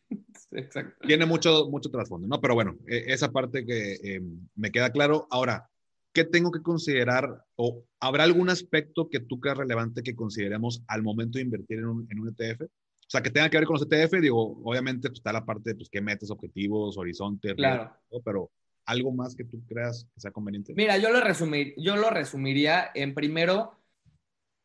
tiene 1.07 1.25
mucho, 1.25 1.69
mucho 1.69 1.89
trasfondo, 1.89 2.27
¿no? 2.27 2.41
Pero 2.41 2.55
bueno, 2.55 2.77
e, 2.87 3.05
esa 3.07 3.31
parte 3.31 3.65
que 3.65 3.93
eh, 4.03 4.21
me 4.55 4.71
queda 4.71 4.91
claro. 4.91 5.27
Ahora, 5.29 5.69
¿qué 6.13 6.23
tengo 6.23 6.51
que 6.51 6.61
considerar 6.61 7.43
o 7.55 7.83
habrá 7.99 8.23
algún 8.23 8.49
aspecto 8.49 9.09
que 9.09 9.19
tú 9.19 9.39
creas 9.39 9.57
relevante 9.57 10.03
que 10.03 10.15
consideremos 10.15 10.83
al 10.87 11.03
momento 11.03 11.37
de 11.37 11.43
invertir 11.43 11.79
en 11.79 11.85
un, 11.85 12.07
en 12.09 12.19
un 12.19 12.29
ETF? 12.29 12.61
O 12.61 13.11
sea, 13.11 13.23
que 13.23 13.31
tenga 13.31 13.49
que 13.49 13.57
ver 13.57 13.65
con 13.65 13.75
los 13.75 13.87
ETF, 13.89 14.21
digo, 14.21 14.61
obviamente 14.63 15.09
pues, 15.09 15.19
está 15.19 15.33
la 15.33 15.43
parte 15.43 15.71
de 15.71 15.75
pues, 15.75 15.89
qué 15.89 15.99
metes, 15.99 16.29
objetivos, 16.29 16.97
horizonte, 16.97 17.55
claro. 17.55 17.91
pero 18.23 18.51
algo 18.85 19.11
más 19.11 19.35
que 19.35 19.43
tú 19.43 19.63
creas 19.67 20.07
que 20.13 20.19
sea 20.19 20.31
conveniente? 20.31 20.73
Mira, 20.75 20.97
yo 20.97 21.11
lo, 21.11 21.21
resumir, 21.21 21.73
yo 21.77 21.95
lo 21.95 22.09
resumiría 22.09 22.89
en 22.93 23.13
primero, 23.13 23.78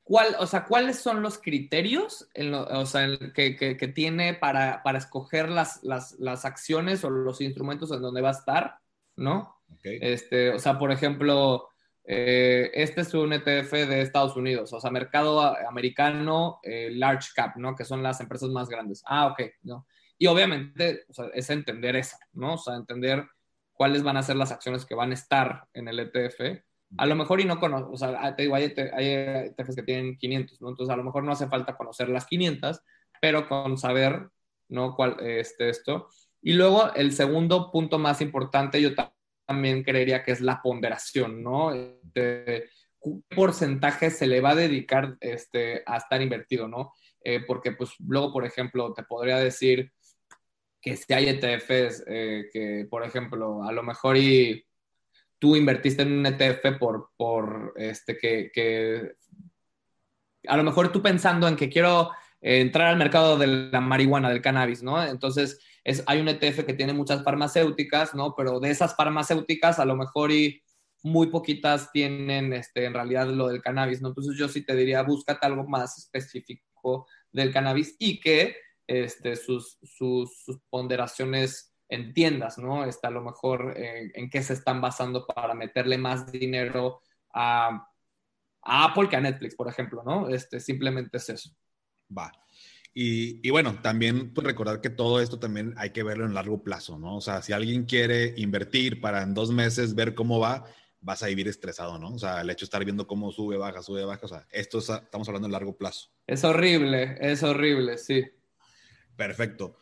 ¿cuál, 0.05 0.37
o 0.39 0.47
sea, 0.47 0.67
¿cuáles 0.67 0.99
son 0.99 1.23
los 1.23 1.39
criterios 1.39 2.29
o 2.53 2.87
sea, 2.87 3.09
que, 3.35 3.57
que, 3.57 3.89
tiene 3.89 4.35
para, 4.35 4.83
para 4.83 4.99
escoger 4.99 5.49
las, 5.49 5.83
las, 5.83 6.13
las, 6.19 6.45
acciones 6.45 7.03
o 7.05 7.11
los 7.11 7.41
instrumentos 7.41 7.91
en 7.91 8.03
donde 8.03 8.21
va 8.21 8.29
a 8.29 8.33
estar? 8.33 8.79
¿No? 9.17 9.57
Este, 9.83 10.51
o 10.51 10.59
sea, 10.59 10.79
por 10.79 10.93
ejemplo, 10.93 11.69
eh, 12.05 12.71
este 12.75 13.01
es 13.01 13.15
un 13.15 13.33
ETF 13.33 13.73
de 13.73 14.03
Estados 14.03 14.37
Unidos, 14.37 14.73
o 14.73 14.81
sea, 14.81 14.91
mercado 14.91 15.41
americano, 15.67 16.61
eh, 16.63 16.91
large 16.93 17.31
cap, 17.35 17.57
¿no? 17.57 17.75
Que 17.75 17.85
son 17.85 18.03
las 18.03 18.21
empresas 18.21 18.51
más 18.51 18.69
grandes. 18.69 19.03
Ah, 19.07 19.27
ok, 19.29 19.41
¿no? 19.63 19.87
Y 20.19 20.27
obviamente, 20.27 21.05
o 21.09 21.15
sea, 21.15 21.27
es 21.35 21.51
entender 21.51 21.97
eso, 21.97 22.17
¿no? 22.33 22.55
O 22.55 22.59
sea, 22.59 22.77
entender 22.77 23.27
cuáles 23.73 24.03
van 24.03 24.17
a 24.17 24.23
ser 24.23 24.37
las 24.37 24.53
acciones 24.53 24.85
que 24.85 24.95
van 24.95 25.11
a 25.11 25.15
estar 25.15 25.67
en 25.73 25.89
el 25.89 25.99
ETF. 25.99 26.63
A 26.97 27.07
lo 27.07 27.17
mejor 27.17 27.41
y 27.41 27.45
no 27.45 27.59
conozco, 27.59 27.91
o 27.93 27.97
sea, 27.97 28.17
ah, 28.21 28.37
te 28.37 28.45
digo, 28.45 28.55
hay, 28.55 28.65
ETFs 28.65 29.77
que 29.77 29.83
tienen 29.83 30.17
500, 30.17 30.61
¿no? 30.61 30.69
Entonces 30.71 30.93
a 30.93 30.97
lo 30.97 31.05
mejor 31.05 31.25
no 31.25 31.33
hace 31.33 31.49
falta 31.49 31.77
conocer 31.77 32.09
las 32.09 32.27
500, 32.27 32.81
pero 33.21 33.49
con 33.49 33.77
saber, 33.79 34.29
¿no? 34.69 34.95
Cuál, 34.95 35.17
este, 35.21 35.71
esto. 35.71 36.09
Y 36.41 36.53
luego 36.53 36.93
el 36.95 37.13
segundo 37.13 37.71
punto 37.73 37.99
más 37.99 38.21
importante, 38.21 38.81
yo 38.81 38.91
también 39.47 39.83
creería 39.83 40.23
que 40.23 40.33
es 40.33 40.41
la 40.41 40.61
ponderación, 40.63 41.43
¿no? 41.43 41.73
Este, 41.73 42.69
¿Qué 43.03 43.11
porcentaje 43.35 44.11
se 44.11 44.27
le 44.27 44.41
va 44.41 44.51
a 44.51 44.55
dedicar 44.55 45.17
este, 45.21 45.83
a 45.87 45.97
estar 45.97 46.23
invertido, 46.23 46.69
¿no? 46.69 46.93
Eh, 47.23 47.41
porque 47.47 47.73
pues 47.73 47.91
luego, 47.99 48.33
por 48.33 48.45
ejemplo, 48.45 48.93
te 48.93 49.03
podría 49.03 49.39
decir, 49.39 49.91
que 50.85 50.97
si 50.99 51.15
hay 51.15 51.31
ETFs 51.31 52.05
eh, 52.07 52.51
que, 52.53 52.87
por 52.91 53.05
ejemplo, 53.05 53.65
a 53.65 53.73
lo 53.73 53.83
mejor 53.83 54.19
y 54.19 54.67
tú 55.45 55.57
invertiste 55.57 56.01
en 56.01 56.21
un 56.21 56.25
ETF 56.25 56.79
por, 56.79 57.11
por 57.19 57.75
este, 57.77 58.17
que, 58.17 59.13
a 60.49 60.57
lo 60.57 60.63
mejor 60.63 60.91
tú 60.91 61.03
pensando 61.03 61.47
en 61.47 61.55
que 61.55 61.69
quiero 61.69 62.13
entrar 62.41 62.89
al 62.89 62.97
mercado 62.97 63.37
de 63.37 63.47
la 63.47 63.83
marihuana, 63.83 64.31
del 64.31 64.41
cannabis, 64.41 64.83
¿no? 64.83 65.03
Entonces, 65.05 65.61
es, 65.85 66.03
hay 66.07 66.23
un 66.23 66.29
ETF 66.29 66.65
que 66.65 66.73
tiene 66.73 66.95
muchas 66.95 67.23
farmacéuticas, 67.23 68.15
¿no? 68.15 68.35
Pero 68.35 68.59
de 68.59 68.71
esas 68.71 68.97
farmacéuticas, 68.97 69.79
a 69.79 69.85
lo 69.85 69.97
mejor 69.97 70.33
y 70.33 70.63
muy 71.03 71.27
poquitas 71.27 71.93
tienen 71.93 72.55
este, 72.55 72.87
en 72.87 72.95
realidad 72.95 73.29
lo 73.29 73.49
del 73.49 73.61
cannabis, 73.61 74.01
¿no? 74.01 74.09
Entonces, 74.09 74.39
yo 74.39 74.49
sí 74.49 74.65
te 74.65 74.75
diría, 74.75 75.03
búscate 75.03 75.45
algo 75.45 75.65
más 75.69 75.99
específico 75.99 77.07
del 77.31 77.53
cannabis 77.53 77.97
y 77.99 78.19
que 78.19 78.57
este, 78.87 79.37
sus, 79.37 79.77
sus, 79.83 80.31
ponderaciones 80.71 81.74
en 81.95 82.13
tiendas, 82.13 82.59
¿no? 82.59 82.85
Está 82.85 83.09
a 83.09 83.13
lo 83.13 83.23
mejor 83.23 83.75
eh, 83.77 84.13
en 84.15 84.31
qué 84.31 84.43
se 84.43 84.53
están 84.53 84.81
basando 84.81 85.27
para 85.27 85.55
meterle 85.55 85.99
más 85.99 86.31
dinero 86.31 87.01
a, 87.33 87.89
Apple 88.63 89.09
que 89.09 89.17
a 89.17 89.21
Netflix, 89.21 89.55
por 89.55 89.69
ejemplo, 89.69 90.03
¿no? 90.05 90.29
Este, 90.29 90.59
simplemente 90.59 91.19
es 91.19 91.29
eso. 91.29 91.51
Va. 92.17 92.33
Y, 92.95 93.47
y, 93.47 93.51
bueno, 93.51 93.81
también 93.83 94.33
pues, 94.33 94.47
recordar 94.47 94.81
que 94.81 94.89
todo 94.89 95.21
esto 95.21 95.39
también 95.39 95.75
hay 95.77 95.91
que 95.91 96.03
verlo 96.03 96.25
en 96.25 96.33
largo 96.33 96.63
plazo, 96.63 96.99
¿no? 96.99 97.17
O 97.17 97.21
sea, 97.21 97.43
si 97.43 97.53
alguien 97.53 97.85
quiere 97.85 98.35
invertir 98.37 99.01
para 99.01 99.23
en 99.23 99.35
dos 99.35 99.51
meses 99.51 99.95
ver 99.95 100.15
cómo 100.15 100.39
va, 100.39 100.65
vas 101.05 101.23
a 101.23 101.27
vivir 101.27 101.47
estresado, 101.49 101.99
¿no? 101.99 102.15
O 102.15 102.19
sea, 102.19 102.41
el 102.41 102.51
hecho 102.51 102.65
de 102.65 102.67
estar 102.67 102.85
viendo 102.85 103.07
cómo 103.07 103.31
sube, 103.31 103.59
baja, 103.59 103.83
sube, 103.83 104.05
baja, 104.05 104.25
o 104.25 104.29
sea, 104.29 104.47
esto 104.51 104.79
estamos 104.79 105.29
hablando 105.29 105.47
en 105.47 105.53
largo 105.53 105.77
plazo. 105.77 106.11
Es 106.27 106.45
horrible, 106.45 107.19
es 107.21 107.43
horrible, 107.43 107.99
sí. 107.99 108.25
Perfecto. 109.15 109.77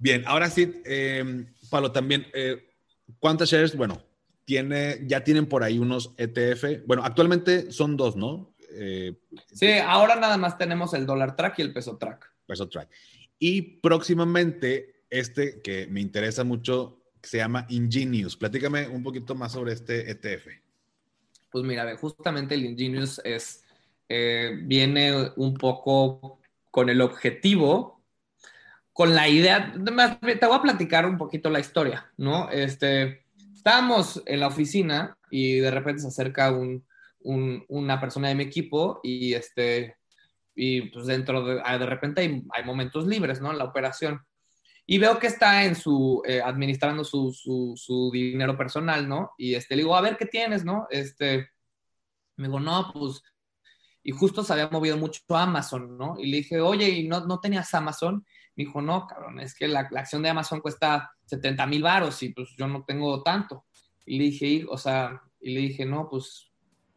Bien, 0.00 0.24
ahora 0.26 0.48
sí, 0.48 0.80
eh, 0.86 1.44
Pablo, 1.68 1.92
también, 1.92 2.26
eh, 2.32 2.70
¿cuántas 3.18 3.50
shares? 3.50 3.76
Bueno, 3.76 4.02
tiene, 4.46 4.98
ya 5.06 5.22
tienen 5.22 5.46
por 5.46 5.62
ahí 5.62 5.78
unos 5.78 6.14
ETF. 6.16 6.86
Bueno, 6.86 7.04
actualmente 7.04 7.70
son 7.70 7.98
dos, 7.98 8.16
¿no? 8.16 8.54
Eh, 8.72 9.14
sí, 9.52 9.72
ahora 9.72 10.16
nada 10.16 10.38
más 10.38 10.56
tenemos 10.56 10.94
el 10.94 11.04
dólar 11.04 11.36
track 11.36 11.58
y 11.58 11.62
el 11.62 11.74
peso 11.74 11.98
track. 11.98 12.32
Peso 12.46 12.66
track. 12.66 12.88
Y 13.38 13.60
próximamente, 13.60 15.04
este 15.10 15.60
que 15.60 15.86
me 15.88 16.00
interesa 16.00 16.44
mucho, 16.44 17.02
se 17.22 17.36
llama 17.36 17.66
Ingenius. 17.68 18.38
Platícame 18.38 18.88
un 18.88 19.02
poquito 19.02 19.34
más 19.34 19.52
sobre 19.52 19.74
este 19.74 20.10
ETF. 20.10 20.46
Pues 21.50 21.62
mira, 21.62 21.94
justamente 21.98 22.54
el 22.54 22.64
Ingenius 22.64 23.20
es, 23.22 23.64
viene 24.08 25.30
un 25.36 25.52
poco 25.54 26.40
con 26.70 26.88
el 26.88 27.02
objetivo 27.02 27.99
con 29.00 29.14
la 29.14 29.30
idea, 29.30 29.72
te 29.72 30.46
voy 30.46 30.56
a 30.56 30.60
platicar 30.60 31.06
un 31.06 31.16
poquito 31.16 31.48
la 31.48 31.58
historia, 31.58 32.12
¿no? 32.18 32.50
Este, 32.50 33.24
estábamos 33.54 34.22
en 34.26 34.40
la 34.40 34.48
oficina 34.48 35.16
y 35.30 35.54
de 35.54 35.70
repente 35.70 36.02
se 36.02 36.08
acerca 36.08 36.52
un, 36.52 36.84
una 37.22 37.98
persona 37.98 38.28
de 38.28 38.34
mi 38.34 38.42
equipo 38.42 39.00
y 39.02 39.32
este, 39.32 39.96
y 40.54 40.82
pues 40.90 41.06
dentro 41.06 41.42
de, 41.42 41.62
ah, 41.64 41.78
de 41.78 41.86
repente 41.86 42.20
hay, 42.20 42.62
momentos 42.62 43.06
libres, 43.06 43.40
¿no? 43.40 43.50
En 43.50 43.56
la 43.56 43.64
operación. 43.64 44.20
Y 44.84 44.98
veo 44.98 45.18
que 45.18 45.28
está 45.28 45.64
en 45.64 45.76
su, 45.76 46.22
eh, 46.26 46.42
administrando 46.44 47.02
su, 47.02 47.32
su, 47.32 47.72
su, 47.76 48.10
dinero 48.12 48.54
personal, 48.54 49.08
¿no? 49.08 49.30
Y 49.38 49.54
este, 49.54 49.76
le 49.76 49.82
digo, 49.84 49.96
a 49.96 50.02
ver, 50.02 50.18
¿qué 50.18 50.26
tienes, 50.26 50.62
no? 50.62 50.86
Este, 50.90 51.48
me 52.36 52.48
digo, 52.48 52.60
no, 52.60 52.90
pues, 52.92 53.22
y 54.02 54.12
justo 54.12 54.44
se 54.44 54.52
había 54.52 54.68
movido 54.68 54.98
mucho 54.98 55.22
Amazon, 55.30 55.96
¿no? 55.96 56.16
Y 56.18 56.30
le 56.30 56.36
dije, 56.36 56.60
oye, 56.60 56.90
¿y 56.90 57.08
no, 57.08 57.24
no 57.24 57.40
tenías 57.40 57.72
Amazon? 57.72 58.26
Dijo, 58.64 58.82
no, 58.82 59.06
cabrón, 59.06 59.40
es 59.40 59.54
que 59.54 59.66
la, 59.66 59.80
acción 59.80 60.22
de 60.22 60.28
Amazon 60.28 60.60
cuesta 60.60 61.10
70 61.24 61.66
mil 61.66 61.82
varos 61.82 62.22
y 62.22 62.30
pues 62.30 62.50
yo 62.58 62.66
no 62.66 62.84
tengo 62.84 63.22
tanto. 63.22 63.64
Y 64.04 64.18
le 64.18 64.24
dije, 64.24 64.66
o 64.68 64.76
sea, 64.76 65.22
y 65.40 65.54
le 65.54 65.60
dije, 65.60 65.86
no, 65.86 66.08
pues 66.08 66.50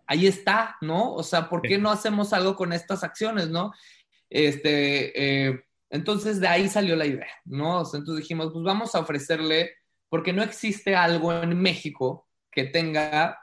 ahí 0.06 0.28
está, 0.28 0.76
¿no? 0.82 1.14
O 1.14 1.24
sea, 1.24 1.50
¿por 1.50 1.62
qué 1.62 1.78
no 1.78 1.90
hacemos 1.90 2.34
algo 2.34 2.56
con 2.56 2.74
estas 2.74 3.04
acciones, 3.04 3.50
no? 3.50 3.72
Este, 4.30 5.48
eh, 5.48 5.64
entonces 5.90 6.40
de 6.40 6.48
ahí 6.48 6.68
salió 6.68 6.96
la 6.96 7.06
idea, 7.06 7.30
¿no? 7.46 7.82
O 7.82 7.86
sea, 7.86 8.00
entonces 8.00 8.24
dijimos, 8.24 8.52
pues 8.52 8.66
vamos 8.66 8.96
a 8.96 9.00
ofrecerle, 9.00 9.72
porque 10.10 10.34
no 10.34 10.44
existe 10.44 10.96
algo 10.96 11.32
en 11.32 11.60
México 11.62 12.28
que 12.52 12.66
tenga 12.66 13.40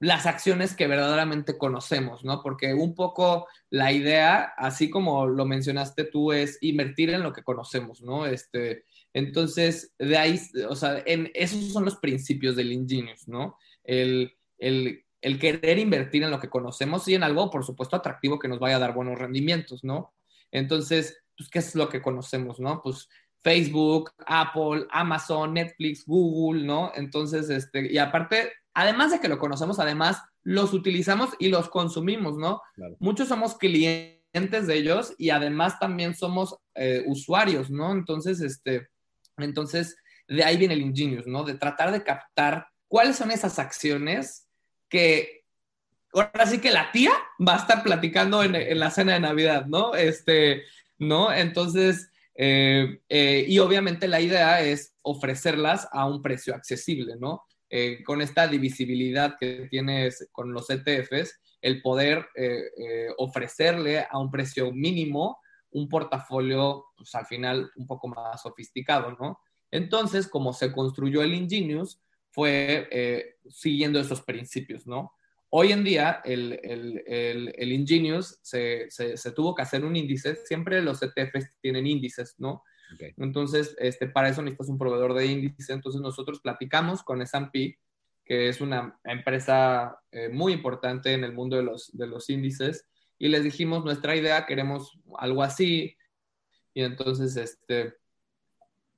las 0.00 0.24
acciones 0.24 0.74
que 0.74 0.86
verdaderamente 0.86 1.58
conocemos, 1.58 2.24
¿no? 2.24 2.42
Porque 2.42 2.72
un 2.72 2.94
poco 2.94 3.46
la 3.68 3.92
idea, 3.92 4.54
así 4.56 4.88
como 4.88 5.26
lo 5.26 5.44
mencionaste 5.44 6.04
tú, 6.04 6.32
es 6.32 6.58
invertir 6.62 7.10
en 7.10 7.22
lo 7.22 7.34
que 7.34 7.42
conocemos, 7.42 8.00
¿no? 8.00 8.24
Este, 8.24 8.84
entonces, 9.12 9.92
de 9.98 10.16
ahí, 10.16 10.40
o 10.68 10.74
sea, 10.74 11.04
esos 11.04 11.72
son 11.72 11.84
los 11.84 11.96
principios 11.96 12.56
del 12.56 12.72
Ingenious, 12.72 13.28
¿no? 13.28 13.58
El, 13.84 14.32
el, 14.58 15.04
el, 15.20 15.38
querer 15.38 15.78
invertir 15.78 16.22
en 16.22 16.30
lo 16.30 16.40
que 16.40 16.48
conocemos 16.48 17.06
y 17.06 17.14
en 17.14 17.22
algo, 17.22 17.50
por 17.50 17.64
supuesto, 17.64 17.96
atractivo 17.96 18.38
que 18.38 18.48
nos 18.48 18.58
vaya 18.58 18.76
a 18.76 18.80
dar 18.80 18.94
buenos 18.94 19.18
rendimientos, 19.18 19.84
¿no? 19.84 20.14
Entonces, 20.50 21.22
pues, 21.36 21.50
¿qué 21.50 21.58
es 21.58 21.74
lo 21.74 21.90
que 21.90 22.00
conocemos, 22.00 22.58
no? 22.58 22.80
Pues 22.82 23.10
Facebook, 23.42 24.12
Apple, 24.26 24.86
Amazon, 24.90 25.54
Netflix, 25.54 26.06
Google, 26.06 26.62
¿no? 26.64 26.90
Entonces, 26.94 27.50
este, 27.50 27.92
y 27.92 27.98
aparte, 27.98 28.50
además 28.74 29.10
de 29.10 29.20
que 29.20 29.28
lo 29.28 29.38
conocemos, 29.38 29.78
además 29.78 30.22
los 30.42 30.72
utilizamos 30.72 31.30
y 31.38 31.48
los 31.48 31.68
consumimos, 31.68 32.36
¿no? 32.36 32.62
Muchos 32.98 33.28
somos 33.28 33.56
clientes 33.56 34.66
de 34.66 34.74
ellos 34.74 35.14
y 35.18 35.30
además 35.30 35.78
también 35.78 36.14
somos 36.14 36.56
eh, 36.74 37.04
usuarios, 37.06 37.70
¿no? 37.70 37.92
Entonces, 37.92 38.40
este, 38.40 38.88
entonces, 39.36 39.96
de 40.28 40.44
ahí 40.44 40.56
viene 40.56 40.74
el 40.74 40.82
Ingenious, 40.82 41.26
¿no? 41.26 41.44
De 41.44 41.54
tratar 41.54 41.92
de 41.92 42.02
captar 42.02 42.68
cuáles 42.88 43.16
son 43.16 43.30
esas 43.30 43.58
acciones 43.58 44.46
que 44.88 45.44
ahora 46.12 46.46
sí 46.46 46.58
que 46.58 46.70
la 46.70 46.90
tía 46.90 47.12
va 47.46 47.54
a 47.54 47.58
estar 47.58 47.82
platicando 47.82 48.42
en, 48.42 48.78
la 48.78 48.90
cena 48.90 49.14
de 49.14 49.20
Navidad, 49.20 49.66
¿no? 49.66 49.94
Este, 49.94 50.64
¿no? 50.98 51.32
Entonces, 51.32 52.10
eh, 52.34 53.00
eh, 53.08 53.44
y 53.46 53.58
obviamente 53.58 54.08
la 54.08 54.20
idea 54.20 54.60
es 54.62 54.94
ofrecerlas 55.02 55.88
a 55.92 56.06
un 56.06 56.22
precio 56.22 56.54
accesible, 56.54 57.16
¿no? 57.18 57.44
Eh, 57.70 58.02
con 58.04 58.20
esta 58.20 58.48
divisibilidad 58.48 59.36
que 59.38 59.68
tienes 59.70 60.28
con 60.32 60.52
los 60.52 60.68
ETFs, 60.70 61.40
el 61.62 61.82
poder 61.82 62.26
ofrecerle 63.18 64.06
a 64.10 64.18
un 64.18 64.30
precio 64.30 64.72
mínimo 64.72 65.38
un 65.72 65.88
portafolio, 65.88 66.86
pues 66.96 67.14
al 67.14 67.26
final 67.26 67.70
un 67.76 67.86
poco 67.86 68.08
más 68.08 68.42
sofisticado, 68.42 69.16
¿no? 69.20 69.38
Entonces, 69.70 70.26
como 70.26 70.52
se 70.52 70.72
construyó 70.72 71.22
el 71.22 71.34
Ingenious, 71.34 72.00
fue 72.30 73.36
siguiendo 73.50 74.00
esos 74.00 74.22
principios, 74.22 74.86
¿no? 74.86 75.12
Hoy 75.52 75.72
en 75.72 75.82
día, 75.82 76.20
el, 76.24 76.60
el, 76.62 77.52
el, 77.56 77.72
Ingenious 77.72 78.38
se, 78.40 78.86
se, 78.88 79.32
tuvo 79.32 79.52
que 79.52 79.62
hacer 79.62 79.84
un 79.84 79.96
índice. 79.96 80.36
Siempre 80.46 80.80
los 80.80 81.02
ETFs 81.02 81.58
tienen 81.60 81.88
índices, 81.88 82.36
¿no? 82.38 82.62
Entonces, 83.16 83.76
este, 83.78 84.06
para 84.08 84.28
eso 84.28 84.42
necesitas 84.42 84.68
un 84.68 84.78
proveedor 84.78 85.14
de 85.14 85.26
índice. 85.26 85.72
Entonces, 85.72 86.00
nosotros 86.00 86.40
platicamos 86.40 87.02
con 87.02 87.22
S&P, 87.22 87.78
que 88.24 88.48
es 88.48 88.60
una 88.60 88.98
empresa 89.04 89.98
eh, 90.12 90.28
muy 90.28 90.52
importante 90.52 91.12
en 91.12 91.24
el 91.24 91.32
mundo 91.32 91.56
de 91.56 91.62
los, 91.62 91.96
de 91.96 92.06
los 92.06 92.30
índices, 92.30 92.88
y 93.18 93.28
les 93.28 93.44
dijimos, 93.44 93.84
nuestra 93.84 94.16
idea, 94.16 94.46
queremos 94.46 94.98
algo 95.18 95.42
así. 95.42 95.96
Y 96.72 96.82
entonces, 96.82 97.36
este, 97.36 97.94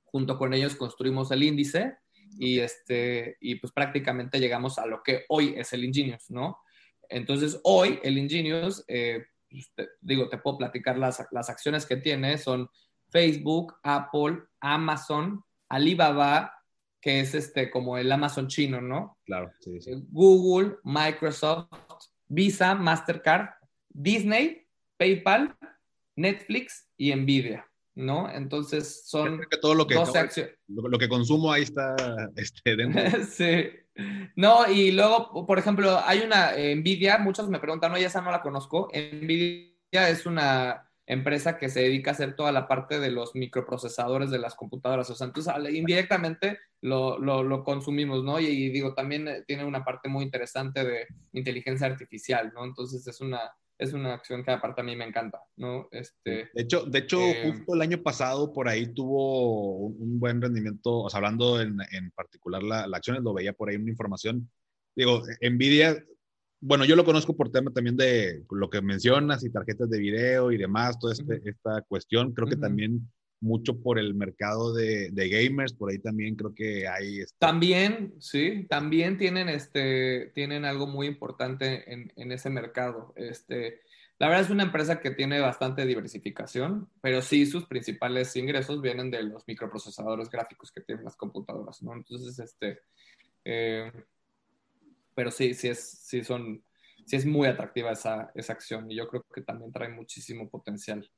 junto 0.05 0.37
con 0.37 0.53
ellos 0.53 0.75
construimos 0.75 1.31
el 1.31 1.43
índice 1.43 1.97
y, 2.39 2.59
este, 2.59 3.37
y 3.41 3.55
pues 3.55 3.73
prácticamente 3.73 4.39
llegamos 4.39 4.77
a 4.77 4.85
lo 4.85 5.01
que 5.03 5.25
hoy 5.27 5.55
es 5.57 5.73
el 5.73 5.83
Ingenious, 5.83 6.29
¿no? 6.29 6.59
Entonces, 7.09 7.59
hoy 7.63 7.99
el 8.03 8.17
Ingenious, 8.17 8.85
eh, 8.87 9.25
pues, 9.49 9.71
digo, 10.01 10.29
te 10.29 10.37
puedo 10.37 10.57
platicar 10.57 10.97
las, 10.97 11.25
las 11.31 11.49
acciones 11.49 11.85
que 11.85 11.97
tiene, 11.97 12.37
son 12.37 12.69
Facebook, 13.13 13.75
Apple, 13.83 14.39
Amazon, 14.59 15.43
Alibaba, 15.69 16.51
que 16.99 17.19
es 17.19 17.35
este 17.35 17.69
como 17.69 17.97
el 17.97 18.11
Amazon 18.11 18.47
chino, 18.47 18.81
¿no? 18.81 19.19
Claro, 19.25 19.51
sí, 19.59 19.79
sí. 19.79 19.91
Google, 20.09 20.77
Microsoft, 20.83 21.67
Visa, 22.27 22.73
Mastercard, 22.73 23.49
Disney, 23.89 24.65
PayPal, 24.97 25.55
Netflix 26.15 26.89
y 26.97 27.13
Nvidia. 27.13 27.69
¿no? 27.95 28.27
Entonces 28.27 29.03
son 29.05 29.41
que 29.47 29.57
todo 29.57 29.75
lo 29.75 29.85
que, 29.85 29.93
lo, 30.67 30.97
que 30.97 31.07
consumo 31.07 31.51
ahí 31.51 31.61
está 31.61 31.95
este, 32.35 32.75
dentro. 32.75 33.03
sí. 33.29 33.69
No, 34.35 34.67
y 34.67 34.91
luego, 34.91 35.45
por 35.45 35.59
ejemplo, 35.59 35.99
hay 36.03 36.21
una 36.21 36.53
Nvidia, 36.53 37.19
muchos 37.19 37.47
me 37.49 37.59
preguntan, 37.59 37.91
no, 37.91 37.97
esa 37.97 38.21
no 38.21 38.31
la 38.31 38.41
conozco. 38.41 38.89
Nvidia 38.91 40.09
es 40.09 40.25
una 40.25 40.89
empresa 41.05 41.57
que 41.57 41.69
se 41.69 41.81
dedica 41.81 42.11
a 42.11 42.13
hacer 42.13 42.35
toda 42.35 42.51
la 42.51 42.67
parte 42.67 42.99
de 42.99 43.11
los 43.11 43.35
microprocesadores 43.35 44.31
de 44.31 44.39
las 44.39 44.55
computadoras. 44.55 45.09
O 45.09 45.15
sea, 45.15 45.27
entonces 45.27 45.53
indirectamente 45.73 46.59
lo, 46.81 47.19
lo, 47.19 47.63
consumimos, 47.63 48.23
¿no? 48.23 48.39
Y, 48.39 48.69
digo, 48.69 48.93
también 48.93 49.27
eh, 49.27 49.43
tiene 49.45 49.65
una 49.65 49.83
parte 49.83 50.09
muy 50.09 50.23
interesante 50.23 50.83
de 50.83 51.07
inteligencia 51.33 51.87
artificial, 51.87 52.51
¿no? 52.53 52.65
Entonces 52.65 53.05
es 53.05 53.21
una, 53.21 53.39
es 53.77 53.93
una 53.93 54.13
acción 54.13 54.43
que 54.43 54.51
aparte 54.51 54.81
a 54.81 54.83
mí 54.83 54.95
me 54.95 55.05
encanta, 55.05 55.41
¿no? 55.57 55.87
Este, 55.91 56.49
de 56.53 56.61
hecho, 56.61 56.85
de 56.85 56.99
hecho 56.99 57.19
eh, 57.19 57.51
justo 57.51 57.75
el 57.75 57.81
año 57.81 58.01
pasado 58.01 58.53
por 58.53 58.67
ahí 58.67 58.93
tuvo 58.93 59.87
un, 59.87 60.19
buen 60.19 60.41
rendimiento, 60.41 61.01
o 61.01 61.09
sea, 61.09 61.17
hablando 61.17 61.61
en, 61.61 61.77
en 61.91 62.11
particular 62.11 62.63
la, 62.63 62.87
la 62.87 62.97
acción, 62.97 63.21
lo 63.23 63.33
veía 63.33 63.53
por 63.53 63.69
ahí 63.69 63.75
una 63.75 63.91
información. 63.91 64.49
Digo, 64.95 65.23
Nvidia, 65.41 66.03
bueno, 66.65 66.85
yo 66.85 66.95
lo 66.95 67.03
conozco 67.03 67.35
por 67.35 67.51
tema 67.51 67.71
también 67.71 67.97
de 67.97 68.45
lo 68.49 68.69
que 68.69 68.81
mencionas 68.81 69.43
y 69.43 69.49
tarjetas 69.49 69.89
de 69.89 69.99
video 69.99 70.49
y 70.49 70.57
demás, 70.57 70.97
toda 70.97 71.11
este, 71.11 71.41
esta 71.43 71.81
cuestión. 71.81 72.31
Creo 72.31 72.47
que 72.47 72.55
también 72.55 73.11
mucho 73.41 73.81
por 73.81 73.99
el 73.99 74.13
mercado 74.13 74.73
de, 74.73 75.09
de, 75.11 75.27
gamers, 75.27 75.73
por 75.73 75.91
ahí 75.91 75.99
también 75.99 76.37
creo 76.37 76.55
que 76.55 76.87
hay... 76.87 77.19
Este... 77.19 77.35
También, 77.37 78.13
sí, 78.19 78.65
también 78.69 79.17
tienen, 79.17 79.49
este, 79.49 80.31
tienen 80.33 80.63
algo 80.63 80.87
muy 80.87 81.07
importante 81.07 81.91
en, 81.91 82.13
en, 82.15 82.31
ese 82.31 82.49
mercado. 82.49 83.11
Este, 83.17 83.81
la 84.17 84.29
verdad 84.29 84.45
es 84.45 84.49
una 84.49 84.63
empresa 84.63 85.01
que 85.01 85.11
tiene 85.11 85.41
bastante 85.41 85.85
diversificación, 85.85 86.87
pero 87.01 87.21
sí 87.21 87.45
sus 87.45 87.65
principales 87.65 88.33
ingresos 88.37 88.81
vienen 88.81 89.11
de 89.11 89.23
los 89.23 89.45
microprocesadores 89.49 90.29
gráficos 90.29 90.71
que 90.71 90.79
tienen 90.79 91.03
las 91.03 91.17
computadoras, 91.17 91.83
¿no? 91.83 91.93
Entonces, 91.93 92.39
este, 92.39 92.79
eh, 93.43 93.91
pero 95.15 95.31
sí, 95.31 95.53
sí 95.53 95.69
es, 95.69 95.79
sí 96.03 96.23
son, 96.23 96.63
sí 97.05 97.15
es 97.15 97.25
muy 97.25 97.47
atractiva 97.47 97.91
esa, 97.91 98.31
esa 98.35 98.53
acción 98.53 98.89
y 98.89 98.95
yo 98.95 99.07
creo 99.07 99.25
que 99.33 99.41
también 99.41 99.71
trae 99.71 99.89
muchísimo 99.89 100.49
potencial. 100.49 101.09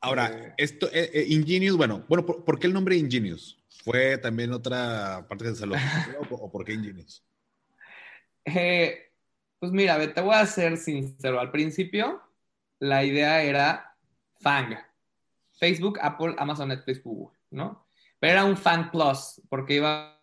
Ahora, 0.00 0.30
eh, 0.30 0.54
esto, 0.58 0.86
eh, 0.92 1.10
eh, 1.12 1.26
Ingenious, 1.28 1.76
bueno, 1.76 2.04
bueno, 2.08 2.24
¿por, 2.24 2.58
qué 2.58 2.66
el 2.68 2.72
nombre 2.72 2.96
Ingenious? 2.96 3.58
¿Fue 3.84 4.18
también 4.18 4.52
otra 4.52 5.26
parte 5.28 5.44
de 5.44 5.54
salud 5.54 5.76
o, 6.30 6.50
por 6.50 6.64
qué 6.64 6.74
Ingenious? 6.74 7.24
pues 9.58 9.72
mira, 9.72 10.14
te 10.14 10.20
voy 10.20 10.34
a 10.34 10.46
ser 10.46 10.78
sincero. 10.78 11.38
Al 11.38 11.50
principio, 11.50 12.22
la 12.78 13.04
idea 13.04 13.42
era 13.42 13.94
FANG. 14.40 14.78
Facebook, 15.58 15.98
Apple, 16.00 16.34
Amazon, 16.38 16.68
Netflix, 16.68 17.02
Google, 17.02 17.36
¿no? 17.50 17.86
Pero 18.20 18.32
era 18.32 18.44
un 18.44 18.56
FANG 18.56 18.90
Plus, 18.90 19.42
porque 19.48 19.74
iba, 19.74 20.17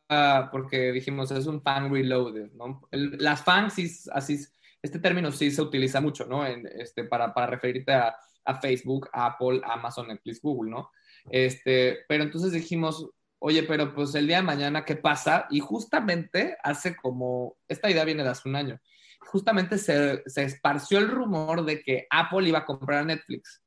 porque 0.51 0.91
dijimos, 0.91 1.32
es 1.32 1.47
un 1.47 1.62
FANG 1.62 1.91
Reloaded, 1.91 2.51
¿no? 2.53 2.88
las 2.91 3.43
FANG, 3.43 3.72
sí, 3.72 3.91
así, 4.12 4.39
este 4.82 4.99
término 4.99 5.32
sí 5.32 5.51
se 5.51 5.62
utiliza 5.62 6.01
mucho, 6.01 6.26
¿no? 6.26 6.45
En, 6.45 6.68
este, 6.80 7.03
para, 7.03 7.34
para 7.34 7.47
referirte 7.47 7.93
a 7.93 8.16
Facebook, 8.62 9.10
Apple, 9.12 9.62
Amazon, 9.64 10.08
Netflix, 10.08 10.41
Google, 10.41 10.72
¿no? 10.72 10.91
Este, 11.30 11.99
pero 12.08 12.24
entonces 12.24 12.51
dijimos, 12.51 13.10
oye, 13.39 13.64
pero 13.64 13.93
pues 13.93 14.14
el 14.16 14.28
día 14.28 14.38
de 14.38 14.43
mañana, 14.43 14.86
¿qué 14.86 14.95
pasa? 14.95 15.47
Y 15.49 15.60
justamente 15.60 16.58
hace 16.64 16.95
como, 16.95 17.58
esta 17.68 17.89
idea 17.89 18.06
viene 18.06 18.24
de 18.24 18.30
hace 18.30 18.47
un 18.47 18.56
año, 18.56 18.80
justamente 19.22 19.78
se, 19.78 20.24
se 20.26 20.43
esparció 20.43 20.99
el 20.99 21.10
rumor 21.10 21.66
de 21.66 21.82
que 21.82 22.08
Apple 22.10 22.47
iba 22.47 22.60
a 22.60 22.66
comprar 22.66 23.06
Netflix. 23.06 23.62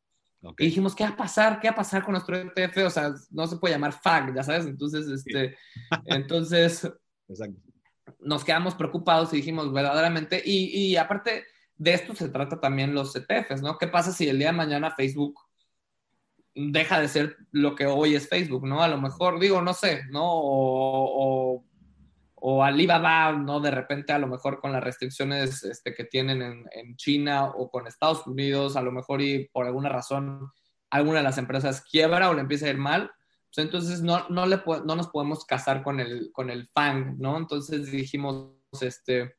Y 0.59 0.67
dijimos, 0.67 0.95
¿qué 0.95 1.05
va 1.05 1.11
a 1.11 1.17
pasar? 1.17 1.61
¿Qué 1.61 1.69
va 1.69 1.73
a 1.73 1.77
pasar 1.77 2.05
con 2.05 2.13
nuestro 2.13 2.37
ETF? 2.37 2.87
O 2.87 2.91
sea, 2.91 3.13
no 3.31 3.47
se 3.47 3.57
puede 3.57 3.75
llamar 3.75 3.93
FAG, 3.93 4.35
ya 4.35 4.43
sabes. 4.43 4.67
Entonces, 4.67 5.09
este, 5.09 5.57
entonces 6.07 6.89
nos 8.21 8.45
quedamos 8.45 8.75
preocupados 8.75 9.33
y 9.33 9.37
dijimos, 9.37 9.73
verdaderamente, 9.73 10.41
y, 10.45 10.67
y 10.77 10.97
aparte, 10.97 11.45
de 11.77 11.95
esto 11.95 12.15
se 12.15 12.29
trata 12.29 12.61
también 12.61 12.95
los 12.95 13.15
ETFs, 13.15 13.63
¿no? 13.63 13.79
¿Qué 13.79 13.89
pasa 13.89 14.13
si 14.13 14.29
el 14.29 14.39
día 14.39 14.49
de 14.49 14.57
mañana 14.57 14.95
Facebook 14.95 15.41
deja 16.55 17.01
de 17.01 17.09
ser 17.09 17.37
lo 17.53 17.75
que 17.75 17.87
hoy 17.87 18.15
es 18.17 18.29
Facebook, 18.29 18.67
¿no? 18.67 18.83
A 18.83 18.89
lo 18.89 19.01
mejor, 19.01 19.39
digo, 19.39 19.63
no 19.63 19.75
sé, 19.75 20.03
¿no? 20.11 20.25
O, 20.25 21.57
o, 21.57 21.65
Alibaba, 22.63 23.33
¿no? 23.33 23.61
De 23.61 23.71
repente, 23.71 24.13
a 24.13 24.19
lo 24.19 24.27
mejor 24.27 24.61
con 24.61 24.73
las 24.73 24.83
restricciones 24.83 25.63
este, 25.65 25.95
que 25.95 26.05
tienen 26.05 26.67
en, 26.73 26.97
China 26.97 27.47
o 27.47 27.71
con 27.71 27.87
Estados 27.87 28.27
Unidos, 28.27 28.77
a 28.77 28.83
lo 28.83 28.93
mejor 28.93 29.23
y 29.23 29.49
por 29.49 29.67
alguna 29.67 29.89
razón 29.89 30.51
alguna 30.91 31.19
de 31.19 31.25
las 31.25 31.39
empresas 31.39 31.83
quiebra 31.83 32.31
o 32.31 32.35
le 32.35 32.41
empieza 32.41 32.67
a 32.67 32.71
ir 32.71 32.79
mal, 32.79 33.11
pues 33.55 33.65
entonces 33.65 34.03
no, 34.03 34.29
no, 34.29 34.47
le, 34.47 34.63
no 34.85 34.97
nos 34.97 35.09
podemos 35.09 35.45
casar 35.45 35.83
con 35.83 36.01
el, 36.01 36.31
con 36.33 36.51
el 36.51 36.69
FANG, 36.69 37.19
¿no? 37.19 37.37
Entonces 37.37 37.91
dijimos, 37.91 38.53
este, 38.81 39.35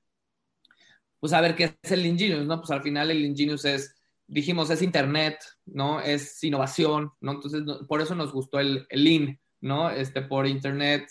pues 1.20 1.34
a 1.34 1.42
ver 1.42 1.56
qué 1.56 1.76
es 1.82 1.92
el 1.92 2.06
Ingenious, 2.06 2.46
¿no? 2.46 2.60
Pues 2.60 2.72
al 2.72 2.82
final 2.82 3.12
el 3.12 3.26
Ingenious 3.26 3.66
es, 3.66 3.96
dijimos, 4.28 4.70
es 4.70 4.82
Internet, 4.82 5.40
¿no? 5.66 6.02
Es 6.02 6.44
innovación, 6.44 7.12
¿no? 7.20 7.34
Entonces, 7.34 7.64
por 7.88 8.02
eso 8.02 8.16
nos 8.16 8.32
gustó 8.32 8.60
el, 8.60 8.86
el 8.90 9.08
IN, 9.08 9.40
¿no? 9.62 9.90
Este, 9.90 10.22
por 10.22 10.48
Internet, 10.48 11.10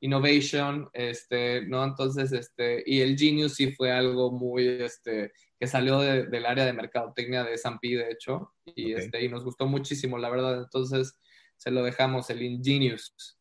Innovation, 0.00 0.88
este, 0.92 1.66
¿no? 1.66 1.84
Entonces, 1.84 2.32
este, 2.32 2.82
y 2.86 3.00
el 3.00 3.18
Genius 3.18 3.54
sí 3.54 3.72
fue 3.72 3.90
algo 3.90 4.30
muy, 4.30 4.66
este, 4.68 5.32
que 5.58 5.66
salió 5.66 5.98
del 6.00 6.46
área 6.46 6.64
de 6.64 6.72
mercadotecnia 6.72 7.44
de 7.44 7.54
S&P, 7.54 7.88
de 7.96 8.10
hecho, 8.10 8.54
y, 8.64 8.92
este, 8.92 9.24
y 9.24 9.28
nos 9.28 9.44
gustó 9.44 9.66
muchísimo, 9.66 10.18
la 10.18 10.30
verdad. 10.30 10.58
Entonces, 10.62 11.18
se 11.56 11.70
lo 11.70 11.82
dejamos, 11.82 12.30
el 12.30 12.42
Ingenious. 12.42 13.38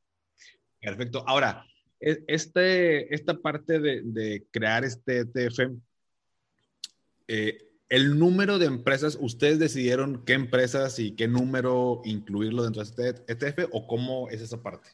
Perfecto. 0.80 1.24
Ahora, 1.28 1.66
e, 2.00 2.24
este, 2.28 3.14
esta 3.14 3.36
parte 3.36 3.80
de, 3.80 4.02
de 4.04 4.48
crear 4.52 4.84
este 4.84 5.20
ETF, 5.20 5.72
eh, 7.28 7.68
el 7.90 8.20
número 8.20 8.60
de 8.60 8.66
empresas, 8.66 9.18
¿ustedes 9.20 9.60
decidieron 9.60 10.24
qué 10.26 10.34
empresas 10.34 11.00
y 11.00 11.16
qué 11.16 11.28
número 11.28 12.02
incluirlo 12.04 12.64
dentro 12.64 12.84
de 12.84 13.10
este 13.10 13.32
ETF 13.32 13.70
o 13.72 13.88
cómo 13.88 14.30
es 14.30 14.42
esa 14.42 14.62
parte? 14.62 14.90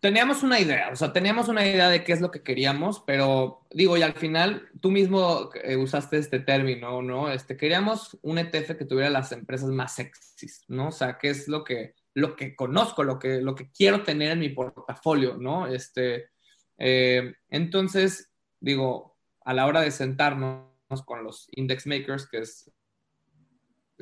Teníamos 0.00 0.42
una 0.42 0.58
idea, 0.58 0.88
o 0.90 0.96
sea, 0.96 1.12
teníamos 1.12 1.48
una 1.48 1.66
idea 1.66 1.90
de 1.90 2.02
qué 2.04 2.12
es 2.12 2.20
lo 2.20 2.30
que 2.30 2.42
queríamos, 2.42 3.02
pero 3.06 3.66
digo, 3.70 3.96
y 3.98 4.02
al 4.02 4.14
final 4.14 4.68
tú 4.80 4.90
mismo 4.90 5.50
eh, 5.62 5.76
usaste 5.76 6.16
este 6.16 6.40
término, 6.40 7.02
¿no? 7.02 7.30
Este, 7.30 7.56
queríamos 7.56 8.18
un 8.22 8.38
ETF 8.38 8.76
que 8.76 8.86
tuviera 8.86 9.10
las 9.10 9.30
empresas 9.32 9.68
más 9.68 9.94
sexys, 9.94 10.64
¿no? 10.68 10.88
O 10.88 10.92
sea, 10.92 11.18
qué 11.18 11.28
es 11.28 11.48
lo 11.48 11.64
que, 11.64 11.94
lo 12.14 12.34
que 12.34 12.56
conozco, 12.56 13.04
lo 13.04 13.18
que, 13.18 13.42
lo 13.42 13.54
que 13.54 13.70
quiero 13.70 14.02
tener 14.02 14.32
en 14.32 14.38
mi 14.38 14.48
portafolio, 14.48 15.36
¿no? 15.36 15.66
Este, 15.66 16.30
eh, 16.78 17.34
entonces, 17.50 18.32
digo, 18.58 19.18
a 19.44 19.52
la 19.52 19.66
hora 19.66 19.82
de 19.82 19.90
sentarnos 19.90 20.64
con 21.04 21.22
los 21.22 21.46
index 21.52 21.86
makers, 21.86 22.26
que 22.26 22.38
es, 22.38 22.72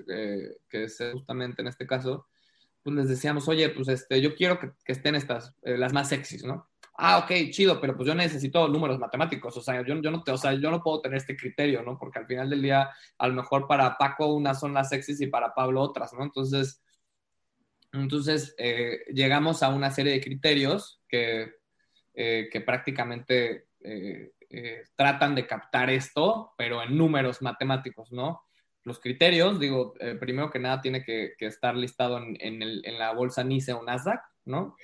eh, 0.08 0.58
que 0.68 0.84
es 0.84 0.96
justamente 1.12 1.60
en 1.60 1.68
este 1.68 1.88
caso, 1.88 2.27
pues 2.88 2.96
les 2.96 3.08
decíamos, 3.08 3.46
oye, 3.48 3.68
pues 3.68 3.86
este, 3.88 4.18
yo 4.18 4.34
quiero 4.34 4.58
que, 4.58 4.72
estén 4.86 5.14
estas, 5.14 5.54
eh, 5.62 5.76
las 5.76 5.92
más 5.92 6.08
sexys, 6.08 6.42
¿no? 6.42 6.70
Ah, 6.94 7.18
ok, 7.18 7.50
chido, 7.50 7.78
pero 7.80 7.94
pues 7.94 8.08
yo 8.08 8.14
necesito 8.14 8.66
números 8.66 8.98
matemáticos, 8.98 9.54
o 9.56 9.60
sea, 9.60 9.82
yo, 9.86 10.00
yo 10.00 10.10
no 10.10 10.22
te, 10.22 10.32
o 10.32 10.38
sea, 10.38 10.54
yo 10.54 10.70
no 10.70 10.82
puedo 10.82 11.02
tener 11.02 11.18
este 11.18 11.36
criterio, 11.36 11.82
¿no? 11.82 11.98
Porque 11.98 12.18
al 12.18 12.26
final 12.26 12.48
del 12.48 12.62
día, 12.62 12.88
a 13.18 13.28
lo 13.28 13.34
mejor 13.34 13.68
para 13.68 13.98
Paco 13.98 14.32
unas 14.34 14.58
son 14.58 14.72
las 14.72 14.88
sexys 14.88 15.20
y 15.20 15.26
para 15.26 15.54
Pablo 15.54 15.82
otras, 15.82 16.14
¿no? 16.14 16.24
Entonces, 16.24 16.82
entonces 17.92 18.54
eh, 18.56 19.00
llegamos 19.12 19.62
a 19.62 19.68
una 19.68 19.90
serie 19.90 20.14
de 20.14 20.20
criterios 20.22 21.02
que, 21.08 21.56
eh, 22.14 22.48
que 22.50 22.60
prácticamente 22.62 23.66
tratan 24.96 25.34
de 25.34 25.46
captar 25.46 25.90
esto, 25.90 26.54
pero 26.56 26.82
en 26.82 26.96
números 26.96 27.42
matemáticos, 27.42 28.10
¿no? 28.12 28.47
Los 28.84 29.00
criterios, 29.00 29.60
digo, 29.60 29.94
eh, 30.00 30.14
primero 30.14 30.50
que 30.50 30.58
nada 30.58 30.80
tiene 30.80 31.04
que, 31.04 31.34
estar 31.40 31.76
listado 31.76 32.18
en, 32.18 32.98
la 32.98 33.12
bolsa 33.12 33.44
NICE 33.44 33.72
o 33.72 33.82
Nasdaq, 33.82 34.20
¿no? 34.44 34.76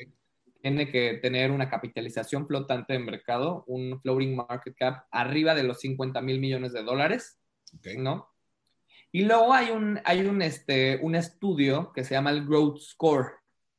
Tiene 0.61 0.91
que 0.91 1.15
tener 1.15 1.51
una 1.51 1.69
capitalización 1.69 2.47
flotante 2.47 2.95
en 2.95 3.05
mercado, 3.05 3.65
un 3.67 4.01
floating 4.01 4.37
market 4.37 4.75
cap 4.77 5.07
arriba 5.11 5.55
de 5.55 5.65
los 5.65 5.81
50 5.81 6.21
mil 6.21 6.41
millones 6.41 6.73
de 6.73 6.83
dólares, 6.83 7.39
¿no? 7.97 8.29
Y 9.13 9.23
luego 9.23 9.55
hay 9.55 9.71
un, 9.71 10.01
hay 10.05 10.23
un, 10.27 10.43
este, 10.43 10.99
un 11.01 11.15
estudio 11.15 11.93
que 11.93 12.03
se 12.03 12.15
llama 12.15 12.31
el 12.31 12.45
Growth 12.45 12.81
Score. 12.81 13.35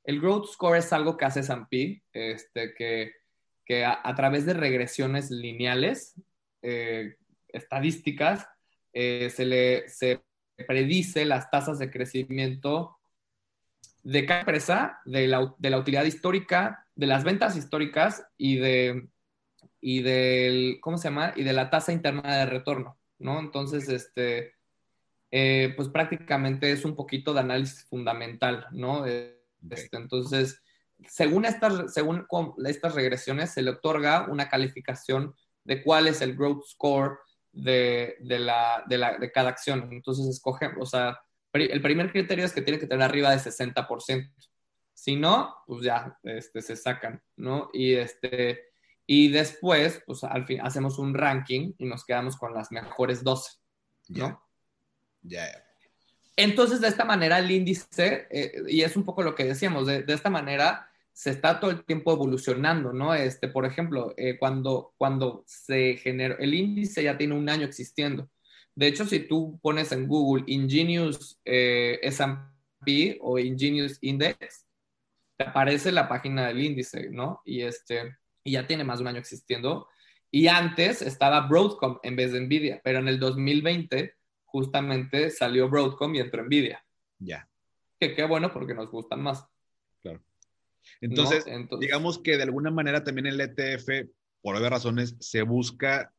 El 0.05 0.21
Growth 0.21 0.47
Score 0.47 0.77
es 0.77 0.93
algo 0.93 1.17
que 1.17 1.25
hace 1.25 1.41
S&P, 1.41 2.03
este, 2.13 2.73
que, 2.73 3.11
que 3.65 3.83
a, 3.83 4.15
través 4.15 4.45
de 4.45 4.53
regresiones 4.53 5.31
lineales, 5.31 6.13
eh, 6.61 7.17
estadísticas, 7.49 8.47
eh, 8.95 9.29
se 9.29 9.45
le 9.45 9.89
se 9.89 10.23
predice 10.65 11.25
las 11.25 11.51
tasas 11.51 11.77
de 11.77 11.91
crecimiento 11.91 12.97
de 14.03 14.25
cada 14.25 14.39
empresa, 14.39 15.01
de 15.03 15.27
la, 15.27 15.53
de 15.57 15.69
la, 15.69 15.79
utilidad 15.79 16.05
histórica, 16.05 16.87
de 16.95 17.07
las 17.07 17.23
ventas 17.23 17.57
históricas 17.57 18.25
y 18.37 18.55
de 18.57 19.09
y 19.81 20.01
del, 20.01 20.79
¿cómo 20.81 20.97
se 20.97 21.09
llama? 21.09 21.33
Y 21.35 21.43
de 21.43 21.53
la 21.53 21.69
tasa 21.69 21.91
interna 21.91 22.37
de 22.37 22.45
retorno, 22.45 22.97
¿no? 23.19 23.39
Entonces, 23.39 23.87
este, 23.89 24.55
eh, 25.29 25.73
pues 25.75 25.89
prácticamente 25.89 26.71
es 26.71 26.85
un 26.85 26.95
poquito 26.95 27.33
de 27.33 27.41
análisis 27.41 27.85
fundamental, 27.85 28.65
¿no? 28.71 29.05
Este, 29.05 29.97
entonces, 29.97 30.63
según 31.07 31.45
estas, 31.45 31.93
según 31.93 32.25
estas 32.65 32.95
regresiones, 32.95 33.51
se 33.51 33.61
le 33.61 33.71
otorga 33.71 34.27
una 34.27 34.49
calificación 34.49 35.35
de 35.65 35.83
cuál 35.83 36.07
es 36.07 36.21
el 36.21 36.35
growth 36.35 36.65
score 36.65 37.19
de, 37.55 38.17
la, 38.39 38.83
de, 38.87 39.31
cada 39.31 39.49
acción. 39.49 39.87
Entonces, 39.91 40.27
escoge, 40.27 40.69
o 40.79 40.85
sea, 40.85 41.19
el 41.53 41.81
primer 41.81 42.11
criterio 42.11 42.45
es 42.45 42.53
que 42.53 42.61
tiene 42.61 42.79
que 42.79 42.87
tener 42.87 43.03
arriba 43.03 43.31
de 43.31 43.37
60%. 43.37 44.31
Si 44.93 45.15
no, 45.15 45.55
pues 45.67 45.83
ya 45.83 46.17
este, 46.23 46.61
se 46.61 46.75
sacan, 46.75 47.21
¿no? 47.35 47.69
Y, 47.73 47.95
este, 47.95 48.69
y 49.05 49.29
después, 49.29 50.01
pues 50.05 50.23
al 50.23 50.45
fin, 50.45 50.61
hacemos 50.61 50.99
un 50.99 51.13
ranking 51.13 51.73
y 51.77 51.85
nos 51.85 52.05
quedamos 52.05 52.37
con 52.37 52.53
las 52.53 52.71
mejores 52.71 53.23
12, 53.23 53.51
¿no? 54.09 54.41
Ya. 55.21 55.47
Entonces, 56.37 56.81
de 56.81 56.87
esta 56.87 57.05
manera, 57.05 57.39
el 57.39 57.51
índice, 57.51 58.27
eh, 58.29 58.63
y 58.67 58.81
es 58.81 58.95
un 58.95 59.05
poco 59.05 59.23
lo 59.23 59.35
que 59.35 59.45
decíamos, 59.45 59.87
de, 59.87 60.03
de 60.03 60.13
esta 60.13 60.29
manera 60.29 60.89
se 61.15 61.29
está 61.29 61.61
todo 61.61 61.71
el 61.71 61.85
tiempo 61.85 62.11
evolucionando, 62.11 62.91
¿no? 62.91 63.15
Este, 63.15 63.47
por 63.47 63.65
ejemplo, 63.65 64.13
eh, 64.17 64.37
cuando, 64.37 64.93
cuando 64.97 65.45
se 65.47 65.95
generó, 65.95 66.37
el 66.39 66.53
índice 66.53 67.03
ya 67.03 67.17
tiene 67.17 67.35
un 67.35 67.47
año 67.47 67.65
existiendo. 67.65 68.29
De 68.75 68.87
hecho, 68.87 69.05
si 69.05 69.21
tú 69.21 69.57
pones 69.63 69.93
en 69.93 70.09
Google 70.09 70.43
Ingenious 70.47 71.39
eh, 71.45 71.99
S&P 72.03 73.17
o 73.21 73.39
Ingenious 73.39 73.97
Index, 74.01 74.67
te 75.37 75.45
aparece 75.45 75.93
la 75.93 76.09
página 76.09 76.47
del 76.47 76.61
índice, 76.61 77.09
¿no? 77.09 77.41
Y, 77.45 77.61
este, 77.61 78.17
y 78.43 78.51
ya 78.51 78.67
tiene 78.67 78.83
más 78.83 78.99
de 78.99 79.03
un 79.03 79.07
año 79.07 79.19
existiendo. 79.19 79.87
Y 80.29 80.47
antes 80.47 81.01
estaba 81.01 81.47
Broadcom 81.47 81.97
en 82.03 82.17
vez 82.17 82.33
de 82.33 82.41
Nvidia, 82.41 82.81
pero 82.83 82.99
en 82.99 83.07
el 83.07 83.21
2020 83.21 84.15
justamente 84.43 85.29
salió 85.29 85.69
Broadcom 85.69 86.13
y 86.13 86.19
entró 86.19 86.43
Nvidia. 86.43 86.85
Ya. 87.19 87.47
Que 88.01 88.13
qué 88.13 88.25
bueno 88.25 88.51
porque 88.51 88.73
nos 88.73 88.91
gustan 88.91 89.23
más. 89.23 89.47
Entonces, 91.01 91.45
digamos 91.79 92.19
que 92.19 92.37
de 92.37 92.43
alguna 92.43 92.71
manera 92.71 93.03
también 93.03 93.27
el 93.27 93.39
ETF, 93.39 94.09
por 94.41 94.55
obvias 94.55 94.71
razones, 94.71 95.15
se 95.19 95.41
busca 95.41 96.13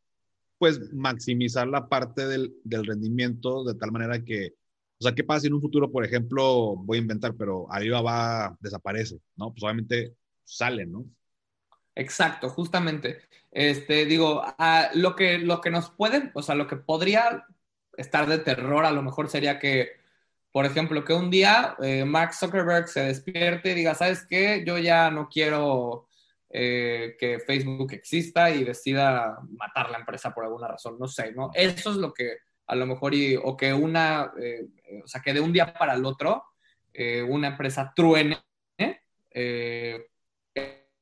pues 0.59 0.93
maximizar 0.93 1.67
la 1.67 1.89
parte 1.89 2.27
del, 2.27 2.55
rendimiento 2.65 3.65
de 3.65 3.75
tal 3.75 3.93
manera 3.93 4.23
que, 4.25 4.55
o 4.99 5.03
sea, 5.03 5.15
¿qué 5.15 5.25
pasa 5.25 5.41
si 5.41 5.47
en 5.49 5.55
un 5.55 5.61
futuro, 5.61 5.91
por 5.91 6.05
ejemplo, 6.05 6.77
voy 6.77 6.99
a 6.99 7.03
inventar, 7.03 7.35
pero 7.35 7.71
Alibaba 7.71 8.57
desaparece, 8.61 9.21
¿no? 9.37 9.53
Pues 9.53 9.63
obviamente 9.63 10.15
sale, 10.45 10.87
¿no? 10.87 11.05
Exacto, 11.95 12.49
justamente. 12.49 13.21
Este, 13.51 14.05
digo, 14.07 14.43
lo, 14.95 15.17
que, 15.17 15.39
lo 15.39 15.61
que 15.61 15.71
nos 15.71 15.91
puede, 15.91 16.31
o 16.35 16.43
sea, 16.43 16.55
lo 16.55 16.67
que 16.67 16.77
podría 16.77 17.47
estar 17.97 18.27
de 18.29 18.39
terror 18.39 18.85
a 18.85 18.93
lo 18.93 19.03
mejor 19.03 19.29
sería 19.29 19.59
que 19.59 19.93
por 20.57 20.65
ejemplo, 20.65 21.05
que 21.05 21.13
un 21.13 21.29
día 21.29 21.77
eh, 21.83 22.07
Mark 22.07 22.33
Zuckerberg 22.33 22.89
se 22.89 23.01
despierte 23.01 23.73
y 23.73 23.75
diga, 23.75 23.95
¿sabes 23.95 24.27
qué? 24.27 24.65
Yo 24.67 24.79
ya 24.79 25.11
no 25.11 25.29
quiero 25.29 26.09
eh, 26.49 27.15
que 27.21 27.41
Facebook 27.41 27.93
exista 27.93 28.49
y 28.49 28.65
decida 28.65 29.37
matar 29.51 29.91
la 29.91 29.99
empresa 29.99 30.33
por 30.33 30.45
alguna 30.45 30.69
razón, 30.69 30.99
no 30.99 31.09
sé, 31.09 31.33
¿no? 31.33 31.51
Eso 31.53 31.91
es 31.91 31.99
lo 31.99 32.15
que 32.15 32.39
a 32.69 32.75
lo 32.75 32.87
mejor, 32.87 33.13
y, 33.13 33.37
o 33.37 33.55
que 33.55 33.75
una, 33.75 34.33
eh, 34.41 34.67
o 35.05 35.07
sea, 35.07 35.21
que 35.21 35.35
de 35.35 35.41
un 35.41 35.53
día 35.53 35.75
para 35.75 35.93
el 35.93 36.07
otro 36.07 36.43
una 37.29 37.49
empresa 37.49 37.93
truene, 37.95 38.43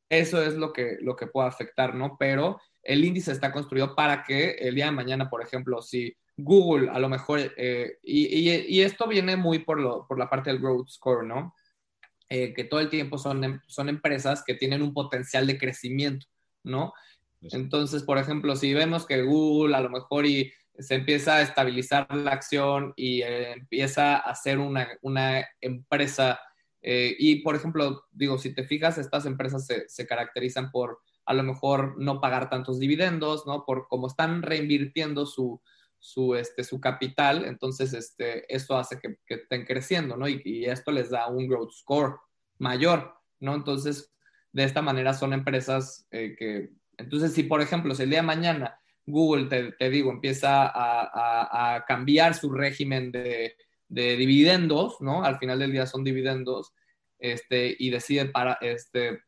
eso 0.08 0.42
es 0.42 0.54
lo 0.54 0.72
que, 0.72 0.96
lo 1.00 1.14
que 1.14 1.28
puede 1.28 1.46
afectar, 1.46 1.94
¿no? 1.94 2.16
Pero 2.18 2.60
el 2.82 3.04
índice 3.04 3.30
está 3.30 3.52
construido 3.52 3.94
para 3.94 4.24
que 4.24 4.50
el 4.54 4.74
día 4.74 4.86
de 4.86 4.90
mañana, 4.90 5.30
por 5.30 5.44
ejemplo, 5.44 5.80
si 5.80 6.12
Google, 6.36 6.90
a 6.90 6.98
lo 6.98 7.08
mejor, 7.08 7.40
eh, 7.56 7.98
y, 8.02 8.80
esto 8.80 9.06
viene 9.06 9.36
muy 9.36 9.60
por, 9.60 9.80
lo, 9.80 10.06
por 10.06 10.18
la 10.18 10.28
parte 10.28 10.50
del 10.50 10.60
growth 10.60 10.88
score, 10.88 11.24
¿no? 11.24 11.54
Eh, 12.28 12.52
que 12.54 12.64
todo 12.64 12.80
el 12.80 12.88
tiempo 12.88 13.18
son, 13.18 13.44
em, 13.44 13.60
son 13.66 13.88
empresas 13.88 14.42
que 14.44 14.54
tienen 14.54 14.82
un 14.82 14.92
potencial 14.92 15.46
de 15.46 15.58
crecimiento, 15.58 16.26
¿no? 16.64 16.92
Entonces, 17.40 18.02
por 18.02 18.18
ejemplo, 18.18 18.56
si 18.56 18.72
vemos 18.72 19.06
que 19.06 19.22
Google 19.22 19.76
a 19.76 19.80
lo 19.80 19.90
mejor 19.90 20.26
y 20.26 20.52
se 20.78 20.94
empieza 20.96 21.36
a 21.36 21.42
estabilizar 21.42 22.12
la 22.14 22.32
acción 22.32 22.94
y 22.96 23.22
eh, 23.22 23.52
empieza 23.52 24.16
a 24.16 24.34
ser 24.34 24.58
una, 24.58 24.88
una 25.02 25.46
empresa, 25.60 26.40
y 26.86 27.36
por 27.36 27.56
ejemplo, 27.56 28.04
digo, 28.12 28.36
si 28.36 28.54
te 28.54 28.64
fijas, 28.64 28.98
estas 28.98 29.24
empresas 29.24 29.66
se, 29.66 29.88
se 29.88 30.06
caracterizan 30.06 30.70
por 30.70 31.00
a 31.24 31.32
lo 31.32 31.42
mejor 31.42 31.94
no 31.96 32.20
pagar 32.20 32.50
tantos 32.50 32.78
dividendos, 32.78 33.46
¿no? 33.46 33.64
Por 33.64 33.88
cómo 33.88 34.06
están 34.06 34.42
reinvirtiendo 34.42 35.24
su, 35.24 35.62
su, 36.04 36.34
este, 36.34 36.64
su 36.64 36.82
capital, 36.82 37.46
entonces 37.46 37.94
este, 37.94 38.54
eso 38.54 38.76
hace 38.76 39.00
que, 39.00 39.16
estén 39.26 39.64
creciendo, 39.64 40.18
¿no? 40.18 40.28
Y, 40.28 40.66
esto 40.66 40.92
les 40.92 41.08
da 41.08 41.28
un 41.28 41.48
growth 41.48 41.72
score 41.72 42.16
mayor, 42.58 43.14
¿no? 43.40 43.54
Entonces, 43.54 44.12
de 44.52 44.64
esta 44.64 44.82
manera 44.82 45.14
son 45.14 45.32
empresas 45.32 46.06
eh, 46.10 46.36
que, 46.38 46.74
entonces, 46.98 47.32
si 47.32 47.44
por 47.44 47.62
ejemplo, 47.62 47.94
si 47.94 48.02
el 48.02 48.10
día 48.10 48.20
de 48.20 48.26
mañana 48.26 48.78
Google, 49.06 49.72
te, 49.78 49.88
digo, 49.88 50.10
empieza 50.10 50.70
a, 50.74 51.84
cambiar 51.88 52.34
su 52.34 52.52
régimen 52.52 53.10
de, 53.10 53.56
dividendos, 53.88 55.00
¿no? 55.00 55.24
Al 55.24 55.38
final 55.38 55.58
del 55.58 55.72
día 55.72 55.86
son 55.86 56.04
dividendos, 56.04 56.74
este, 57.18 57.74
y 57.78 57.88
decide 57.88 58.26
para, 58.26 58.58
este, 58.60 59.22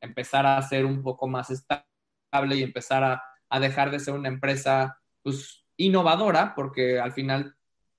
empezar 0.00 0.44
a 0.44 0.60
ser 0.62 0.86
un 0.86 1.04
poco 1.04 1.28
más 1.28 1.50
estable 1.50 2.56
y 2.56 2.64
empezar 2.64 3.04
a, 3.04 3.22
a 3.48 3.60
dejar 3.60 3.92
de 3.92 4.00
ser 4.00 4.14
una 4.14 4.28
empresa, 4.28 5.00
pues, 5.22 5.60
innovadora, 5.84 6.54
porque 6.54 6.98
al 6.98 7.12
final 7.12 7.56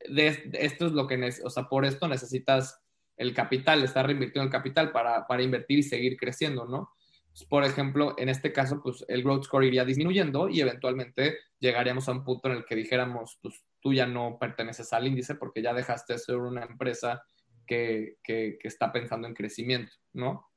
de, 0.10 0.52
esto 0.54 0.88
es 0.88 0.94
lo 0.94 1.08
que, 1.08 1.34
o 1.44 1.50
sea, 1.50 1.70
por 1.70 1.86
esto 1.86 2.08
necesitas 2.08 2.82
el 3.18 3.34
capital, 3.34 3.84
estar 3.84 4.06
reinvirtiendo 4.06 4.46
el 4.46 4.52
capital 4.52 4.92
para, 4.92 5.28
para 5.28 5.44
invertir 5.44 5.80
y 5.80 5.84
seguir 5.84 6.18
creciendo, 6.18 6.66
¿no? 6.66 6.92
Pues, 7.32 7.46
por 7.46 7.64
ejemplo, 7.64 8.16
en 8.18 8.30
este 8.30 8.52
caso, 8.52 8.82
pues 8.84 9.06
el 9.08 9.24
growth 9.24 9.46
score 9.46 9.66
iría 9.66 9.86
disminuyendo 9.86 10.50
y 10.50 10.60
eventualmente 10.60 11.38
llegaríamos 11.60 12.08
a 12.08 12.12
un 12.12 12.24
punto 12.24 12.50
en 12.50 12.58
el 12.58 12.66
que 12.66 12.76
dijéramos, 12.76 13.38
pues 13.42 13.64
tú 13.80 13.94
ya 13.94 14.06
no 14.06 14.38
perteneces 14.40 14.92
al 14.94 15.08
índice 15.08 15.36
porque 15.36 15.62
ya 15.62 15.74
dejaste 15.74 16.14
de 16.14 16.20
ser 16.20 16.36
una 16.38 16.64
empresa 16.64 17.24
que, 17.66 18.18
que, 18.24 18.58
que 18.60 18.68
está 18.68 18.92
pensando 18.92 19.28
en 19.28 19.34
crecimiento, 19.34 19.94
¿no? 20.14 20.50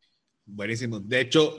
Buenísimo. 0.46 1.00
De 1.00 1.20
hecho, 1.20 1.54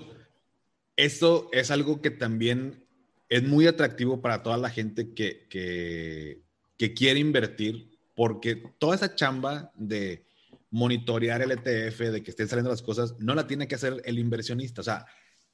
esto 0.95 1.49
es 1.51 1.71
algo 1.71 2.01
que 2.01 2.11
también 2.11 2.84
es 3.29 3.43
muy 3.43 3.67
atractivo 3.67 4.21
para 4.21 4.43
toda 4.43 4.57
la 4.57 4.69
gente 4.69 5.13
que, 5.13 5.47
que, 5.49 6.41
que 6.77 6.93
quiere 6.93 7.19
invertir, 7.19 7.97
porque 8.15 8.63
toda 8.77 8.95
esa 8.95 9.15
chamba 9.15 9.71
de 9.75 10.25
monitorear 10.71 11.41
el 11.41 11.51
ETF, 11.51 11.99
de 12.11 12.23
que 12.23 12.31
estén 12.31 12.47
saliendo 12.47 12.69
las 12.69 12.81
cosas, 12.81 13.15
no 13.19 13.33
la 13.33 13.47
tiene 13.47 13.67
que 13.67 13.75
hacer 13.75 14.01
el 14.05 14.19
inversionista. 14.19 14.81
O 14.81 14.83
sea, 14.83 15.05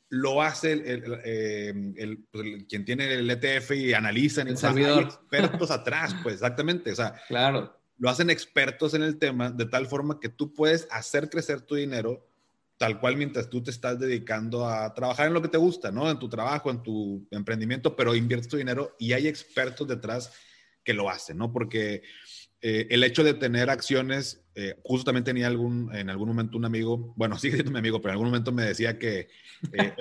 lo 0.09 0.41
hace 0.41 0.73
el, 0.73 1.03
eh, 1.23 2.17
pues, 2.31 2.65
quien 2.67 2.85
tiene 2.85 3.13
el 3.13 3.29
ETF 3.29 3.71
y 3.71 3.93
analizan. 3.93 4.47
El 4.47 4.57
servidor. 4.57 5.03
expertos 5.03 5.71
atrás, 5.71 6.15
pues 6.21 6.35
exactamente. 6.35 6.91
O 6.91 6.95
sea, 6.95 7.15
claro. 7.27 7.79
lo 7.97 8.09
hacen 8.09 8.29
expertos 8.29 8.93
en 8.93 9.03
el 9.03 9.17
tema 9.17 9.51
de 9.51 9.65
tal 9.65 9.87
forma 9.87 10.19
que 10.19 10.29
tú 10.29 10.53
puedes 10.53 10.87
hacer 10.91 11.29
crecer 11.29 11.61
tu 11.61 11.75
dinero 11.75 12.27
tal 12.81 12.99
cual 12.99 13.15
mientras 13.15 13.47
tú 13.47 13.61
te 13.61 13.69
estás 13.69 13.99
dedicando 13.99 14.67
a 14.67 14.91
trabajar 14.95 15.27
en 15.27 15.35
lo 15.35 15.41
que 15.43 15.49
te 15.49 15.59
gusta, 15.59 15.91
¿no? 15.91 16.09
En 16.09 16.17
tu 16.17 16.27
trabajo, 16.27 16.71
en 16.71 16.81
tu 16.81 17.27
emprendimiento, 17.29 17.95
pero 17.95 18.15
inviertes 18.15 18.47
tu 18.49 18.57
dinero 18.57 18.95
y 18.97 19.13
hay 19.13 19.27
expertos 19.27 19.87
detrás 19.87 20.33
que 20.83 20.95
lo 20.95 21.07
hacen, 21.07 21.37
¿no? 21.37 21.53
Porque 21.53 22.01
eh, 22.59 22.87
el 22.89 23.03
hecho 23.03 23.23
de 23.23 23.35
tener 23.35 23.69
acciones, 23.69 24.41
eh, 24.55 24.73
justo 24.83 25.05
también 25.05 25.23
tenía 25.23 25.45
algún, 25.45 25.95
en 25.95 26.09
algún 26.09 26.29
momento 26.29 26.57
un 26.57 26.65
amigo, 26.65 27.13
bueno, 27.15 27.37
sigue 27.39 27.53
siendo 27.53 27.71
mi 27.71 27.77
amigo, 27.77 28.01
pero 28.01 28.09
en 28.09 28.13
algún 28.13 28.29
momento 28.29 28.51
me 28.51 28.63
decía 28.63 28.97
que, 28.97 29.27
eh, 29.73 29.93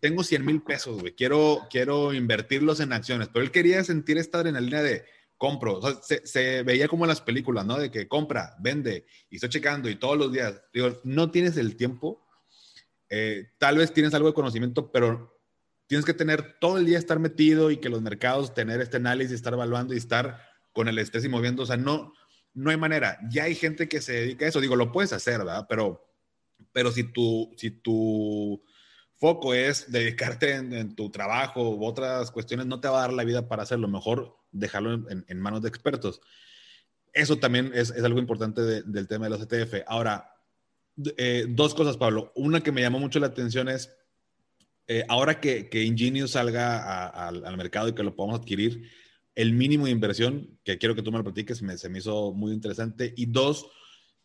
tengo 0.00 0.24
100 0.24 0.42
mil 0.42 0.62
pesos, 0.62 1.02
güey, 1.02 1.14
quiero, 1.14 1.66
quiero 1.68 2.14
invertirlos 2.14 2.80
en 2.80 2.94
acciones, 2.94 3.28
pero 3.28 3.44
él 3.44 3.50
quería 3.50 3.84
sentir 3.84 4.16
esta 4.16 4.38
adrenalina 4.38 4.80
de 4.80 5.04
compro, 5.42 5.80
o 5.80 5.82
sea, 5.82 6.20
se, 6.22 6.62
veía 6.62 6.86
como 6.86 7.04
en 7.04 7.08
las 7.08 7.20
películas, 7.20 7.66
¿no? 7.66 7.76
De 7.76 7.90
que 7.90 8.06
compra, 8.06 8.54
vende, 8.60 9.06
y 9.28 9.34
estoy 9.34 9.50
checando 9.50 9.90
y 9.90 9.96
todos 9.96 10.16
los 10.16 10.32
días, 10.32 10.62
digo, 10.72 11.00
no 11.02 11.32
tienes 11.32 11.56
el 11.56 11.74
tiempo, 11.74 12.21
tal 13.58 13.78
vez 13.78 13.92
tienes 13.92 14.14
algo 14.14 14.28
de 14.28 14.34
conocimiento, 14.34 14.90
pero 14.90 15.32
tienes 15.86 16.06
que 16.06 16.14
tener 16.14 16.58
todo 16.58 16.78
el 16.78 16.86
día 16.86 16.98
estar 16.98 17.18
metido 17.18 17.70
y 17.70 17.76
que 17.76 17.90
los 17.90 18.00
mercados, 18.00 18.54
tener 18.54 18.80
este 18.80 18.96
análisis, 18.96 19.34
estar 19.34 19.52
evaluando 19.52 19.92
y 19.92 19.98
estar 19.98 20.40
con 20.72 20.88
el 20.88 20.98
estrés 20.98 21.24
y 21.24 21.28
moviendo. 21.28 21.64
O 21.64 21.66
sea, 21.66 21.76
no, 21.76 22.14
no 22.54 22.70
hay 22.70 22.76
manera. 22.76 23.18
Ya 23.28 23.44
hay 23.44 23.54
gente 23.54 23.88
que 23.88 24.00
se 24.00 24.12
dedica 24.12 24.44
a 24.44 24.48
eso. 24.48 24.60
Digo, 24.60 24.76
lo 24.76 24.90
puedes 24.90 25.12
hacer, 25.12 25.38
¿verdad? 25.38 25.66
Pero, 25.68 26.08
pero 26.72 26.90
si 26.90 27.04
tu, 27.04 27.52
si 27.58 27.70
tu 27.70 28.62
foco 29.16 29.54
es 29.54 29.92
dedicarte 29.92 30.54
en, 30.54 30.96
tu 30.96 31.10
trabajo 31.10 31.76
u 31.76 31.84
otras 31.84 32.30
cuestiones, 32.30 32.64
no 32.64 32.80
te 32.80 32.88
va 32.88 32.98
a 32.98 33.02
dar 33.02 33.12
la 33.12 33.24
vida 33.24 33.46
para 33.46 33.62
hacerlo. 33.62 33.86
Mejor 33.88 34.36
dejarlo 34.50 34.94
en, 35.10 35.40
manos 35.40 35.62
de 35.62 35.68
expertos. 35.68 36.20
Eso 37.12 37.36
también 37.36 37.70
es, 37.74 37.90
es 37.90 38.02
algo 38.02 38.18
importante 38.18 38.62
del 38.62 39.08
tema 39.08 39.26
de 39.26 39.30
los 39.30 39.42
ETF. 39.42 39.82
Ahora, 39.86 40.31
eh, 41.16 41.46
dos 41.48 41.74
cosas, 41.74 41.96
Pablo. 41.96 42.32
Una 42.34 42.62
que 42.62 42.72
me 42.72 42.80
llamó 42.80 42.98
mucho 42.98 43.20
la 43.20 43.28
atención 43.28 43.68
es, 43.68 43.94
eh, 44.88 45.04
ahora 45.08 45.40
que, 45.40 45.68
que 45.68 46.26
salga 46.28 47.08
al 47.08 47.56
mercado 47.56 47.88
y 47.88 47.94
que 47.94 48.02
lo 48.02 48.14
podamos 48.14 48.40
adquirir, 48.40 48.90
el 49.34 49.52
mínimo 49.52 49.86
de 49.86 49.92
inversión, 49.92 50.58
que 50.64 50.78
quiero 50.78 50.94
que 50.94 51.02
tú 51.02 51.10
me 51.10 51.18
lo 51.18 51.24
platiques, 51.24 51.62
me, 51.62 51.78
se 51.78 51.88
me 51.88 51.98
hizo 51.98 52.32
muy 52.32 52.52
interesante. 52.52 53.12
Y 53.16 53.26
dos, 53.26 53.70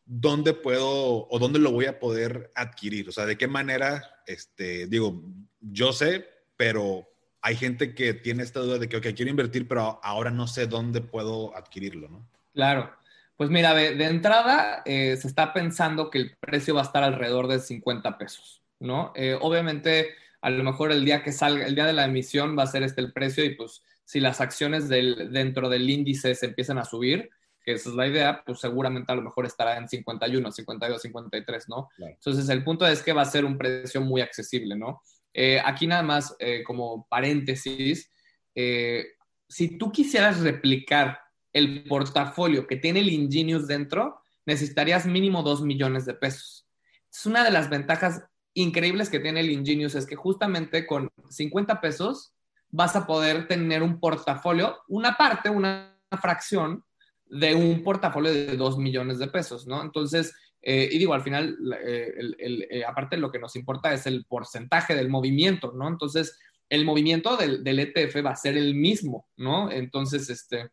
¿dónde 0.05 0.53
puedo 0.53 1.27
o 1.29 1.39
dónde 1.39 1.59
lo 1.59 1.71
voy 1.71 1.85
a 1.85 1.99
poder 1.99 2.51
adquirir? 2.55 3.07
O 3.09 3.11
sea, 3.11 3.25
¿de 3.25 3.37
qué 3.37 3.47
manera? 3.47 4.03
Este, 4.25 4.87
digo, 4.87 5.23
yo 5.61 5.93
sé, 5.93 6.25
pero 6.57 7.07
hay 7.41 7.55
gente 7.55 7.95
que 7.95 8.13
tiene 8.13 8.43
esta 8.43 8.59
duda 8.59 8.77
de 8.77 8.89
que, 8.89 8.97
ok, 8.97 9.07
quiero 9.15 9.31
invertir, 9.31 9.67
pero 9.67 9.99
ahora 10.03 10.31
no 10.31 10.47
sé 10.47 10.67
dónde 10.67 11.01
puedo 11.01 11.55
adquirirlo, 11.55 12.09
¿no? 12.09 12.29
Claro. 12.53 12.91
Pues 13.37 13.51
mira, 13.51 13.75
de, 13.75 14.03
entrada 14.03 14.81
eh, 14.83 15.15
se 15.15 15.27
está 15.27 15.53
pensando 15.53 16.09
que 16.09 16.17
el 16.17 16.35
precio 16.39 16.73
va 16.73 16.81
a 16.81 16.85
estar 16.85 17.03
alrededor 17.03 17.47
de 17.47 17.59
50 17.59 18.17
pesos, 18.17 18.63
¿no? 18.79 19.13
Eh, 19.15 19.37
obviamente, 19.39 20.15
a 20.41 20.49
lo 20.49 20.63
mejor 20.63 20.91
el 20.91 21.05
día 21.05 21.21
que 21.21 21.31
salga, 21.31 21.67
el 21.67 21.75
día 21.75 21.85
de 21.85 21.93
la 21.93 22.05
emisión 22.05 22.57
va 22.57 22.63
a 22.63 22.67
ser 22.67 22.81
este 22.81 22.99
el 22.99 23.13
precio 23.13 23.45
y 23.45 23.53
pues 23.53 23.83
si 24.05 24.19
las 24.19 24.41
acciones 24.41 24.89
del, 24.89 25.31
dentro 25.31 25.69
del 25.69 25.87
índice 25.87 26.33
se 26.33 26.47
empiezan 26.47 26.79
a 26.79 26.85
subir, 26.85 27.29
que 27.63 27.73
esa 27.73 27.89
es 27.89 27.95
la 27.95 28.07
idea, 28.07 28.41
pues 28.43 28.59
seguramente 28.59 29.11
a 29.11 29.15
lo 29.15 29.21
mejor 29.21 29.45
estará 29.45 29.77
en 29.77 29.87
51, 29.87 30.51
52, 30.51 30.99
53, 30.99 31.69
¿no? 31.69 31.89
Entonces 31.99 32.49
el 32.49 32.63
punto 32.63 32.87
es 32.87 33.03
que 33.03 33.13
va 33.13 33.21
a 33.21 33.25
ser 33.25 33.45
un 33.45 33.57
precio 33.57 34.01
muy 34.01 34.21
accesible, 34.21 34.75
¿no? 34.75 35.03
Eh, 35.31 35.61
aquí 35.63 35.85
nada 35.85 36.01
más 36.01 36.35
como 36.65 37.05
paréntesis, 37.07 38.11
si 38.55 39.77
tú 39.77 39.91
quisieras 39.91 40.39
replicar 40.39 41.26
el 41.57 41.83
portafolio 41.83 42.67
que 42.67 42.77
tiene 42.77 42.99
el 42.99 43.09
Ingenious 43.09 43.67
dentro, 43.67 44.21
necesitarías 44.45 45.05
mínimo 45.05 45.43
2 45.43 45.61
millones 45.61 46.05
de 46.05 46.13
pesos. 46.13 46.67
Es 47.11 47.25
una 47.25 47.43
de 47.43 47.51
las 47.51 47.69
ventajas 47.69 48.23
increíbles 48.53 49.09
que 49.09 49.19
tiene 49.19 49.41
el 49.41 49.51
Ingenious, 49.51 49.95
es 49.95 50.05
que 50.05 50.15
justamente 50.15 50.85
con 50.85 51.09
50 51.29 51.79
pesos 51.81 52.33
vas 52.69 52.95
a 52.95 53.05
poder 53.05 53.47
tener 53.47 53.83
un 53.83 53.99
portafolio, 53.99 54.77
una 54.87 55.15
parte, 55.15 55.49
una 55.49 55.97
fracción 56.21 56.83
de 57.25 57.55
un 57.55 57.83
portafolio 57.83 58.31
de 58.31 58.55
2 58.55 58.77
millones 58.77 59.19
de 59.19 59.27
pesos, 59.27 59.67
¿no? 59.67 59.81
Entonces, 59.81 60.33
eh, 60.61 60.89
y 60.91 60.97
digo, 60.97 61.13
al 61.13 61.23
final, 61.23 61.57
eh, 61.83 62.13
eh, 62.39 62.83
aparte 62.85 63.17
lo 63.17 63.31
que 63.31 63.39
nos 63.39 63.55
importa 63.55 63.93
es 63.93 64.05
el 64.05 64.25
porcentaje 64.25 64.95
del 64.95 65.09
movimiento, 65.09 65.73
¿no? 65.73 65.87
Entonces, 65.87 66.37
el 66.69 66.83
movimiento 66.83 67.37
del, 67.37 67.63
ETF 67.65 68.25
va 68.25 68.31
a 68.31 68.35
ser 68.35 68.57
el 68.57 68.75
mismo, 68.75 69.27
¿no? 69.37 69.71
Entonces, 69.71 70.29
este, 70.29 70.69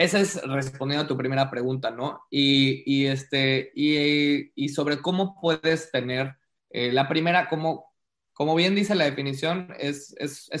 esa 0.00 0.18
es 0.18 0.42
respondiendo 0.42 1.04
a 1.04 1.06
tu 1.06 1.16
primera 1.16 1.50
pregunta, 1.50 1.90
¿no? 1.90 2.22
Y, 2.30 3.04
este, 3.04 3.70
y, 3.74 4.50
y, 4.54 4.68
sobre 4.70 5.02
cómo 5.02 5.38
puedes 5.38 5.90
tener, 5.90 6.36
la 6.70 7.06
primera, 7.06 7.48
cómo, 7.48 7.92
como 8.32 8.54
bien 8.54 8.74
dice 8.74 8.94
la 8.94 9.04
definición, 9.04 9.74
es, 9.78 10.14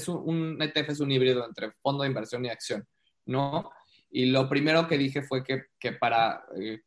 un, 0.06 0.60
ETF 0.60 0.90
es 0.90 1.00
un 1.00 1.10
híbrido 1.10 1.46
entre 1.46 1.70
fondo 1.80 2.02
de 2.02 2.10
inversión 2.10 2.44
y 2.44 2.50
acción, 2.50 2.86
¿no? 3.24 3.70
Y 4.10 4.26
lo 4.26 4.46
primero 4.46 4.86
que 4.86 4.98
dije 4.98 5.22
fue 5.22 5.42
que, 5.42 5.92
para 5.92 6.44
eh, 6.60 6.82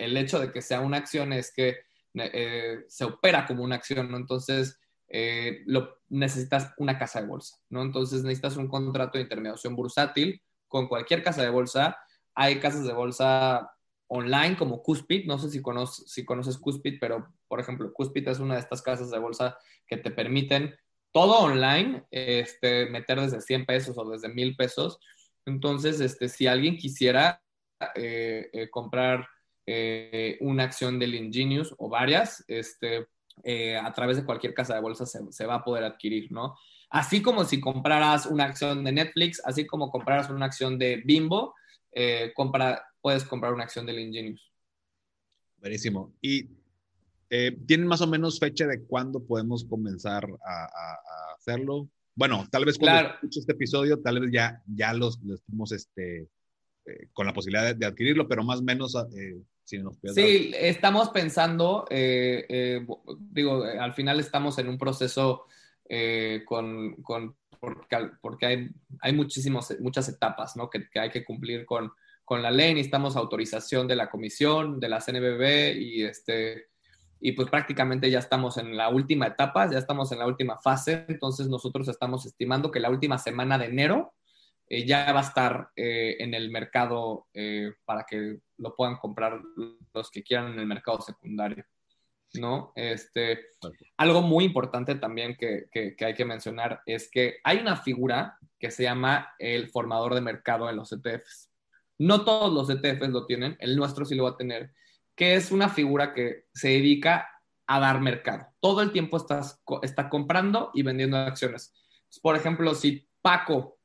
el 0.00 0.16
hecho 0.16 0.40
de 0.40 0.50
que 0.50 0.60
sea 0.60 0.80
una 0.80 0.96
acción 0.96 1.32
es 1.32 1.52
que 1.54 1.76
eh, 2.14 2.84
se 2.88 3.04
opera 3.04 3.46
como 3.46 3.62
una 3.62 3.76
acción, 3.76 4.10
¿no? 4.10 4.16
Entonces, 4.16 4.80
eh, 5.06 5.62
lo, 5.66 5.98
necesitas 6.08 6.74
una 6.78 6.98
casa 6.98 7.20
de 7.20 7.28
bolsa, 7.28 7.58
¿no? 7.68 7.82
Entonces 7.82 8.24
necesitas 8.24 8.56
un 8.56 8.66
contrato 8.66 9.18
de 9.18 9.22
intermediación 9.22 9.76
bursátil 9.76 10.42
con 10.74 10.88
cualquier 10.88 11.22
casa 11.22 11.40
de 11.40 11.50
bolsa. 11.50 11.96
Hay 12.34 12.58
casas 12.58 12.84
de 12.84 12.92
bolsa 12.92 13.70
online 14.08 14.56
como 14.56 14.82
Cuspid, 14.82 15.24
no 15.24 15.38
sé 15.38 15.48
si, 15.48 15.62
conoces, 15.62 16.10
si 16.10 16.24
Cuspid, 16.24 16.98
pero 17.00 17.28
por 17.46 17.60
ejemplo, 17.60 17.92
Cuspid 17.92 18.26
es 18.26 18.40
una 18.40 18.54
de 18.54 18.60
estas 18.60 18.82
casas 18.82 19.08
de 19.12 19.20
bolsa 19.20 19.56
que 19.86 19.98
te 19.98 20.10
permiten 20.10 20.74
todo 21.12 21.38
online, 21.38 22.02
este, 22.10 22.86
meter 22.86 23.20
desde 23.20 23.40
100 23.40 23.66
pesos 23.66 23.96
o 23.96 24.10
desde 24.10 24.28
1000 24.28 24.56
pesos. 24.56 24.98
Entonces, 25.46 26.00
este, 26.00 26.28
si 26.28 26.48
alguien 26.48 26.76
quisiera 26.76 27.40
eh, 27.94 28.50
eh, 28.52 28.68
comprar 28.68 29.28
eh, 29.66 30.38
una 30.40 30.64
acción 30.64 30.98
del 30.98 31.14
Ingenious 31.14 31.72
o 31.78 31.88
varias, 31.88 32.44
este, 32.48 33.06
a 33.80 33.92
través 33.92 34.16
de 34.16 34.24
cualquier 34.24 34.54
casa 34.54 34.74
de 34.74 34.80
bolsa 34.80 35.06
se, 35.06 35.20
se, 35.30 35.46
va 35.46 35.54
a 35.54 35.64
poder 35.64 35.84
adquirir, 35.84 36.32
¿no? 36.32 36.56
Así 36.94 37.22
como 37.22 37.44
si 37.44 37.60
compraras 37.60 38.26
una 38.26 38.44
acción 38.44 38.84
de 38.84 38.92
Netflix, 38.92 39.42
así 39.44 39.66
como 39.66 39.90
compraras 39.90 40.30
una 40.30 40.46
acción 40.46 40.78
de 40.78 41.02
Bimbo, 41.04 41.54
compra, 42.34 42.84
puedes 43.00 43.24
comprar 43.24 43.52
una 43.52 43.64
acción 43.64 43.84
del 43.84 43.98
Ingenious. 43.98 44.50
Buenísimo. 45.58 46.14
Y 46.20 46.48
eh, 47.36 47.56
¿Tienen 47.66 47.88
más 47.88 48.00
o 48.00 48.06
menos 48.06 48.38
fecha 48.38 48.64
de 48.64 48.84
cuándo 48.84 49.24
podemos 49.24 49.64
comenzar 49.64 50.24
a, 50.46 50.98
hacerlo? 51.36 51.88
Bueno, 52.14 52.46
tal 52.48 52.64
vez 52.64 52.78
cuando 52.78 53.00
claro. 53.00 53.18
este 53.28 53.52
episodio, 53.52 54.00
tal 54.00 54.20
vez 54.20 54.30
ya, 54.32 54.62
ya 54.66 54.92
los, 54.92 55.18
estemos 55.34 55.72
este, 55.72 56.28
eh, 56.86 57.08
con 57.12 57.26
la 57.26 57.34
posibilidad 57.34 57.74
de, 57.74 57.86
adquirirlo, 57.86 58.28
pero 58.28 58.44
más 58.44 58.60
o 58.60 58.62
menos, 58.62 58.94
eh, 59.16 59.34
si 59.64 59.78
nos 59.78 59.96
Sí, 60.14 60.52
estamos 60.54 61.08
pensando, 61.08 61.86
digo, 63.32 63.64
al 63.64 63.94
final 63.94 64.20
estamos 64.20 64.56
en 64.58 64.68
un 64.68 64.78
proceso 64.78 65.46
con, 66.46 66.94
con, 67.02 67.36
porque, 68.20 68.46
hay, 68.46 68.68
hay 69.00 69.12
muchísimos, 69.12 69.74
muchas 69.80 70.08
etapas 70.08 70.56
¿no? 70.56 70.68
que, 70.70 70.88
que 70.88 71.00
hay 71.00 71.10
que 71.10 71.24
cumplir 71.24 71.64
con, 71.64 71.92
con 72.24 72.42
la 72.42 72.50
ley, 72.50 72.74
necesitamos 72.74 73.16
autorización 73.16 73.86
de 73.86 73.96
la 73.96 74.10
comisión, 74.10 74.80
de 74.80 74.88
la 74.88 75.00
CNBB 75.00 75.76
y 75.76 76.04
este 76.04 76.68
y 77.20 77.32
pues 77.32 77.48
prácticamente 77.48 78.10
ya 78.10 78.18
estamos 78.18 78.58
en 78.58 78.76
la 78.76 78.90
última 78.90 79.26
etapa, 79.26 79.70
ya 79.70 79.78
estamos 79.78 80.12
en 80.12 80.18
la 80.18 80.26
última 80.26 80.58
fase, 80.58 81.06
entonces 81.08 81.48
nosotros 81.48 81.88
estamos 81.88 82.26
estimando 82.26 82.70
que 82.70 82.80
la 82.80 82.90
última 82.90 83.16
semana 83.16 83.56
de 83.56 83.64
enero 83.64 84.12
eh, 84.68 84.84
ya 84.86 85.10
va 85.10 85.20
a 85.20 85.22
estar 85.22 85.70
eh, 85.74 86.16
en 86.18 86.34
el 86.34 86.50
mercado 86.50 87.28
eh, 87.32 87.72
para 87.86 88.04
que 88.04 88.40
lo 88.58 88.74
puedan 88.74 88.96
comprar 88.96 89.40
los 89.94 90.10
que 90.10 90.22
quieran 90.22 90.52
en 90.52 90.58
el 90.58 90.66
mercado 90.66 91.00
secundario. 91.00 91.64
¿No? 92.34 92.72
Este, 92.74 93.46
algo 93.96 94.22
muy 94.22 94.44
importante 94.44 94.94
también 94.96 95.36
que, 95.36 95.66
que, 95.70 95.94
que, 95.96 96.04
hay 96.04 96.14
que 96.14 96.24
mencionar 96.24 96.82
es 96.86 97.10
que 97.10 97.36
hay 97.44 97.58
una 97.58 97.76
figura 97.76 98.38
que 98.58 98.70
se 98.70 98.82
llama 98.82 99.34
el 99.38 99.68
formador 99.70 100.14
de 100.14 100.20
mercado 100.20 100.68
en 100.68 100.76
los 100.76 100.92
ETFs. 100.92 101.50
No 101.98 102.24
todos 102.24 102.52
los 102.52 102.68
ETFs 102.70 103.10
lo 103.10 103.26
tienen, 103.26 103.56
el 103.60 103.76
nuestro 103.76 104.04
sí 104.04 104.14
lo 104.14 104.24
va 104.24 104.30
a 104.30 104.36
tener, 104.36 104.72
que 105.14 105.34
es 105.34 105.52
una 105.52 105.68
figura 105.68 106.12
que 106.12 106.46
se 106.52 106.68
dedica 106.68 107.28
a 107.66 107.80
dar 107.80 108.00
mercado. 108.00 108.46
Todo 108.60 108.82
el 108.82 108.92
tiempo 108.92 109.16
estás, 109.16 109.62
está 109.82 110.08
comprando 110.08 110.70
y 110.74 110.82
vendiendo 110.82 111.16
acciones. 111.16 111.72
Por 112.20 112.36
ejemplo, 112.36 112.74
si 112.74 113.08
Paco 113.22 113.78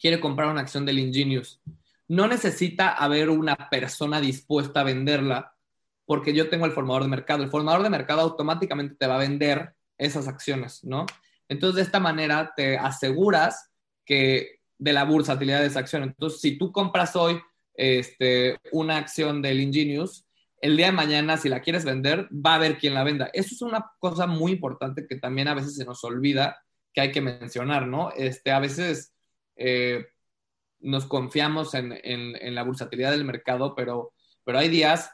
quiere 0.00 0.20
comprar 0.20 0.48
una 0.48 0.60
acción 0.60 0.86
del 0.86 0.98
Ingenius, 0.98 1.60
no 2.08 2.28
necesita 2.28 2.92
haber 2.92 3.30
una 3.30 3.56
persona 3.70 4.20
dispuesta 4.20 4.80
a 4.80 4.84
venderla 4.84 5.53
porque 6.06 6.34
yo 6.34 6.48
tengo 6.48 6.66
el 6.66 6.72
formador 6.72 7.02
de 7.02 7.08
mercado. 7.08 7.42
El 7.42 7.50
formador 7.50 7.82
de 7.82 7.90
mercado 7.90 8.20
automáticamente 8.20 8.96
te 8.96 9.06
va 9.06 9.16
a 9.16 9.18
vender 9.18 9.74
esas 9.98 10.28
acciones, 10.28 10.84
¿no? 10.84 11.06
Entonces, 11.48 11.76
de 11.76 11.82
esta 11.82 12.00
manera 12.00 12.52
te 12.56 12.78
aseguras 12.78 13.70
que 14.04 14.60
de 14.78 14.92
la 14.92 15.04
bursatilidad 15.04 15.60
de 15.60 15.66
esa 15.66 15.80
acción. 15.80 16.02
Entonces, 16.02 16.40
si 16.40 16.58
tú 16.58 16.72
compras 16.72 17.16
hoy 17.16 17.40
este, 17.74 18.58
una 18.72 18.96
acción 18.96 19.42
del 19.42 19.60
Ingenius, 19.60 20.26
el 20.60 20.76
día 20.76 20.86
de 20.86 20.92
mañana, 20.92 21.36
si 21.36 21.48
la 21.48 21.60
quieres 21.60 21.84
vender, 21.84 22.28
va 22.32 22.52
a 22.52 22.54
haber 22.56 22.78
quien 22.78 22.94
la 22.94 23.04
venda. 23.04 23.30
Eso 23.34 23.54
es 23.54 23.62
una 23.62 23.92
cosa 23.98 24.26
muy 24.26 24.52
importante 24.52 25.06
que 25.06 25.16
también 25.16 25.48
a 25.48 25.54
veces 25.54 25.76
se 25.76 25.84
nos 25.84 26.02
olvida 26.04 26.58
que 26.92 27.02
hay 27.02 27.12
que 27.12 27.20
mencionar, 27.20 27.86
¿no? 27.86 28.12
Este, 28.16 28.50
a 28.50 28.60
veces 28.60 29.12
eh, 29.56 30.06
nos 30.80 31.06
confiamos 31.06 31.74
en, 31.74 32.54
la 32.54 32.62
bursatilidad 32.62 33.10
del 33.10 33.24
mercado, 33.24 33.74
pero, 33.74 34.12
pero 34.44 34.58
hay 34.58 34.68
días, 34.68 35.10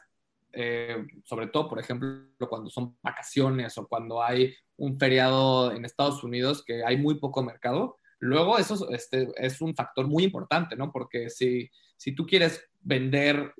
eh, 0.53 1.05
sobre 1.23 1.47
todo, 1.47 1.69
por 1.69 1.79
ejemplo, 1.79 2.27
cuando 2.49 2.69
son 2.69 2.97
vacaciones 3.01 3.77
o 3.77 3.87
cuando 3.87 4.21
hay 4.23 4.53
un 4.77 4.97
feriado 4.99 5.71
en 5.71 5.85
Estados 5.85 6.23
Unidos 6.23 6.63
que 6.65 6.83
hay 6.83 6.97
muy 6.97 7.15
poco 7.19 7.43
mercado, 7.43 7.97
luego 8.19 8.57
eso 8.57 8.89
este, 8.91 9.29
es 9.37 9.61
un 9.61 9.75
factor 9.75 10.07
muy 10.07 10.23
importante, 10.23 10.75
¿no? 10.75 10.91
Porque 10.91 11.29
si, 11.29 11.69
si 11.97 12.13
tú 12.13 12.25
quieres 12.25 12.69
vender 12.81 13.53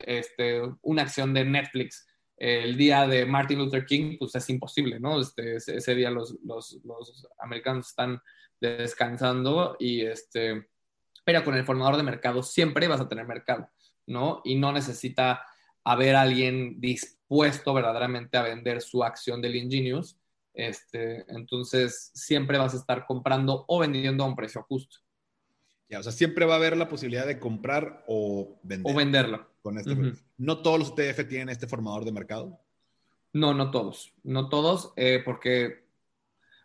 este, 0.00 0.62
una 0.82 1.02
acción 1.02 1.34
de 1.34 1.44
Netflix 1.44 2.06
el 2.36 2.76
día 2.76 3.06
de 3.06 3.24
Martin 3.24 3.58
Luther 3.58 3.86
King, 3.86 4.16
pues 4.18 4.34
es 4.34 4.50
imposible, 4.50 4.98
¿no? 4.98 5.20
Este, 5.20 5.56
ese 5.56 5.94
día 5.94 6.10
los, 6.10 6.36
los, 6.42 6.80
los, 6.82 7.28
americanos 7.38 7.90
están 7.90 8.20
descansando 8.60 9.76
y 9.78 10.00
este, 10.00 10.68
pero 11.24 11.44
con 11.44 11.54
el 11.54 11.64
formador 11.64 11.96
de 11.96 12.02
mercado 12.02 12.42
siempre 12.42 12.88
vas 12.88 13.00
a 13.00 13.08
tener 13.08 13.26
mercado, 13.26 13.68
¿no? 14.06 14.40
Y 14.44 14.56
no 14.56 14.72
necesita 14.72 15.46
haber 15.84 16.16
alguien 16.16 16.80
dispuesto 16.80 17.74
verdaderamente 17.74 18.36
a 18.36 18.42
vender 18.42 18.82
su 18.82 19.02
acción 19.02 19.40
del 19.40 19.56
Ingenious. 19.56 20.18
Este, 20.54 21.24
entonces, 21.28 22.10
siempre 22.14 22.58
vas 22.58 22.74
a 22.74 22.78
estar 22.78 23.06
comprando 23.06 23.64
o 23.68 23.78
vendiendo 23.78 24.24
a 24.24 24.26
un 24.26 24.36
precio 24.36 24.62
justo. 24.68 24.98
Ya, 25.88 26.00
o 26.00 26.02
sea, 26.02 26.12
siempre 26.12 26.46
va 26.46 26.54
a 26.54 26.56
haber 26.56 26.76
la 26.76 26.88
posibilidad 26.88 27.26
de 27.26 27.38
comprar 27.38 28.04
o 28.06 28.58
vender. 28.62 28.92
O 28.92 28.96
venderlo. 28.96 29.46
Con 29.62 29.78
este 29.78 29.94
¿No 30.38 30.62
todos 30.62 30.78
los 30.78 30.98
ETF 30.98 31.28
tienen 31.28 31.50
este 31.50 31.66
formador 31.66 32.04
de 32.04 32.12
mercado? 32.12 32.58
No, 33.32 33.54
no 33.54 33.70
todos. 33.70 34.14
No 34.22 34.48
todos, 34.48 34.92
eh, 34.96 35.22
porque 35.24 35.84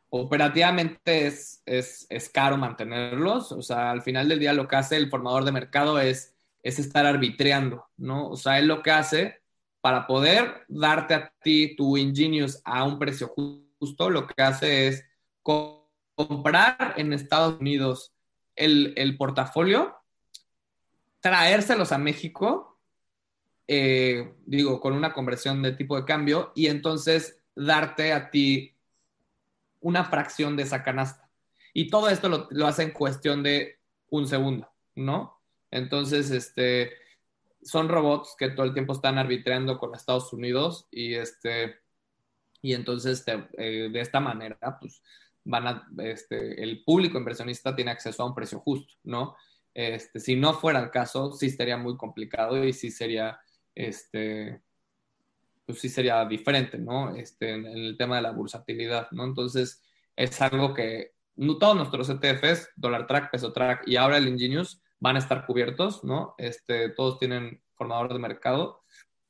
operativamente 0.10 1.28
es, 1.28 1.62
es, 1.66 2.08
es, 2.10 2.30
caro 2.30 2.58
mantenerlos. 2.58 3.52
O 3.52 3.62
sea, 3.62 3.92
al 3.92 4.02
final 4.02 4.30
del 4.30 4.40
día 4.40 4.54
lo 4.54 4.68
que 4.68 4.78
hace 4.78 4.96
el 4.96 5.10
formador 5.10 5.44
de 5.44 5.52
mercado 5.52 6.00
es, 6.00 6.37
es 6.68 6.80
estar 6.80 7.06
arbitreando, 7.06 7.86
¿no? 7.96 8.30
O 8.30 8.36
sea, 8.36 8.60
él 8.60 8.68
lo 8.68 8.84
que 8.84 8.92
hace 8.92 9.42
para 9.80 10.06
poder 10.06 10.66
darte 10.68 11.14
a 11.14 11.34
ti 11.42 11.76
tu 11.76 11.96
Ingenious 11.96 12.62
a 12.66 12.84
un 12.84 13.00
precio 13.00 13.34
justo, 13.80 14.10
lo 14.10 14.28
que 14.28 14.42
hace 14.42 14.88
es 14.88 15.06
comprar 15.42 16.96
en 16.98 17.14
Estados 17.14 17.60
Unidos 17.60 18.14
el, 18.56 18.94
el 18.98 19.16
portafolio, 19.16 19.96
traérselos 21.22 21.92
a 21.92 21.98
México, 21.98 22.78
eh, 23.68 24.34
digo, 24.46 24.82
con 24.82 24.94
una 24.94 25.14
conversión 25.14 25.62
de 25.62 25.72
tipo 25.72 25.96
de 25.96 26.06
cambio, 26.06 26.52
y 26.54 26.68
entonces 26.68 27.40
darte 27.56 28.12
a 28.12 28.30
ti 28.30 28.76
una 29.80 30.04
fracción 30.04 30.58
de 30.58 30.64
esa 30.64 30.84
canasta. 30.84 31.30
Y 31.74 31.90
todo 31.90 32.10
esto 32.10 32.48
lo, 32.50 32.68
hace 32.68 32.84
en 32.84 32.92
cuestión 32.92 33.44
de 33.44 33.80
un 34.10 34.28
segundo, 34.28 34.70
¿no? 34.96 35.37
Entonces, 35.72 36.32
este, 36.32 36.92
son 37.62 37.90
robots 37.90 38.36
que 38.38 38.50
todo 38.50 38.66
el 38.66 38.74
tiempo 38.74 38.94
están 38.94 39.18
arbitrando 39.18 39.78
con 39.78 39.94
Estados 39.94 40.32
Unidos 40.34 40.88
y, 40.92 41.16
este, 41.16 41.76
y 42.62 42.74
entonces 42.74 43.24
eh, 43.28 43.90
de 43.92 44.00
esta 44.00 44.20
manera, 44.20 44.78
pues, 44.80 45.02
van 45.44 45.68
a, 45.68 45.88
este, 46.00 46.62
el 46.62 46.84
público 46.84 47.18
inversionista 47.18 47.76
tiene 47.76 47.92
acceso 47.92 48.24
a 48.24 48.26
un 48.26 48.36
precio 48.36 48.60
justo, 48.60 48.94
¿no? 49.04 49.36
Este, 49.74 50.20
si 50.20 50.36
no 50.36 50.54
fuera 50.54 50.80
el 50.80 50.90
caso, 50.90 51.32
sí 51.32 51.50
sería 51.50 51.78
muy 51.78 51.96
complicado 51.96 52.64
y 52.66 52.74
sí 52.74 52.92
sería, 52.92 53.40
este, 53.76 54.62
pues 55.66 55.80
sí 55.80 55.88
sería 55.90 56.26
diferente, 56.26 56.78
¿no? 56.78 57.16
Este, 57.16 57.52
en, 57.52 57.66
el 57.66 57.96
tema 57.98 58.18
de 58.18 58.24
la 58.24 58.32
bursatilidad, 58.32 59.10
¿no? 59.12 59.24
Entonces, 59.24 59.82
es 60.16 60.42
algo 60.42 60.74
que 60.74 61.14
no, 61.36 61.58
todos 61.58 61.76
nuestros 61.76 62.10
ETFs, 62.10 62.72
Dollar 62.76 63.08
Track, 63.08 63.32
Peso 63.32 63.54
Track 63.54 63.88
y 63.88 63.96
ahora 63.96 64.18
el 64.18 64.28
Ingenious 64.28 64.82
van 65.00 65.16
a 65.16 65.20
estar 65.20 65.46
cubiertos, 65.46 66.04
¿no? 66.04 66.36
Este, 66.38 66.90
todos 66.90 67.20
tienen 67.20 67.62
formador 67.76 68.14
de 68.14 68.20
mercado 68.20 68.84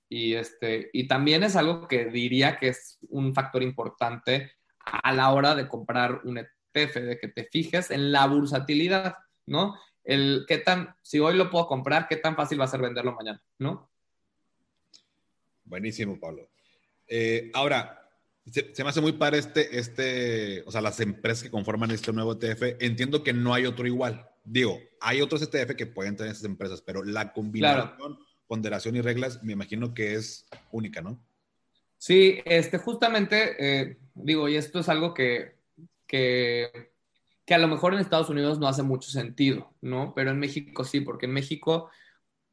y, 0.10 0.34
este, 0.36 0.90
y 0.94 1.08
también 1.08 1.44
es 1.44 1.56
algo 1.56 1.88
que 1.88 2.06
diría 2.06 2.58
que 2.58 2.70
es 2.70 3.00
un 3.10 3.34
factor 3.34 3.62
importante 3.62 4.54
a 4.80 5.14
la 5.14 5.32
hora 5.34 5.56
de 5.56 5.68
comprar 5.68 6.22
un 6.24 6.38
ETF, 6.38 6.96
de 6.96 7.20
que 7.20 7.28
te 7.28 7.44
fijes 7.46 7.92
en 7.92 8.12
la 8.12 8.26
bursatilidad, 8.28 9.16
¿no? 9.46 9.78
El 10.04 10.46
qué 10.48 10.60
tan, 10.60 10.96
si 11.02 11.20
hoy 11.20 11.36
lo 11.36 11.50
puedo 11.50 11.68
comprar, 11.68 12.08
qué 12.08 12.16
tan 12.16 12.36
fácil 12.36 12.60
va 12.60 12.66
a 12.66 12.70
ser 12.70 12.82
venderlo 12.82 13.14
mañana, 13.14 13.42
¿no? 13.60 13.90
Buenísimo, 15.66 16.18
Pablo. 16.18 16.48
Eh, 17.08 17.52
ahora, 17.54 18.10
se, 18.50 18.84
me 18.84 18.90
hace 18.90 19.02
muy 19.02 19.12
padre 19.14 19.40
este, 19.40 19.78
este, 19.78 20.64
o 20.66 20.72
sea, 20.72 20.80
las 20.80 21.00
empresas 21.02 21.44
que 21.44 21.52
conforman 21.52 21.92
este 21.92 22.14
nuevo 22.14 22.34
ETF. 22.34 22.78
Entiendo 22.80 23.24
que 23.24 23.34
no 23.34 23.54
hay 23.54 23.66
otro 23.66 23.86
igual. 23.86 24.30
Digo, 24.50 24.80
hay 25.02 25.22
otros 25.22 25.42
ETF 25.42 25.76
que 25.76 25.88
pueden 25.88 26.16
tener 26.16 26.32
esas 26.32 26.46
empresas, 26.46 26.82
pero 26.82 27.04
la 27.04 27.34
combinación, 27.34 28.18
ponderación 28.48 28.96
y 28.96 29.02
reglas, 29.02 29.44
me 29.44 29.52
imagino 29.52 29.94
que 29.94 30.16
es 30.16 30.48
única, 30.72 31.02
¿no? 31.02 31.22
Sí, 31.98 32.40
este, 32.46 32.78
justamente, 32.78 33.56
eh, 33.60 33.98
digo, 34.16 34.48
y 34.48 34.56
esto 34.56 34.80
es 34.80 34.88
algo 34.88 35.14
que, 35.14 35.58
que, 36.06 36.94
que 37.46 37.54
a 37.54 37.58
lo 37.58 37.68
mejor 37.68 37.94
en 37.94 38.00
Estados 38.00 38.30
Unidos 38.30 38.58
no 38.58 38.70
hace 38.70 38.84
mucho 38.84 39.10
sentido, 39.10 39.74
¿no? 39.82 40.14
Pero 40.16 40.32
en 40.32 40.40
México 40.40 40.86
sí, 40.86 41.02
porque 41.02 41.26
en 41.26 41.34
México 41.34 41.90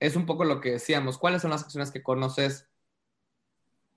es 0.01 0.17
un 0.17 0.27
poco 0.27 0.45
lo 0.45 0.61
que 0.61 0.73
decíamos. 0.73 1.17
¿Cuáles 1.17 1.43
son 1.43 1.53
las 1.53 1.63
acciones 1.63 1.93
que 1.93 2.03
conoces 2.03 2.69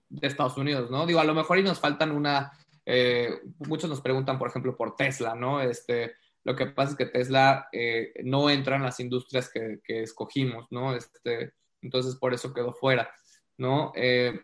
de 0.09 0.27
Estados 0.27 0.57
Unidos, 0.57 0.91
¿no? 0.91 1.07
Digo, 1.07 1.19
a 1.19 1.25
lo 1.25 1.33
mejor 1.33 1.57
y 1.57 1.63
nos 1.63 1.79
faltan 1.79 2.11
una, 2.11 2.51
eh, 2.85 3.41
muchos 3.57 3.89
nos 3.89 4.01
preguntan, 4.01 4.37
por 4.37 4.49
ejemplo, 4.49 4.77
por 4.77 4.95
Tesla, 4.95 5.33
¿no? 5.33 5.61
Este, 5.61 6.13
lo 6.47 6.55
que 6.55 6.67
pasa 6.67 6.91
es 6.91 6.97
que 6.97 7.05
Tesla 7.07 7.67
eh, 7.73 8.13
no 8.23 8.49
entra 8.49 8.77
en 8.77 8.83
las 8.83 9.01
industrias 9.01 9.51
que, 9.51 9.81
escogimos, 9.85 10.65
¿no? 10.71 10.95
Este, 10.95 11.51
entonces, 11.81 12.15
por 12.15 12.33
eso 12.33 12.53
quedó 12.53 12.71
fuera, 12.71 13.11
¿no? 13.57 13.91
Eh, 13.97 14.39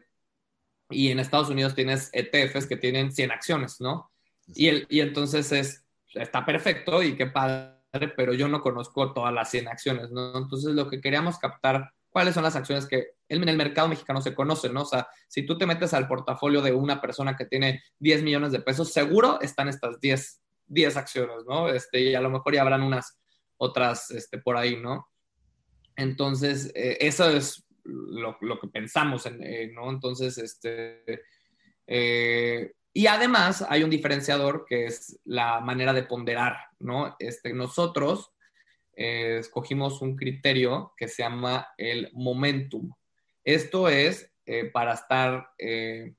y 0.89 1.11
en 1.11 1.19
Estados 1.19 1.49
Unidos 1.49 1.75
tienes 1.75 2.09
ETFs 2.11 2.67
que 2.67 2.75
tienen 2.75 3.13
100 3.13 3.31
acciones, 3.31 3.79
¿no? 3.79 4.11
Y, 4.47 4.67
el, 4.67 4.85
y 4.89 4.99
entonces 4.99 5.49
es, 5.53 5.85
está 6.13 6.45
perfecto 6.45 7.01
y 7.01 7.15
qué 7.15 7.27
padre, 7.27 8.09
pero 8.17 8.33
yo 8.33 8.49
no 8.49 8.59
conozco 8.59 9.13
todas 9.13 9.33
las 9.33 9.49
100 9.49 9.69
acciones, 9.69 10.11
¿no? 10.11 10.37
Entonces, 10.37 10.73
lo 10.73 10.89
que 10.89 10.99
queríamos 10.99 11.39
captar 11.39 11.93
cuáles 12.09 12.33
son 12.33 12.43
las 12.43 12.57
acciones 12.57 12.85
que 12.85 13.11
en 13.29 13.47
el 13.47 13.55
mercado 13.55 13.87
mexicano 13.87 14.21
se 14.21 14.35
conocen, 14.35 14.73
¿no? 14.73 14.81
O 14.81 14.85
sea, 14.85 15.07
si 15.29 15.45
tú 15.45 15.57
te 15.57 15.65
metes 15.65 15.93
al 15.93 16.09
portafolio 16.09 16.61
de 16.61 16.73
una 16.73 16.99
persona 16.99 17.37
que 17.37 17.45
tiene 17.45 17.81
10 17.99 18.23
millones 18.23 18.51
de 18.51 18.59
pesos, 18.59 18.91
seguro 18.91 19.39
están 19.39 19.69
estas 19.69 20.01
10, 20.01 20.42
10 20.73 20.97
acciones, 20.97 21.45
¿no? 21.47 21.69
Este, 21.69 22.01
y 22.01 22.15
a 22.15 22.21
lo 22.21 22.29
mejor 22.29 22.53
ya 22.53 22.61
habrán 22.61 22.83
unas 22.83 23.19
otras 23.57 24.11
este, 24.11 24.37
por 24.37 24.57
ahí, 24.57 24.77
¿no? 24.77 25.07
Entonces, 25.95 26.71
eh, 26.75 26.97
eso 27.01 27.29
es 27.29 27.65
lo, 27.83 28.37
que 28.59 28.67
pensamos, 28.67 29.25
en, 29.25 29.41
eh, 29.43 29.71
¿no? 29.73 29.89
Entonces, 29.89 30.37
este... 30.37 31.23
Eh, 31.85 32.71
y 32.95 33.07
además 33.07 33.65
hay 33.67 33.83
un 33.83 33.89
diferenciador 33.89 34.65
que 34.67 34.85
es 34.85 35.19
la 35.25 35.59
manera 35.61 35.93
de 35.93 36.03
ponderar, 36.03 36.57
¿no? 36.79 37.15
Este, 37.19 37.53
nosotros 37.53 38.31
escogimos 38.95 40.03
un 40.03 40.15
criterio 40.15 40.93
que 40.95 41.07
se 41.07 41.23
llama 41.23 41.69
el 41.77 42.11
momentum. 42.13 42.93
Esto 43.43 43.89
es 43.89 44.31
para 44.71 44.93
estar 44.93 45.49
eh, 45.57 46.13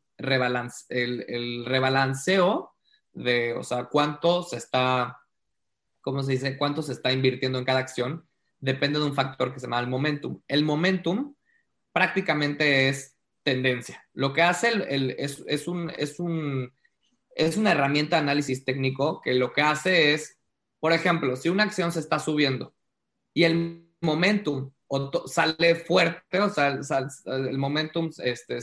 el, 0.88 1.64
rebalanceo 1.64 2.73
de, 3.14 3.54
o 3.54 3.62
sea, 3.62 3.84
cuánto 3.84 4.42
se 4.42 4.56
está, 4.56 5.20
¿cómo 6.00 6.22
se 6.22 6.32
dice? 6.32 6.56
Cuánto 6.56 6.82
se 6.82 6.92
está 6.92 7.12
invirtiendo 7.12 7.58
en 7.58 7.64
cada 7.64 7.80
acción, 7.80 8.28
depende 8.58 8.98
de 8.98 9.06
un 9.06 9.14
factor 9.14 9.52
que 9.52 9.60
se 9.60 9.66
llama 9.66 9.80
el 9.80 9.88
momentum. 9.88 10.40
El 10.48 10.64
momentum 10.64 11.34
prácticamente 11.92 12.88
es 12.88 13.16
tendencia. 13.42 14.04
Lo 14.12 14.32
que 14.32 14.42
hace 14.42 14.72
es, 15.18 15.44
es, 15.46 15.68
un, 15.68 15.90
es, 15.96 16.18
un, 16.18 16.72
es 17.34 17.56
una 17.56 17.72
herramienta 17.72 18.16
de 18.16 18.22
análisis 18.22 18.64
técnico 18.64 19.20
que 19.20 19.34
lo 19.34 19.52
que 19.52 19.62
hace 19.62 20.14
es 20.14 20.38
por 20.84 20.92
ejemplo, 20.92 21.34
si 21.34 21.48
una 21.48 21.62
acción 21.62 21.92
se 21.92 22.00
está 22.00 22.18
subiendo 22.18 22.74
y 23.32 23.44
el 23.44 23.88
momentum 24.02 24.70
sale 25.24 25.76
fuerte, 25.76 26.38
o 26.38 26.50
sea, 26.50 26.78
el 27.24 27.56
momentum, 27.56 28.10
este, 28.18 28.58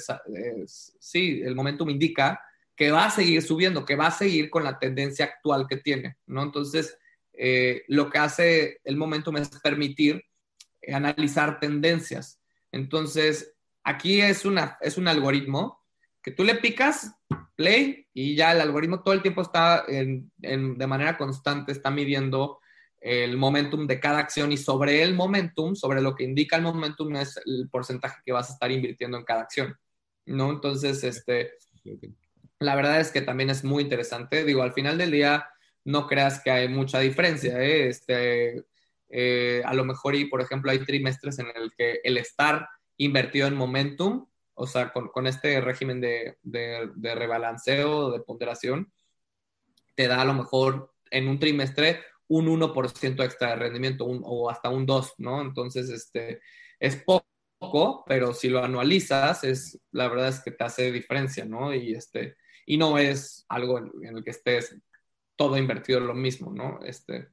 sí, 0.68 1.42
el 1.44 1.56
momentum 1.56 1.90
indica 1.90 2.40
que 2.82 2.90
va 2.90 3.06
a 3.06 3.12
seguir 3.12 3.44
subiendo, 3.44 3.86
que 3.86 3.96
va 3.96 4.08
a 4.08 4.12
seguir 4.12 4.50
con 4.50 4.64
la 4.64 4.80
tendencia 4.80 5.26
actual 5.26 5.68
que 5.70 5.78
tiene, 5.78 6.18
¿no? 6.26 6.42
Entonces, 6.42 6.98
eh, 7.32 7.84
lo 7.88 8.10
que 8.10 8.18
hace 8.18 8.80
el 8.84 8.98
momentum 8.98 9.38
es 9.38 9.50
permitir 9.62 10.26
analizar 10.92 11.60
tendencias. 11.60 12.42
Entonces, 12.72 13.54
aquí 13.84 14.20
es, 14.20 14.46
una, 14.46 14.80
es 14.82 14.98
un 14.98 15.08
algoritmo 15.08 15.80
que 16.24 16.32
tú 16.32 16.44
le 16.44 16.56
picas 16.56 17.14
play 17.56 18.08
y 18.16 18.34
ya 18.36 18.52
el 18.52 18.62
algoritmo 18.62 19.04
todo 19.04 19.14
el 19.14 19.22
tiempo 19.22 19.44
está 19.44 19.86
de 19.86 20.88
manera 20.88 21.20
constante, 21.20 21.74
está 21.74 21.92
midiendo 21.92 22.62
el 23.00 23.38
momentum 23.38 23.86
de 23.86 24.00
cada 24.00 24.18
acción 24.18 24.52
y 24.52 24.58
sobre 24.58 25.04
el 25.04 25.14
momentum, 25.14 25.76
sobre 25.76 26.02
lo 26.02 26.16
que 26.16 26.24
indica 26.24 26.56
el 26.56 26.64
momentum 26.64 27.16
es 27.18 27.40
el 27.46 27.70
porcentaje 27.70 28.22
que 28.26 28.32
vas 28.32 28.50
a 28.50 28.54
estar 28.54 28.72
invirtiendo 28.72 29.20
en 29.20 29.24
cada 29.24 29.42
acción, 29.42 29.78
¿no? 30.26 30.50
Entonces, 30.50 31.04
este, 31.04 31.52
la 32.62 32.76
verdad 32.76 33.00
es 33.00 33.12
que 33.12 33.22
también 33.22 33.50
es 33.50 33.64
muy 33.64 33.84
interesante. 33.84 34.46
Digo, 34.46 34.62
al 34.62 34.74
final 34.74 34.98
del 34.98 35.12
día, 35.12 35.50
no 35.84 36.06
creas 36.08 36.42
que 36.44 36.52
hay 36.52 36.68
mucha 36.70 37.00
diferencia, 37.00 37.60
¿eh? 37.60 37.88
Este, 37.88 38.64
eh, 39.10 39.64
a 39.66 39.74
lo 39.74 39.84
mejor, 39.84 40.16
y 40.16 40.26
por 40.26 40.42
ejemplo, 40.42 40.70
hay 40.70 40.80
trimestres 40.86 41.40
en 41.40 41.48
el 41.56 41.74
que 41.76 42.02
el 42.04 42.18
estar 42.18 42.70
invertido 42.98 43.48
en 43.48 43.56
momentum, 43.56 44.28
o 44.54 44.68
sea, 44.68 44.94
con, 44.94 45.08
con 45.08 45.26
este 45.26 45.60
régimen 45.60 46.00
de, 46.00 46.38
de, 46.44 46.92
de 46.96 47.16
rebalanceo, 47.16 48.12
de 48.12 48.20
ponderación, 48.20 48.94
te 49.96 50.08
da 50.08 50.22
a 50.22 50.26
lo 50.26 50.36
mejor 50.36 50.94
en 51.10 51.28
un 51.28 51.40
trimestre 51.40 52.02
un 52.28 52.48
1% 52.48 53.26
extra 53.26 53.50
de 53.50 53.56
rendimiento 53.56 54.06
o 54.06 54.50
hasta 54.52 54.70
un 54.70 54.86
2, 54.86 55.16
¿no? 55.18 55.42
Entonces, 55.42 55.90
este, 55.90 56.42
es 56.80 56.96
poco, 56.96 58.06
pero 58.06 58.34
si 58.34 58.50
lo 58.50 58.64
anualizas, 58.64 59.44
es, 59.44 59.80
la 59.92 60.08
verdad 60.08 60.30
es 60.30 60.40
que 60.42 60.52
te 60.52 60.64
hace 60.64 60.92
diferencia, 60.92 61.44
¿no? 61.44 61.74
Y, 61.74 61.94
este, 61.94 62.38
y 62.72 62.78
no 62.78 62.98
es 62.98 63.46
algo 63.50 63.80
en, 63.80 64.16
el 64.16 64.24
que 64.24 64.30
estés 64.30 64.78
todo 65.36 65.58
invertido 65.58 66.00
en 66.00 66.08
lo 66.08 66.14
mismo, 66.14 66.54
¿no? 66.54 66.80
Este, 66.86 67.28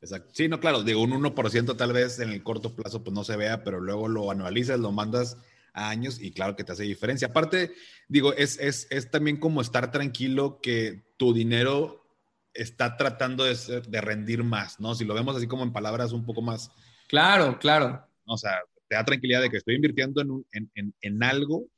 Exacto. 0.00 0.32
Sí, 0.34 0.48
no, 0.48 0.58
claro, 0.58 0.82
digo, 0.82 1.02
un 1.02 1.12
1% 1.12 1.76
tal 1.76 1.92
vez 1.92 2.18
en 2.18 2.30
el 2.30 2.42
corto 2.42 2.74
plazo 2.74 3.04
pues 3.04 3.14
no 3.14 3.22
se 3.22 3.36
vea, 3.36 3.62
pero 3.62 3.80
luego 3.80 4.08
lo 4.08 4.28
anualizas, 4.28 4.80
lo 4.80 4.90
mandas 4.90 5.38
a 5.72 5.88
años 5.88 6.20
y 6.20 6.32
claro 6.32 6.56
que 6.56 6.64
te 6.64 6.72
hace 6.72 6.82
diferencia. 6.82 7.28
Aparte, 7.28 7.74
digo, 8.08 8.32
es, 8.32 8.58
es, 8.58 8.88
es 8.90 9.08
también 9.08 9.36
como 9.36 9.60
estar 9.60 9.92
tranquilo 9.92 10.58
que 10.60 11.14
tu 11.16 11.32
dinero 11.32 12.04
está 12.52 12.96
tratando 12.96 13.44
de, 13.44 13.54
de, 13.86 14.00
rendir 14.00 14.42
más, 14.42 14.80
¿no? 14.80 14.96
Si 14.96 15.04
lo 15.04 15.14
vemos 15.14 15.36
así 15.36 15.46
como 15.46 15.62
en 15.62 15.72
palabras 15.72 16.10
un 16.10 16.26
poco 16.26 16.42
más. 16.42 16.72
Claro, 17.06 17.56
claro. 17.60 18.04
O 18.24 18.36
sea, 18.36 18.58
te 18.88 18.96
da 18.96 19.04
tranquilidad 19.04 19.42
de 19.42 19.50
que 19.50 19.58
estoy 19.58 19.76
invirtiendo 19.76 20.22
en, 20.50 20.70
en, 20.74 20.92
en, 21.00 21.22
algo 21.22 21.68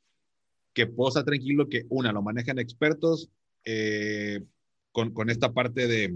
que 0.79 0.87
puedo 0.87 1.09
estar 1.09 1.25
tranquilo 1.25 1.69
que, 1.69 1.87
una, 1.89 2.13
lo 2.13 2.23
manejan 2.23 2.59
expertos, 2.59 3.31
eh, 3.65 4.41
con, 4.93 5.13
con, 5.13 5.29
esta 5.29 5.53
parte 5.53 5.87
de, 5.89 6.15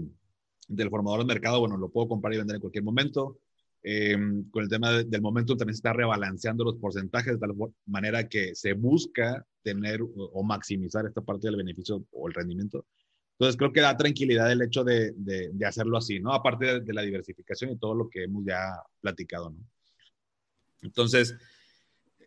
del 0.67 0.89
formador 0.89 1.19
de 1.19 1.25
mercado, 1.25 1.59
bueno, 1.59 1.77
lo 1.77 1.89
puedo 1.89 2.07
comprar 2.07 2.33
y 2.33 2.37
vender 2.37 2.55
en 2.55 2.61
cualquier 2.61 2.83
momento. 2.83 3.39
Eh, 3.83 4.17
con 4.51 4.63
el 4.63 4.69
tema 4.69 5.03
del 5.03 5.21
momento 5.21 5.57
también 5.57 5.75
se 5.75 5.79
está 5.79 5.91
rebalanceando 5.91 6.63
los 6.63 6.77
porcentajes 6.77 7.33
de 7.33 7.39
tal 7.39 7.53
manera 7.85 8.29
que 8.29 8.55
se 8.55 8.71
busca 8.71 9.45
tener 9.61 9.99
o 10.01 10.43
maximizar 10.43 11.05
esta 11.05 11.19
parte 11.19 11.47
del 11.47 11.57
beneficio 11.57 12.05
o 12.11 12.29
el 12.29 12.33
rendimiento 12.33 12.85
entonces 13.33 13.57
creo 13.57 13.73
que 13.73 13.81
da 13.81 13.97
tranquilidad 13.97 14.51
el 14.51 14.61
hecho 14.61 14.83
de, 14.83 15.11
de, 15.17 15.65
hacerlo 15.65 15.97
así, 15.97 16.19
¿no? 16.19 16.33
Aparte 16.33 16.79
de, 16.81 16.93
la 16.93 17.01
diversificación 17.01 17.71
y 17.71 17.77
todo 17.77 17.95
lo 17.95 18.09
que 18.09 18.23
hemos 18.23 18.45
ya 18.45 18.81
platicado, 19.01 19.49
¿no? 19.49 19.57
Entonces, 20.81 21.35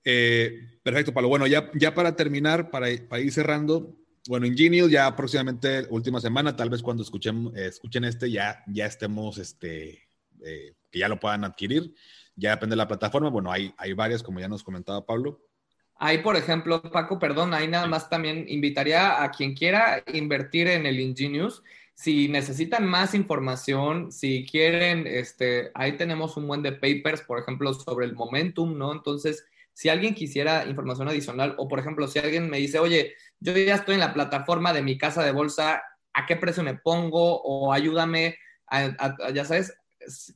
eh, 0.06 0.78
perfecto, 0.82 1.12
Pablo. 1.12 1.28
Bueno, 1.28 1.46
ya, 1.46 1.70
ya 1.74 1.94
para 1.94 2.16
terminar, 2.16 2.70
para, 2.70 2.86
para 3.08 3.20
ir 3.20 3.32
cerrando, 3.32 3.94
bueno, 4.28 4.46
Ingenious 4.46 4.90
ya 4.90 5.14
próximamente, 5.14 5.86
última 5.90 6.20
semana, 6.20 6.56
tal 6.56 6.70
vez 6.70 6.82
cuando 6.82 7.02
escuchen, 7.02 7.52
eh, 7.54 7.66
escuchen 7.66 8.04
este, 8.04 8.30
ya, 8.30 8.62
ya 8.66 8.86
estemos, 8.86 9.38
este, 9.38 10.08
eh, 10.44 10.74
que 10.90 10.98
ya 10.98 11.08
lo 11.08 11.20
puedan 11.20 11.44
adquirir. 11.44 11.94
Ya 12.34 12.50
depende 12.50 12.74
de 12.74 12.78
la 12.78 12.88
plataforma. 12.88 13.30
Bueno, 13.30 13.50
hay, 13.50 13.74
hay 13.78 13.92
varias, 13.92 14.22
como 14.22 14.40
ya 14.40 14.48
nos 14.48 14.62
comentaba 14.62 15.04
Pablo. 15.04 15.40
Ahí, 15.98 16.18
por 16.18 16.36
ejemplo, 16.36 16.82
Paco, 16.82 17.18
perdón, 17.18 17.54
ahí 17.54 17.68
nada 17.68 17.86
más 17.86 18.10
también 18.10 18.44
invitaría 18.48 19.22
a 19.22 19.30
quien 19.30 19.54
quiera 19.54 20.04
invertir 20.12 20.68
en 20.68 20.84
el 20.84 21.00
Ingenius. 21.00 21.62
Si 21.94 22.28
necesitan 22.28 22.86
más 22.86 23.14
información, 23.14 24.12
si 24.12 24.44
quieren, 24.44 25.06
este, 25.06 25.70
ahí 25.74 25.96
tenemos 25.96 26.36
un 26.36 26.46
buen 26.46 26.62
de 26.62 26.72
papers, 26.72 27.22
por 27.22 27.38
ejemplo, 27.38 27.72
sobre 27.72 28.04
el 28.04 28.14
momentum, 28.14 28.76
¿no? 28.76 28.92
Entonces, 28.92 29.46
si 29.76 29.90
alguien 29.90 30.14
quisiera 30.14 30.64
información 30.64 31.06
adicional, 31.06 31.54
o 31.58 31.68
por 31.68 31.78
ejemplo, 31.78 32.08
si 32.08 32.18
alguien 32.18 32.48
me 32.48 32.56
dice, 32.56 32.78
oye, 32.78 33.12
yo 33.40 33.52
ya 33.52 33.74
estoy 33.74 33.96
en 33.96 34.00
la 34.00 34.14
plataforma 34.14 34.72
de 34.72 34.80
mi 34.80 34.96
casa 34.96 35.22
de 35.22 35.32
bolsa, 35.32 35.82
¿a 36.14 36.24
qué 36.24 36.34
precio 36.34 36.62
me 36.62 36.78
pongo? 36.78 37.42
O 37.42 37.74
ayúdame, 37.74 38.38
ya 39.34 39.44
sabes, 39.44 39.76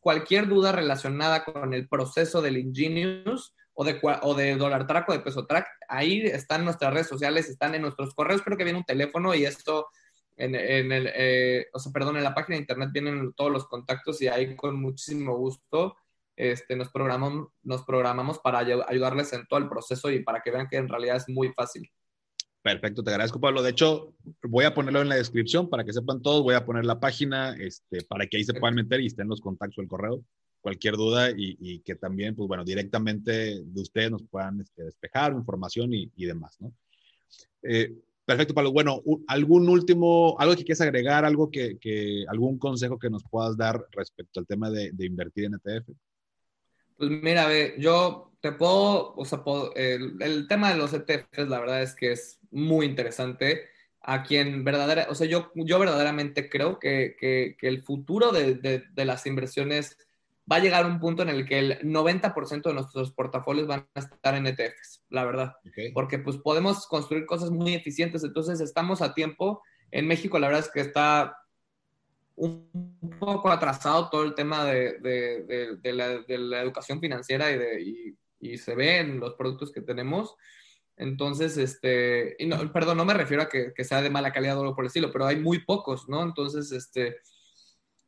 cualquier 0.01 0.47
duda 0.47 0.73
relacionada 0.73 1.47
con 1.47 1.73
el 1.73 1.89
proceso 1.89 2.43
del 2.43 2.59
Ingenius, 2.59 3.55
o 3.73 3.83
de, 3.83 3.99
o 4.03 4.35
de 4.35 4.57
dólar 4.57 4.87
track 4.87 5.09
o 5.09 5.13
de 5.15 5.21
peso 5.21 5.47
track. 5.47 5.67
Ahí 5.89 6.21
están 6.27 6.67
nuestras 6.67 6.93
redes 6.93 7.07
sociales, 7.07 7.49
están 7.49 7.75
en 7.75 7.81
nuestros 7.81 8.13
correos, 8.13 8.43
creo 8.43 8.59
que 8.59 8.65
viene 8.65 8.81
un 8.81 8.85
teléfono 8.85 9.35
y 9.35 9.47
esto 9.47 9.89
en, 10.37 10.55
en 10.55 10.93
el, 10.93 11.11
eh, 11.15 11.67
o 11.73 11.79
sea, 11.79 11.91
perdón, 11.93 12.19
en 12.19 12.25
la 12.25 12.35
página 12.35 12.57
de 12.57 12.61
internet 12.61 12.91
vienen 12.93 13.33
todos 13.33 13.51
los 13.51 13.67
contactos 13.69 14.21
y 14.21 14.29
ahí 14.29 14.55
con 14.55 14.79
muchísimo 14.79 15.35
gusto 15.35 15.97
este, 16.41 16.77
nos, 16.77 16.91
programamos, 16.91 17.49
nos 17.63 17.83
programamos 17.85 18.39
para 18.39 18.59
ayudarles 18.59 19.33
en 19.33 19.47
todo 19.47 19.61
el 19.61 19.69
proceso 19.69 20.11
y 20.11 20.23
para 20.23 20.41
que 20.41 20.51
vean 20.51 20.69
que 20.69 20.77
en 20.77 20.89
realidad 20.89 21.17
es 21.17 21.29
muy 21.29 21.53
fácil. 21.53 21.89
Perfecto, 22.63 23.03
te 23.03 23.11
agradezco, 23.11 23.41
Pablo. 23.41 23.63
De 23.63 23.71
hecho, 23.71 24.15
voy 24.43 24.65
a 24.65 24.75
ponerlo 24.75 25.01
en 25.01 25.09
la 25.09 25.17
descripción 25.17 25.71
para 25.71 25.85
que 25.85 25.93
sepan 25.93 26.21
todos. 26.21 26.43
Voy 26.43 26.55
a 26.55 26.65
poner 26.65 26.85
la 26.85 27.01
página 27.01 27.57
este, 27.57 28.05
para 28.05 28.27
que 28.27 28.37
ahí 28.37 28.45
se 28.45 28.55
puedan 28.55 28.75
meter 28.75 29.01
y 29.01 29.07
estén 29.07 29.29
los 29.29 29.41
contactos 29.41 29.79
o 29.79 29.83
el 29.83 29.89
correo 29.89 30.23
cualquier 30.61 30.97
duda 30.97 31.31
y, 31.35 31.81
que 31.81 31.95
también, 31.95 32.35
pues 32.35 32.47
bueno, 32.47 32.65
directamente 32.65 33.63
de 33.65 33.81
ustedes 33.81 34.11
nos 34.11 34.23
puedan 34.25 34.61
este, 34.61 34.85
despejar 34.85 35.33
información 35.33 35.93
y, 35.93 36.27
demás, 36.27 36.57
¿no? 36.61 36.73
Eh, 37.63 37.95
perfecto, 38.25 38.55
Pablo. 38.55 38.73
Bueno, 38.73 39.03
algún 39.27 39.69
último, 39.69 40.37
algo 40.39 40.55
que 40.55 40.65
quieras 40.65 40.83
agregar, 40.83 41.25
algo 41.25 41.51
que, 41.51 42.25
algún 42.29 42.59
consejo 42.59 42.99
que 42.99 43.11
nos 43.11 43.25
puedas 43.25 43.57
dar 43.57 43.85
respecto 43.93 44.41
al 44.41 44.47
tema 44.47 44.71
de, 44.71 44.93
invertir 44.99 45.47
en 45.47 45.55
ETF. 45.55 45.89
Pues 47.01 47.11
mira, 47.11 47.47
ve, 47.47 47.77
yo 47.79 48.31
te 48.43 48.53
puedo, 48.53 49.15
o 49.17 49.25
sea, 49.25 49.43
el, 49.75 50.47
tema 50.49 50.69
de 50.71 50.77
los 50.77 50.93
ETFs, 50.93 51.49
la 51.49 51.59
verdad 51.59 51.81
es 51.81 51.95
que 51.95 52.13
es 52.13 52.39
muy 52.51 52.85
interesante. 52.85 53.71
A 54.03 54.23
quien 54.23 54.65
verdadera, 54.65 55.07
o 55.09 55.15
sea, 55.15 55.27
yo, 55.27 55.51
yo 55.55 55.79
verdaderamente 55.79 56.51
creo 56.51 56.79
que, 56.79 57.17
que, 57.19 57.57
el 57.63 57.83
futuro 57.83 58.33
de, 58.33 58.55
de, 58.57 58.85
de 58.93 59.05
las 59.07 59.25
inversiones 59.25 59.97
va 60.51 60.57
a 60.57 60.61
llegar 60.61 60.85
un 60.85 61.01
punto 61.01 61.23
en 61.23 61.31
el 61.31 61.47
que 61.47 61.59
el 61.59 61.79
90% 61.81 62.69
de 62.69 62.75
nuestros 62.75 63.13
portafolios 63.13 63.67
van 63.67 63.89
a 63.95 64.01
estar 64.01 64.35
en 64.35 64.47
ETFs, 64.47 65.03
la 65.09 65.25
verdad. 65.25 65.55
Porque 65.95 66.19
pues 66.19 66.37
podemos 66.37 66.87
construir 66.87 67.25
cosas 67.25 67.51
muy 67.51 67.73
eficientes, 67.73 68.25
entonces 68.25 68.61
estamos 68.61 69.01
a 69.01 69.15
tiempo. 69.15 69.63
En 69.91 70.07
México 70.07 70.39
la 70.39 70.49
verdad 70.49 70.67
es 70.67 70.71
que 70.71 70.81
está 70.81 71.39
un 72.41 73.17
poco 73.19 73.51
atrasado 73.51 74.09
todo 74.09 74.25
el 74.25 74.35
tema 74.35 74.65
de, 74.65 74.99
de, 74.99 75.77
de, 75.77 76.39
la, 76.39 76.63
educación 76.63 76.99
financiera 76.99 77.51
y, 77.53 78.17
y, 78.41 78.57
se 78.57 78.75
ve 78.75 78.99
en 78.99 79.21
los 79.21 79.35
productos 79.35 79.71
que 79.71 79.83
tenemos. 79.83 80.35
Entonces, 80.97 81.57
este, 81.59 82.37
no, 82.47 82.73
perdón, 82.73 82.97
no 82.97 83.05
me 83.05 83.15
refiero 83.15 83.43
a 83.43 83.49
que, 83.49 83.73
que, 83.75 83.85
sea 83.85 84.01
de 84.01 84.11
mala 84.11 84.33
calidad 84.33 84.57
o 84.57 84.63
algo 84.63 84.75
por 84.75 84.85
el 84.85 84.89
estilo, 84.89 85.13
pero 85.13 85.27
hay 85.27 85.37
muy 85.37 85.65
pocos, 85.65 86.09
¿no? 86.09 86.23
Entonces, 86.23 86.73
este, 86.73 87.19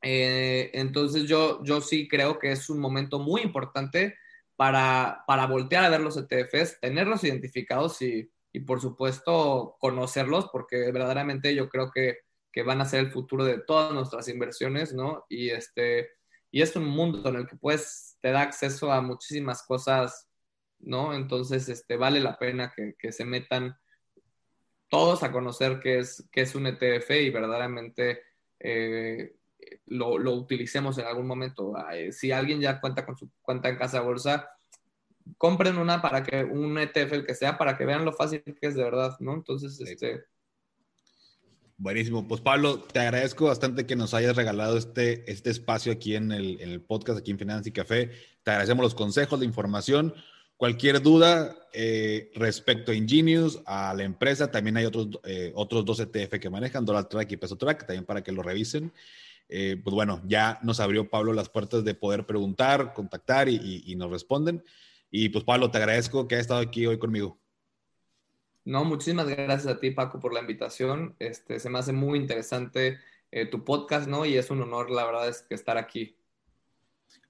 eh, 0.02 0.70
entonces 0.72 1.24
yo, 1.24 1.62
yo 1.62 1.80
sí 1.80 2.08
creo 2.08 2.38
que 2.38 2.52
es 2.52 2.70
un 2.70 2.80
momento 2.80 3.18
muy 3.18 3.42
importante 3.42 4.16
para, 4.56 5.24
para 5.26 5.46
voltear 5.46 5.84
a 5.84 5.90
ver 5.90 6.00
los 6.00 6.16
ETFs, 6.16 6.80
tenerlos 6.80 7.22
identificados 7.24 8.00
y, 8.00 8.30
y, 8.52 8.60
por 8.60 8.80
supuesto 8.80 9.76
conocerlos, 9.78 10.48
porque 10.50 10.90
verdaderamente 10.90 11.54
yo 11.54 11.68
creo 11.68 11.90
que, 11.90 12.18
que, 12.52 12.62
van 12.62 12.80
a 12.80 12.84
ser 12.84 13.00
el 13.00 13.12
futuro 13.12 13.44
de 13.44 13.58
todas 13.58 13.92
nuestras 13.92 14.28
inversiones, 14.28 14.92
¿no? 14.92 15.24
Y, 15.28 15.50
este, 15.50 16.10
y 16.50 16.62
es 16.62 16.74
un 16.76 16.86
mundo 16.86 17.28
en 17.28 17.36
el 17.36 17.46
que 17.46 17.56
pues 17.56 18.18
te 18.20 18.30
da 18.30 18.42
acceso 18.42 18.92
a 18.92 19.00
muchísimas 19.00 19.62
cosas, 19.62 20.28
¿no? 20.78 21.14
Entonces 21.14 21.68
este, 21.68 21.96
vale 21.96 22.20
la 22.20 22.38
pena 22.38 22.72
que, 22.74 22.94
que 22.98 23.12
se 23.12 23.24
metan 23.24 23.76
todos 24.88 25.22
a 25.22 25.32
conocer 25.32 25.80
qué 25.80 25.98
es, 25.98 26.28
qué 26.30 26.42
es 26.42 26.54
un 26.54 26.66
ETF 26.66 27.10
y 27.10 27.30
verdaderamente... 27.30 28.22
Eh, 28.60 29.34
lo, 29.86 30.18
lo, 30.18 30.32
utilicemos 30.34 30.98
en 30.98 31.06
algún 31.06 31.26
momento. 31.26 31.74
Si 32.10 32.32
alguien 32.32 32.60
ya 32.60 32.80
cuenta 32.80 33.06
con 33.06 33.16
su 33.16 33.30
cuenta 33.42 33.68
en 33.68 33.76
casa 33.76 34.00
de 34.00 34.06
bolsa, 34.06 34.50
compren 35.38 35.78
una 35.78 36.02
para 36.02 36.22
que 36.22 36.44
un 36.44 36.78
ETF, 36.78 37.12
el 37.12 37.26
que 37.26 37.34
sea, 37.34 37.58
para 37.58 37.76
que 37.76 37.84
vean 37.84 38.04
lo 38.04 38.12
fácil 38.12 38.42
que 38.42 38.66
es 38.66 38.74
de 38.74 38.84
verdad, 38.84 39.16
¿no? 39.20 39.34
Entonces, 39.34 39.80
este... 39.80 40.24
Buenísimo. 41.78 42.28
Pues 42.28 42.40
Pablo, 42.40 42.80
te 42.80 43.00
agradezco 43.00 43.46
bastante 43.46 43.86
que 43.86 43.96
nos 43.96 44.14
hayas 44.14 44.36
regalado 44.36 44.76
este, 44.76 45.30
este 45.30 45.50
espacio 45.50 45.92
aquí 45.92 46.14
en 46.14 46.32
el, 46.32 46.60
en 46.60 46.70
el 46.70 46.80
podcast, 46.80 47.18
aquí 47.18 47.30
en 47.30 47.38
Finanzas 47.38 47.66
y 47.66 47.72
Café. 47.72 48.10
Te 48.42 48.50
agradecemos 48.50 48.82
los 48.82 48.94
consejos, 48.94 49.38
la 49.38 49.44
información. 49.44 50.14
Cualquier 50.62 51.02
duda 51.02 51.56
eh, 51.72 52.30
respecto 52.36 52.92
a 52.92 52.94
Ingenious, 52.94 53.60
a 53.66 53.94
la 53.94 54.04
empresa, 54.04 54.50
también 54.50 54.76
hay 54.76 54.84
otros, 54.84 55.08
eh, 55.24 55.50
otros 55.56 55.84
dos 55.84 55.98
ETF 55.98 56.38
que 56.38 56.50
manejan, 56.50 56.84
Dollar 56.84 57.08
Track 57.08 57.32
y 57.32 57.36
Peso 57.36 57.56
Track, 57.56 57.86
también 57.86 58.04
para 58.04 58.22
que 58.22 58.30
lo 58.30 58.44
revisen. 58.44 58.92
Eh, 59.48 59.76
pues 59.82 59.92
bueno, 59.92 60.22
ya 60.24 60.60
nos 60.62 60.78
abrió 60.78 61.10
Pablo 61.10 61.32
las 61.32 61.48
puertas 61.48 61.82
de 61.84 61.94
poder 61.94 62.26
preguntar, 62.26 62.92
contactar 62.94 63.48
y, 63.48 63.92
nos 63.96 64.10
responden. 64.10 64.62
Y 65.10 65.30
pues 65.30 65.42
Pablo, 65.44 65.70
te 65.72 65.78
agradezco 65.78 66.28
que 66.28 66.36
hayas 66.36 66.44
estado 66.44 66.60
aquí 66.60 66.86
hoy 66.86 66.98
conmigo. 66.98 67.38
No, 68.64 68.84
muchísimas 68.84 69.26
gracias 69.26 69.66
a 69.66 69.80
ti, 69.80 69.90
Paco, 69.90 70.20
por 70.20 70.32
la 70.32 70.40
invitación. 70.40 71.16
Este, 71.18 71.58
se 71.58 71.70
me 71.70 71.78
hace 71.78 71.92
muy 71.92 72.18
interesante 72.18 72.98
tu 73.50 73.64
podcast, 73.64 74.08
¿no? 74.08 74.26
Y 74.26 74.36
es 74.36 74.50
un 74.50 74.60
honor, 74.60 74.90
la 74.90 75.06
verdad, 75.06 75.28
es 75.28 75.40
que 75.40 75.54
estar 75.54 75.78
aquí. 75.78 76.16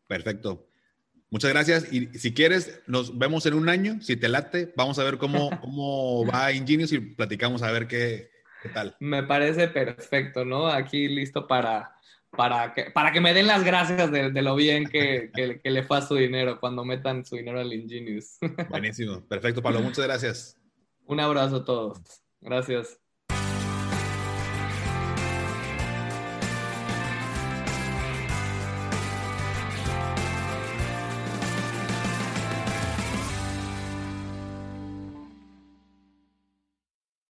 Perfecto. 0.09 0.67
Muchas 1.33 1.51
gracias. 1.51 1.91
Y 1.91 2.09
si 2.19 2.35
quieres, 2.35 2.83
nos 2.87 3.19
vemos 3.19 3.47
en 3.47 3.55
un 3.55 3.71
año. 3.71 4.03
Si 4.03 4.17
te 4.17 4.29
late, 4.29 4.71
vamos 4.77 4.99
a 4.99 5.05
ver 5.05 5.17
cómo, 5.17 5.49
cómo 5.63 6.27
va 6.27 6.53
Ingenious 6.53 6.93
y 6.93 7.01
platicamos 7.01 7.63
a 7.63 7.73
ver 7.73 7.87
qué, 7.87 8.29
tal. 8.75 8.95
Me 9.01 9.23
parece 9.23 9.69
perfecto, 9.69 10.45
¿no? 10.45 10.67
Aquí 10.67 11.09
listo 11.09 11.47
para, 11.47 11.97
para, 12.31 12.75
que, 12.75 12.91
para 12.91 13.13
que 13.13 13.23
me 13.23 13.33
den 13.33 13.47
las 13.47 13.65
gracias 13.65 14.13
de, 14.13 14.31
lo 14.43 14.55
bien 14.55 14.87
que, 14.87 15.31
que, 15.35 15.71
le 15.71 15.83
fue 15.83 15.97
a 15.97 16.03
su 16.03 16.17
dinero 16.17 16.61
cuando 16.61 16.85
metan 16.85 17.25
su 17.25 17.37
dinero 17.37 17.61
al 17.61 17.73
Ingenious. 17.73 18.37
Buenísimo. 18.69 19.27
Perfecto, 19.27 19.63
Pablo. 19.63 19.81
Muchas 19.81 20.05
gracias. 20.05 20.62
Un 21.13 21.21
abrazo 21.21 21.57
a 21.57 21.65
todos. 21.67 22.01
Gracias. 22.41 23.02